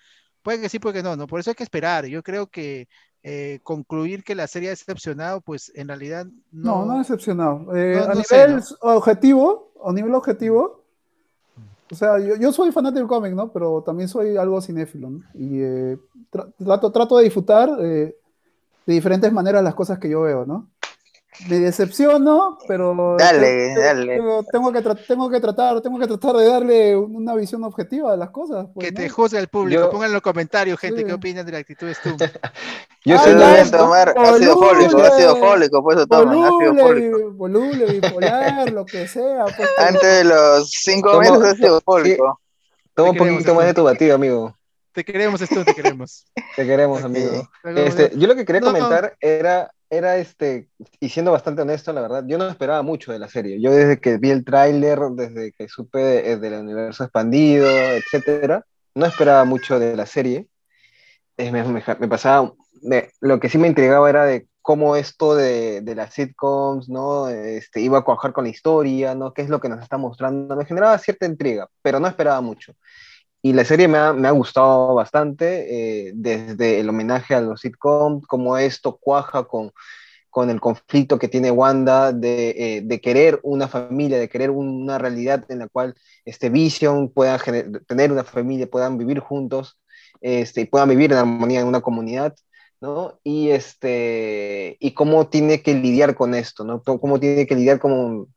[0.44, 1.26] Puede que sí, puede que no, ¿no?
[1.26, 2.06] Por eso hay que esperar.
[2.06, 2.88] Yo creo que
[3.24, 6.94] eh, concluir que la serie ha decepcionado, pues en realidad No, no.
[6.94, 7.76] no decepcionado.
[7.76, 8.92] Eh, No, a no nivel sé, ¿no?
[8.96, 10.79] objetivo, a nivel objetivo,
[11.92, 13.52] o sea, yo, soy fanático del cómic, ¿no?
[13.52, 15.10] Pero también soy algo cinéfilo.
[15.34, 15.98] Y eh,
[16.32, 18.16] tra- trato, trato de disfrutar eh,
[18.86, 20.70] de diferentes maneras las cosas que yo veo, ¿no?
[21.48, 24.18] Me decepciono, pero Dale, dale.
[24.18, 28.18] Tengo, tengo que tengo que tratar, tengo que tratar de darle una visión objetiva a
[28.18, 28.68] las cosas.
[28.74, 28.98] pues, Que ¿no?
[29.02, 29.84] te juzgue el público.
[29.84, 31.06] Yo- Pongan en los comentarios, gente, Sí.
[31.06, 32.18] qué opinan de la actitud de Stum.
[33.06, 34.36] Yo sé ya, Deben ya, de- tomar boludo.
[34.36, 37.32] ácido fólico, ácido fólico, pues eso toman, ácido Voluble, fólico.
[37.34, 39.46] voluble, bipolar, lo que sea.
[39.46, 42.42] Pues, Antes de los cinco Tomo- meses ácido fólico.
[42.96, 44.56] Toma un poquito más de tu batido, amigo.
[44.92, 46.26] Te queremos, Stum, te queremos.
[46.58, 47.48] Te queremos, amigo.
[47.64, 48.68] Este, yo lo que quería No.
[48.74, 53.20] comentar era, era este, y siendo bastante honesto, la verdad, yo no esperaba mucho de
[53.20, 53.62] la serie.
[53.62, 59.06] Yo desde que vi el tráiler, desde que supe eh, del universo expandido, etcétera, no
[59.06, 60.48] esperaba mucho de la serie.
[61.38, 62.54] Eh, me, me- pasaba,
[62.84, 67.30] me- lo que sí me intrigaba era de cómo esto de, de las sitcoms, ¿no?
[67.30, 69.34] Este, iba a cuajar con la historia, ¿no?
[69.34, 70.56] ¿Qué es lo que nos está mostrando?
[70.56, 72.74] Me generaba cierta intriga, pero no esperaba mucho.
[73.42, 77.62] Y la serie me ha, me ha gustado bastante, eh, desde el homenaje a los
[77.62, 79.72] sitcoms, cómo esto cuaja con,
[80.30, 84.98] con el conflicto que tiene Wanda de, eh, de querer una familia, de querer una
[84.98, 85.96] realidad en la cual
[86.26, 87.40] este Vision pueda
[87.88, 89.80] tener una familia, puedan vivir juntos
[90.22, 92.36] este, puedan vivir en armonía en una comunidad,
[92.82, 93.20] ¿no?
[93.24, 96.82] Y, este, y cómo tiene que lidiar con esto, ¿no?
[96.84, 98.34] Cómo tiene que lidiar con,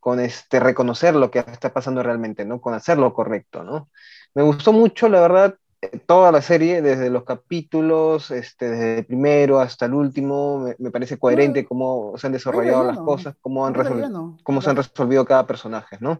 [0.00, 2.60] con este, reconocer lo que está pasando realmente, ¿no?
[2.60, 3.90] Con hacer lo correcto, ¿no?
[4.34, 9.06] Me gustó mucho, la verdad, eh, toda la serie, desde los capítulos, este, desde el
[9.06, 13.66] primero hasta el último, me, me parece coherente cómo se han desarrollado las cosas, cómo,
[13.66, 14.38] han No resol- relleno.
[14.42, 16.18] cómo se han resolvido cada personaje, ¿no?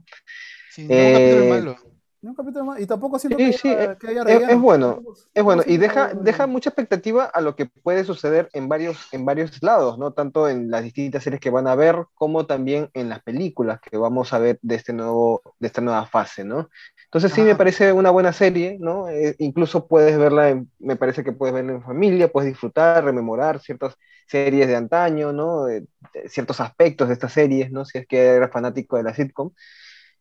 [0.71, 1.77] Sí, no, un capítulo Eh, malo.
[2.21, 2.81] Ni un capítulo más.
[2.81, 4.53] Y tampoco siento Sí, que, sí, haya, es- que haya es- relleno.
[4.53, 5.03] es bueno,
[5.35, 9.25] Es bueno, y deja, deja mucha expectativa a lo que puede suceder en varios, en
[9.25, 10.13] varios lados, ¿no?
[10.13, 13.97] Tanto en las distintas series que van a ver, como también en las películas que
[13.97, 16.69] vamos a ver de, este nuevo, de esta nueva fase, ¿no?
[17.09, 17.59] Entonces sí me Ajá.
[17.59, 19.09] parece una buena serie, ¿no?
[19.09, 23.61] Eh, incluso puedes verla, en- me parece que puedes verla en familia, puedes disfrutar, rememorar
[23.61, 25.69] ciertas series de antaño, ¿no?
[25.69, 27.85] Eh, eh, ciertos aspectos de estas series, ¿no?
[27.87, 29.53] Si es que eres fanático de la sitcom.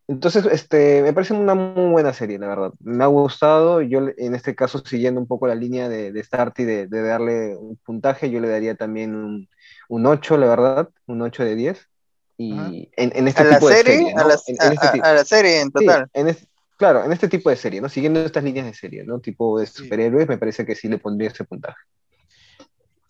[0.10, 2.72] Entonces, este, me parece una muy buena serie, la verdad.
[2.80, 3.82] Me ha gustado.
[3.82, 7.58] Yo, en este caso, siguiendo un poco la línea de, de Starty, de, de darle
[7.58, 9.50] un puntaje, yo le daría también un,
[9.90, 11.90] un 8, la verdad, un 8 de 10.
[12.38, 14.30] Y en, en este A la tipo de serie, serie, a, ¿no?
[14.30, 16.08] la, En- en este a- a la serie en sí, total.
[16.14, 16.48] en es-
[16.78, 17.90] claro, en este tipo de serie, ¿no?
[17.90, 19.20] Siguiendo estas líneas de serie, ¿no?
[19.20, 19.68] Tipo de Sí.
[19.68, 21.78] superhéroes, me parece que sí le pondría ese puntaje.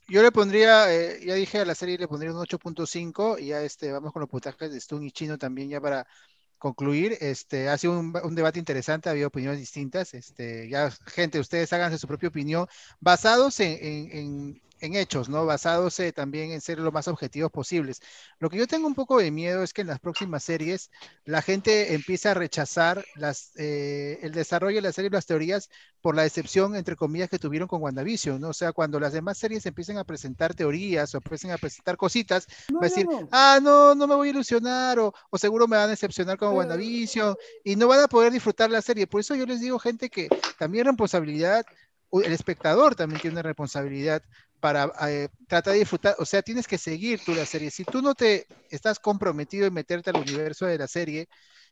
[0.10, 3.62] Yo le pondría, eh, ya dije a la serie le pondría un 8.5 y ya
[3.62, 6.08] este, vamos con los puntajes de Stun y Chino también ya para
[6.58, 7.18] concluir.
[7.22, 10.14] Este, ha sido un, un debate interesante, ha habido opiniones distintas.
[10.14, 12.68] Este, ya, gente, ustedes háganse su propia opinión
[13.02, 15.46] basados en, en- en- en hechos, ¿no?
[15.46, 18.00] Basados eh, también en ser lo más objetivos posibles.
[18.40, 20.90] Lo que yo tengo un poco de miedo es que en las próximas series
[21.26, 25.70] la gente empiece a rechazar las, eh, el desarrollo de la serie y las teorías
[26.02, 28.50] por la decepción, entre comillas, que tuvieron con WandaVision, ¿no?
[28.50, 32.48] O sea, cuando las demás series empiecen a presentar teorías o empiecen a presentar cositas,
[32.70, 33.30] No, va a no, decir, no.
[33.32, 36.56] ah, no, no me voy a ilusionar o, o seguro me van a decepcionar con.
[36.56, 39.08] WandaVision y no van a poder disfrutar la serie.
[39.08, 41.66] Por eso yo les digo, gente, que también responsabilidad,
[42.12, 44.24] el espectador también tiene una responsabilidad
[44.60, 47.72] para eh, tratar de disfrutar, o sea, tienes que seguir tú la serie.
[47.72, 51.28] Si tú no te estás comprometido en meterte al universo de la serie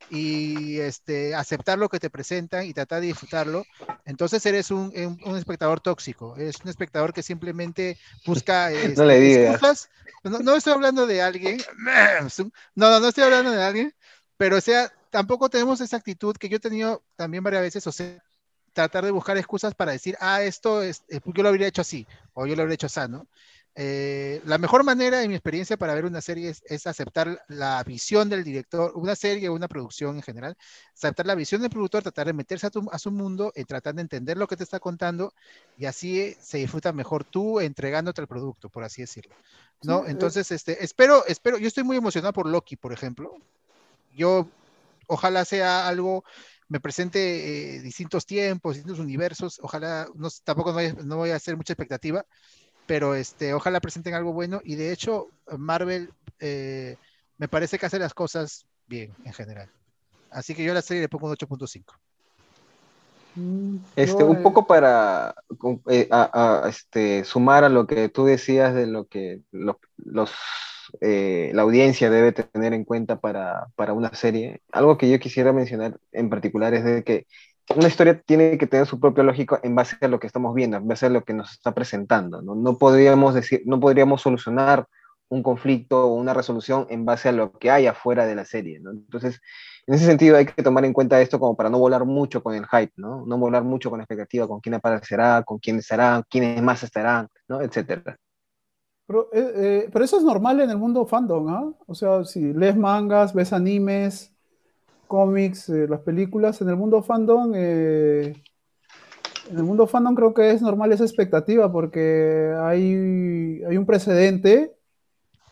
[0.07, 3.67] y este, aceptar lo que te presentan y tratar de disfrutarlo,
[4.05, 9.19] entonces eres un, un- un espectador tóxico, eres un espectador que simplemente busca este, le
[9.19, 9.61] digas.
[9.61, 9.89] excusas.
[10.23, 11.65] No, no estoy hablando de alguien,
[12.75, 13.93] no, no, no estoy hablando de alguien,
[14.37, 17.91] pero o sea, tampoco tenemos esa actitud que yo he tenido también varias veces, o
[17.91, 18.21] sea,
[18.75, 22.07] tratar de buscar excusas para decir, ah, esto es, eh, yo lo habría hecho así,
[22.33, 23.27] o yo lo habría hecho así, ¿no?
[23.77, 27.83] Eh, la mejor manera, en mi experiencia, para ver una serie es, es aceptar la
[27.83, 30.57] visión del director, una serie o una producción en general,
[30.93, 33.95] aceptar la visión del productor, tratar de meterse a, tu- a su mundo, y tratar
[33.95, 35.33] de entender lo que te está contando,
[35.77, 39.35] y así eh, se disfruta mejor tú entregándote el producto, por así decirlo.
[39.83, 40.05] ¿no?
[40.05, 40.11] Sí, eh.
[40.11, 43.41] Entonces, este, espero, espero, yo estoy muy emocionado por Loki, por ejemplo.
[44.11, 44.47] Yo,
[45.07, 46.23] ojalá sea algo,
[46.67, 51.29] me presente eh, distintos tiempos, distintos universos, ojalá, no, tampoco no voy, a- no voy
[51.31, 52.25] a hacer mucha expectativa,
[52.85, 56.97] pero este, ojalá presenten algo bueno, y de hecho, Marvel eh,
[57.37, 59.69] me parece que hace las cosas bien, en general.
[60.29, 61.95] Así que yo a la serie le pongo un 8.5.
[63.35, 65.35] Mm, Este, un eh, poco para
[65.89, 70.31] eh, a- a, este, sumar a lo que tú decías de lo que lo- los,
[71.01, 75.53] eh, la audiencia debe tener en cuenta para, para una serie, algo que yo quisiera
[75.53, 77.25] mencionar en particular es de que
[77.75, 80.77] una historia tiene que tener su propia lógica en base a lo que estamos viendo,
[80.77, 82.41] en base a lo que nos está presentando.
[82.41, 84.87] No, no podríamos decir, no podríamos solucionar
[85.29, 88.77] un conflicto o una resolución en base a lo que hay afuera de la serie.
[88.77, 89.41] Entonces,
[89.87, 92.55] en ese sentido hay que tomar en cuenta esto como para no volar mucho con
[92.55, 93.25] el hype, ¿no?
[93.25, 97.27] No volar mucho con la expectativa, con quién aparecerá, con quién estará, quiénes más estarán,
[97.47, 97.61] ¿no?
[97.61, 98.17] Etcétera.
[99.07, 101.73] Pero, eh, eh, pero eso es normal en el mundo fandom, ¿ah?
[101.85, 104.33] O sea, si lees mangas, ves animes,
[105.07, 108.33] cómics, eh, las películas, en el mundo fandom, eh,
[109.49, 114.71] en el mundo fandom creo que es normal esa expectativa porque hay, hay un precedente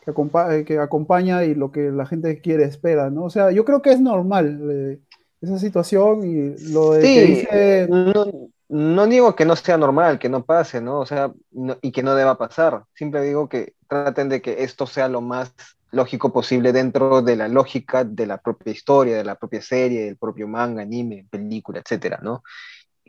[0.04, 3.26] que, acompa- eh, que acompaña y lo que la gente quiere, espera, ¿no?
[3.26, 5.00] O sea, yo creo que es normal eh,
[5.42, 7.88] esa situación y lo de que dice...
[7.90, 11.00] no, no digo que no sea normal, que no pase, ¿no?
[11.00, 12.84] O sea, no- y que no deba pasar.
[12.96, 15.54] Siempre digo que traten de que esto sea lo más
[15.92, 20.18] lógico posible dentro de la lógica de la propia historia, de la propia serie, del
[20.18, 22.44] propio manga, anime, película, etcétera, ¿no?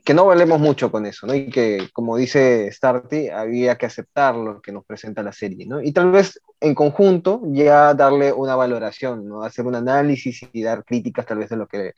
[0.04, 1.34] Que no valemos mucho con eso, ¿no?
[1.34, 5.80] Y que, como dice Starty, había que aceptar lo que nos presenta la serie, ¿no?
[5.82, 9.42] Y tal vez en conjunto ya darle una valoración, ¿no?
[9.44, 11.92] Hacer un análisis y dar críticas tal vez de lo que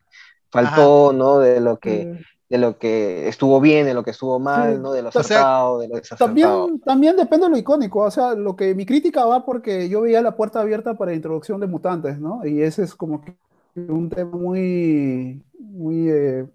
[0.51, 1.39] faltó, ¿no?
[1.41, 2.09] De lo que eh,
[2.49, 4.93] de lo que estuvo bien, de lo que estuvo mal, Sí, ¿no?
[4.93, 6.71] De lo o sea, acertado, de lo desacertado.
[6.71, 10.03] También, también depende de lo icónico, o sea, lo que mi crítica va porque yo
[10.03, 12.47] veía la puerta abierta para la introducción de mutantes, ¿no?
[12.47, 13.37] Y ese es como que
[13.77, 16.47] un tema muy, muy, eh,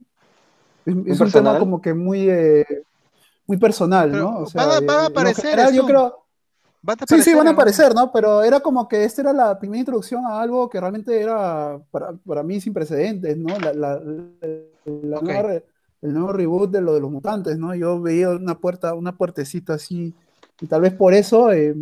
[0.85, 1.59] es, es un tema personal?
[1.59, 2.65] como que muy, eh,
[3.47, 4.39] muy personal, Pero ¿no?
[4.41, 7.35] O sea, van a- van a eh, lo aparecer, general, yo creo, a sí, sí,
[7.35, 8.11] van a aparecer, ¿no?
[8.11, 12.13] Pero era como que esta era la primera introducción a algo que realmente era para,
[12.13, 13.59] para mí sin precedentes, ¿no?
[13.59, 14.01] La, la-
[14.85, 15.29] la Ok.
[15.29, 15.65] nueva re-
[16.01, 17.75] el nuevo reboot de lo de los mutantes, ¿no?
[17.75, 20.13] Yo veía una puerta, una puertecita así,
[20.61, 21.75] y tal vez por eso eh,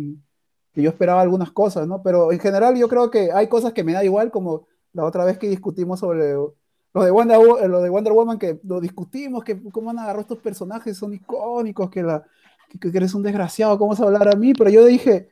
[0.72, 2.02] que yo esperaba algunas cosas, ¿no?
[2.02, 5.24] Pero en general yo creo que hay cosas que me da igual, como la otra
[5.24, 9.44] vez que discutimos sobre lo de Wonder, Wo- lo de Wonder Woman, que lo discutimos,
[9.44, 12.24] que cómo han agarrado estos personajes, son icónicos, que, la,
[12.68, 14.54] que, que eres un desgraciado, ¿cómo vas a hablar a mí?
[14.54, 15.30] Pero yo dije,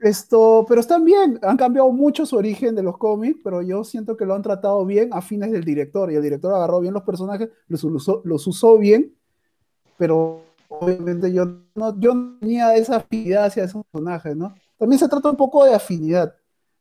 [0.00, 4.16] esto, pero están bien, han cambiado mucho su origen de los cómics, pero yo siento
[4.16, 7.02] que lo han tratado bien a fines del director, y el director agarró bien los
[7.02, 9.14] personajes, los usó, los usó bien,
[9.96, 14.54] pero obviamente yo no, yo tenía esa afinidad hacia esos personajes, ¿no?
[14.78, 16.34] También se trata un poco de afinidad.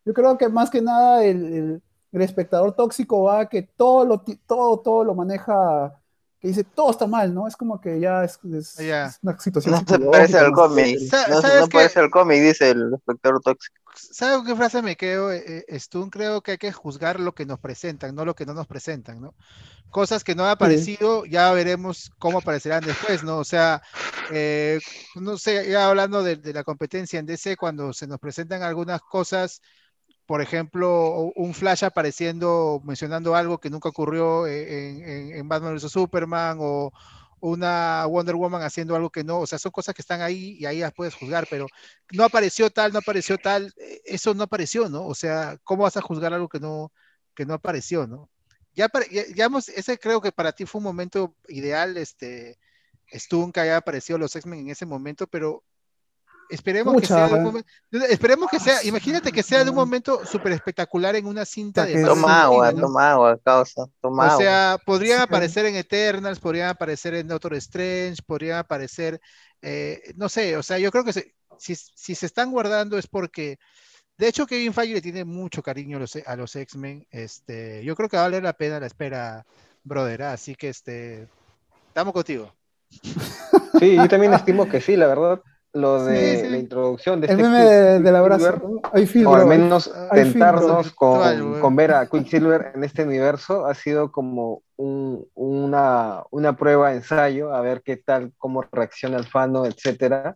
[0.05, 1.83] Yo creo que más que nada el, el-
[2.21, 6.01] espectador tóxico va a que todo lo, todo, todo lo maneja,
[6.39, 7.47] que dice todo está mal, ¿no?
[7.47, 10.99] Es como que ya es, es una situación No se parece al cómic.
[11.29, 13.75] No, ¿sabes no parece al cómic, dice el espectador tóxico.
[13.95, 16.11] ¿Sabes qué frase me quedo, eh, eh, Stun?
[16.11, 19.19] Creo que hay que juzgar lo que nos presentan, no lo que no nos presentan,
[19.19, 19.33] ¿no?
[19.89, 23.37] Cosas que no han aparecido, ya veremos cómo aparecerán después, ¿no?
[23.37, 23.81] O sea,
[24.31, 24.79] eh,
[25.15, 29.01] no sé, ya hablando de, de la competencia en DC, cuando se nos presentan algunas
[29.01, 29.61] cosas,
[30.27, 35.91] por ejemplo, un Flash apareciendo, mencionando algo que nunca ocurrió en, Batman vs.
[35.91, 36.91] Superman, o,
[37.39, 40.65] una Wonder Woman haciendo algo que no, o sea, son cosas que están ahí y
[40.65, 41.67] ahí las puedes juzgar, pero
[42.11, 45.05] no apareció tal, no apareció tal, eh, eso no apareció, ¿no?
[45.05, 46.91] O sea, ¿cómo vas a juzgar algo que no,
[47.35, 48.29] que no apareció, ¿no?
[48.75, 48.89] Ya,
[49.35, 52.59] ya, ese creo que para ti fue un momento ideal, este,
[53.13, 55.63] Stun que haya aparecido los X-Men en ese momento, pero
[56.49, 57.69] Esperemos que sea de un momento,
[58.09, 62.01] esperemos que sea, imagínate que sea de un momento súper espectacular en una cinta de
[62.03, 67.27] Toma agua, toma agua, causa, toma O sea, podrían aparecer en Eternals, podrían aparecer en
[67.27, 69.19] Doctor Strange, podrían aparecer,
[69.61, 73.57] eh, no sé, o sea, yo creo que si, si, se están guardando es porque,
[74.17, 77.95] de hecho, Kevin Feige le tiene mucho cariño a los, a los X-Men, este, yo
[77.95, 79.45] creo que vale la pena la espera,
[79.83, 80.33] brother, ¿ah?
[80.33, 81.27] así que, este,
[81.87, 82.53] estamos contigo.
[83.79, 85.39] Sí, yo también estimo que sí, la verdad
[85.77, 87.65] lo de la introducción de el este meme
[87.99, 88.81] del abrazo
[89.25, 96.23] o al menos tentarnos con, ver a Quicksilver en este universo ha sido como una,
[96.29, 100.35] una, prueba ensayo a ver qué tal cómo reacciona el fano etcétera.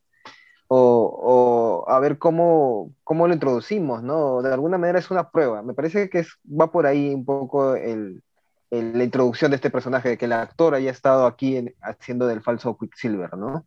[0.74, 5.62] O, a ver cómo, cómo lo introducimos no de alguna manera es una prueba.
[5.62, 8.24] Me parece que es, va por ahí un poco el,
[8.72, 12.78] la introducción de este personaje de que el actor haya estado aquí haciendo del falso
[12.78, 13.66] Quicksilver no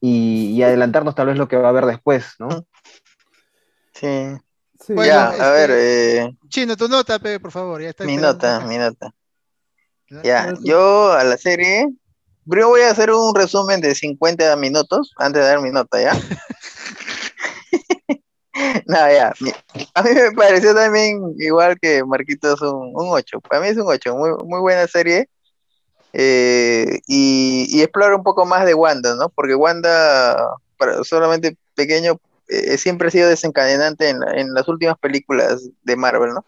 [0.00, 2.66] y, adelantarnos tal vez lo que va a haber después, ¿no?
[3.94, 4.36] Sí.
[4.88, 5.70] ya, a este, ver.
[5.72, 6.36] Eh...
[6.48, 7.80] Chino, tu nota, Pepe, por favor.
[7.80, 9.12] Ya está mi nota, mi nota.
[10.22, 11.88] Ya, yo a la serie.
[12.44, 16.12] Yo voy a hacer un resumen de 50 minutos antes de dar mi nota, ¿ya?
[18.86, 19.32] no, ya.
[19.94, 23.40] A mí me pareció también igual que Marquitos un, un 8.
[23.40, 24.14] Para mí es un 8.
[24.14, 25.28] Muy, muy buena serie.
[26.18, 29.28] Eh, y, explora un poco más de Wanda, ¿no?
[29.28, 30.56] Porque Wanda,
[31.02, 32.18] solamente pequeño,
[32.48, 36.46] eh, siempre ha sido desencadenante en, las últimas películas de Marvel, ¿no?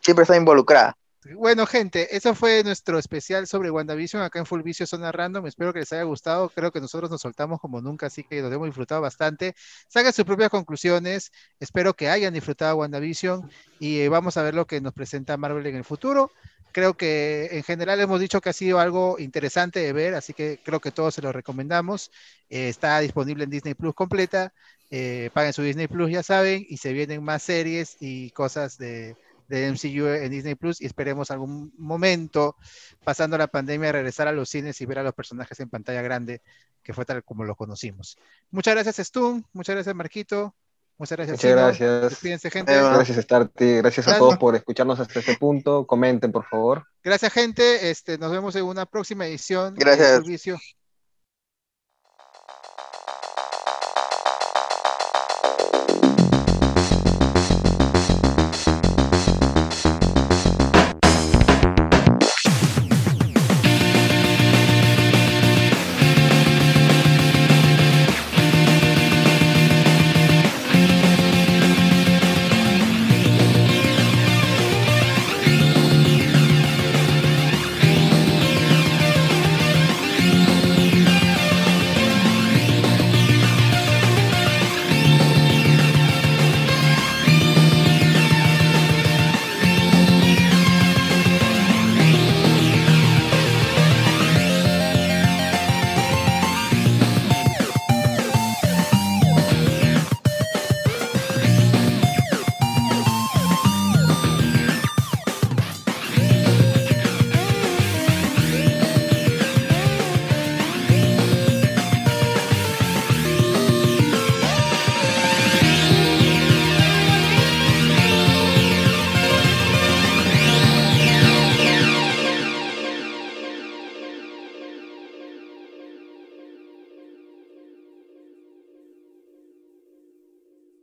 [0.00, 0.94] Siempre está involucrada.
[1.24, 5.46] Bueno, gente, eso fue nuestro especial sobre WandaVision acá en Full Vicio Zona Random.
[5.46, 6.48] Espero que les haya gustado.
[6.48, 9.54] Creo que nosotros nos soltamos como nunca, así que nos hemos disfrutado bastante.
[9.86, 11.30] Saquen sus propias conclusiones.
[11.60, 15.64] Espero que hayan disfrutado WandaVision y eh, vamos a ver lo que nos presenta Marvel
[15.66, 16.32] en el futuro.
[16.72, 20.58] Creo que en general hemos dicho que ha sido algo interesante de ver, así que
[20.64, 22.10] creo que todos se lo recomendamos.
[22.50, 24.52] Eh, está disponible en Disney Plus completa.
[24.90, 29.16] Eh, paguen su Disney Plus, ya saben, y se vienen más series y cosas de,
[29.52, 32.56] de MCU en Disney Plus y esperemos algún momento,
[33.04, 36.40] pasando la pandemia, regresar a los cines y ver a los personajes en pantalla grande,
[36.82, 38.16] que fue tal como lo conocimos.
[38.50, 39.44] Muchas gracias, Stun.
[39.52, 40.54] Muchas gracias, Marquito.
[40.96, 41.36] Muchas gracias.
[41.36, 42.52] Muchas gracias.
[42.52, 42.74] gente.
[42.74, 43.76] Gracias, Starty.
[43.76, 45.86] Gracias a todos por escucharnos hasta este punto.
[45.86, 46.86] Comenten, por favor.
[47.04, 47.90] Gracias, gente.
[47.90, 49.74] Este, nos vemos en una próxima edición.
[49.74, 50.22] Gracias.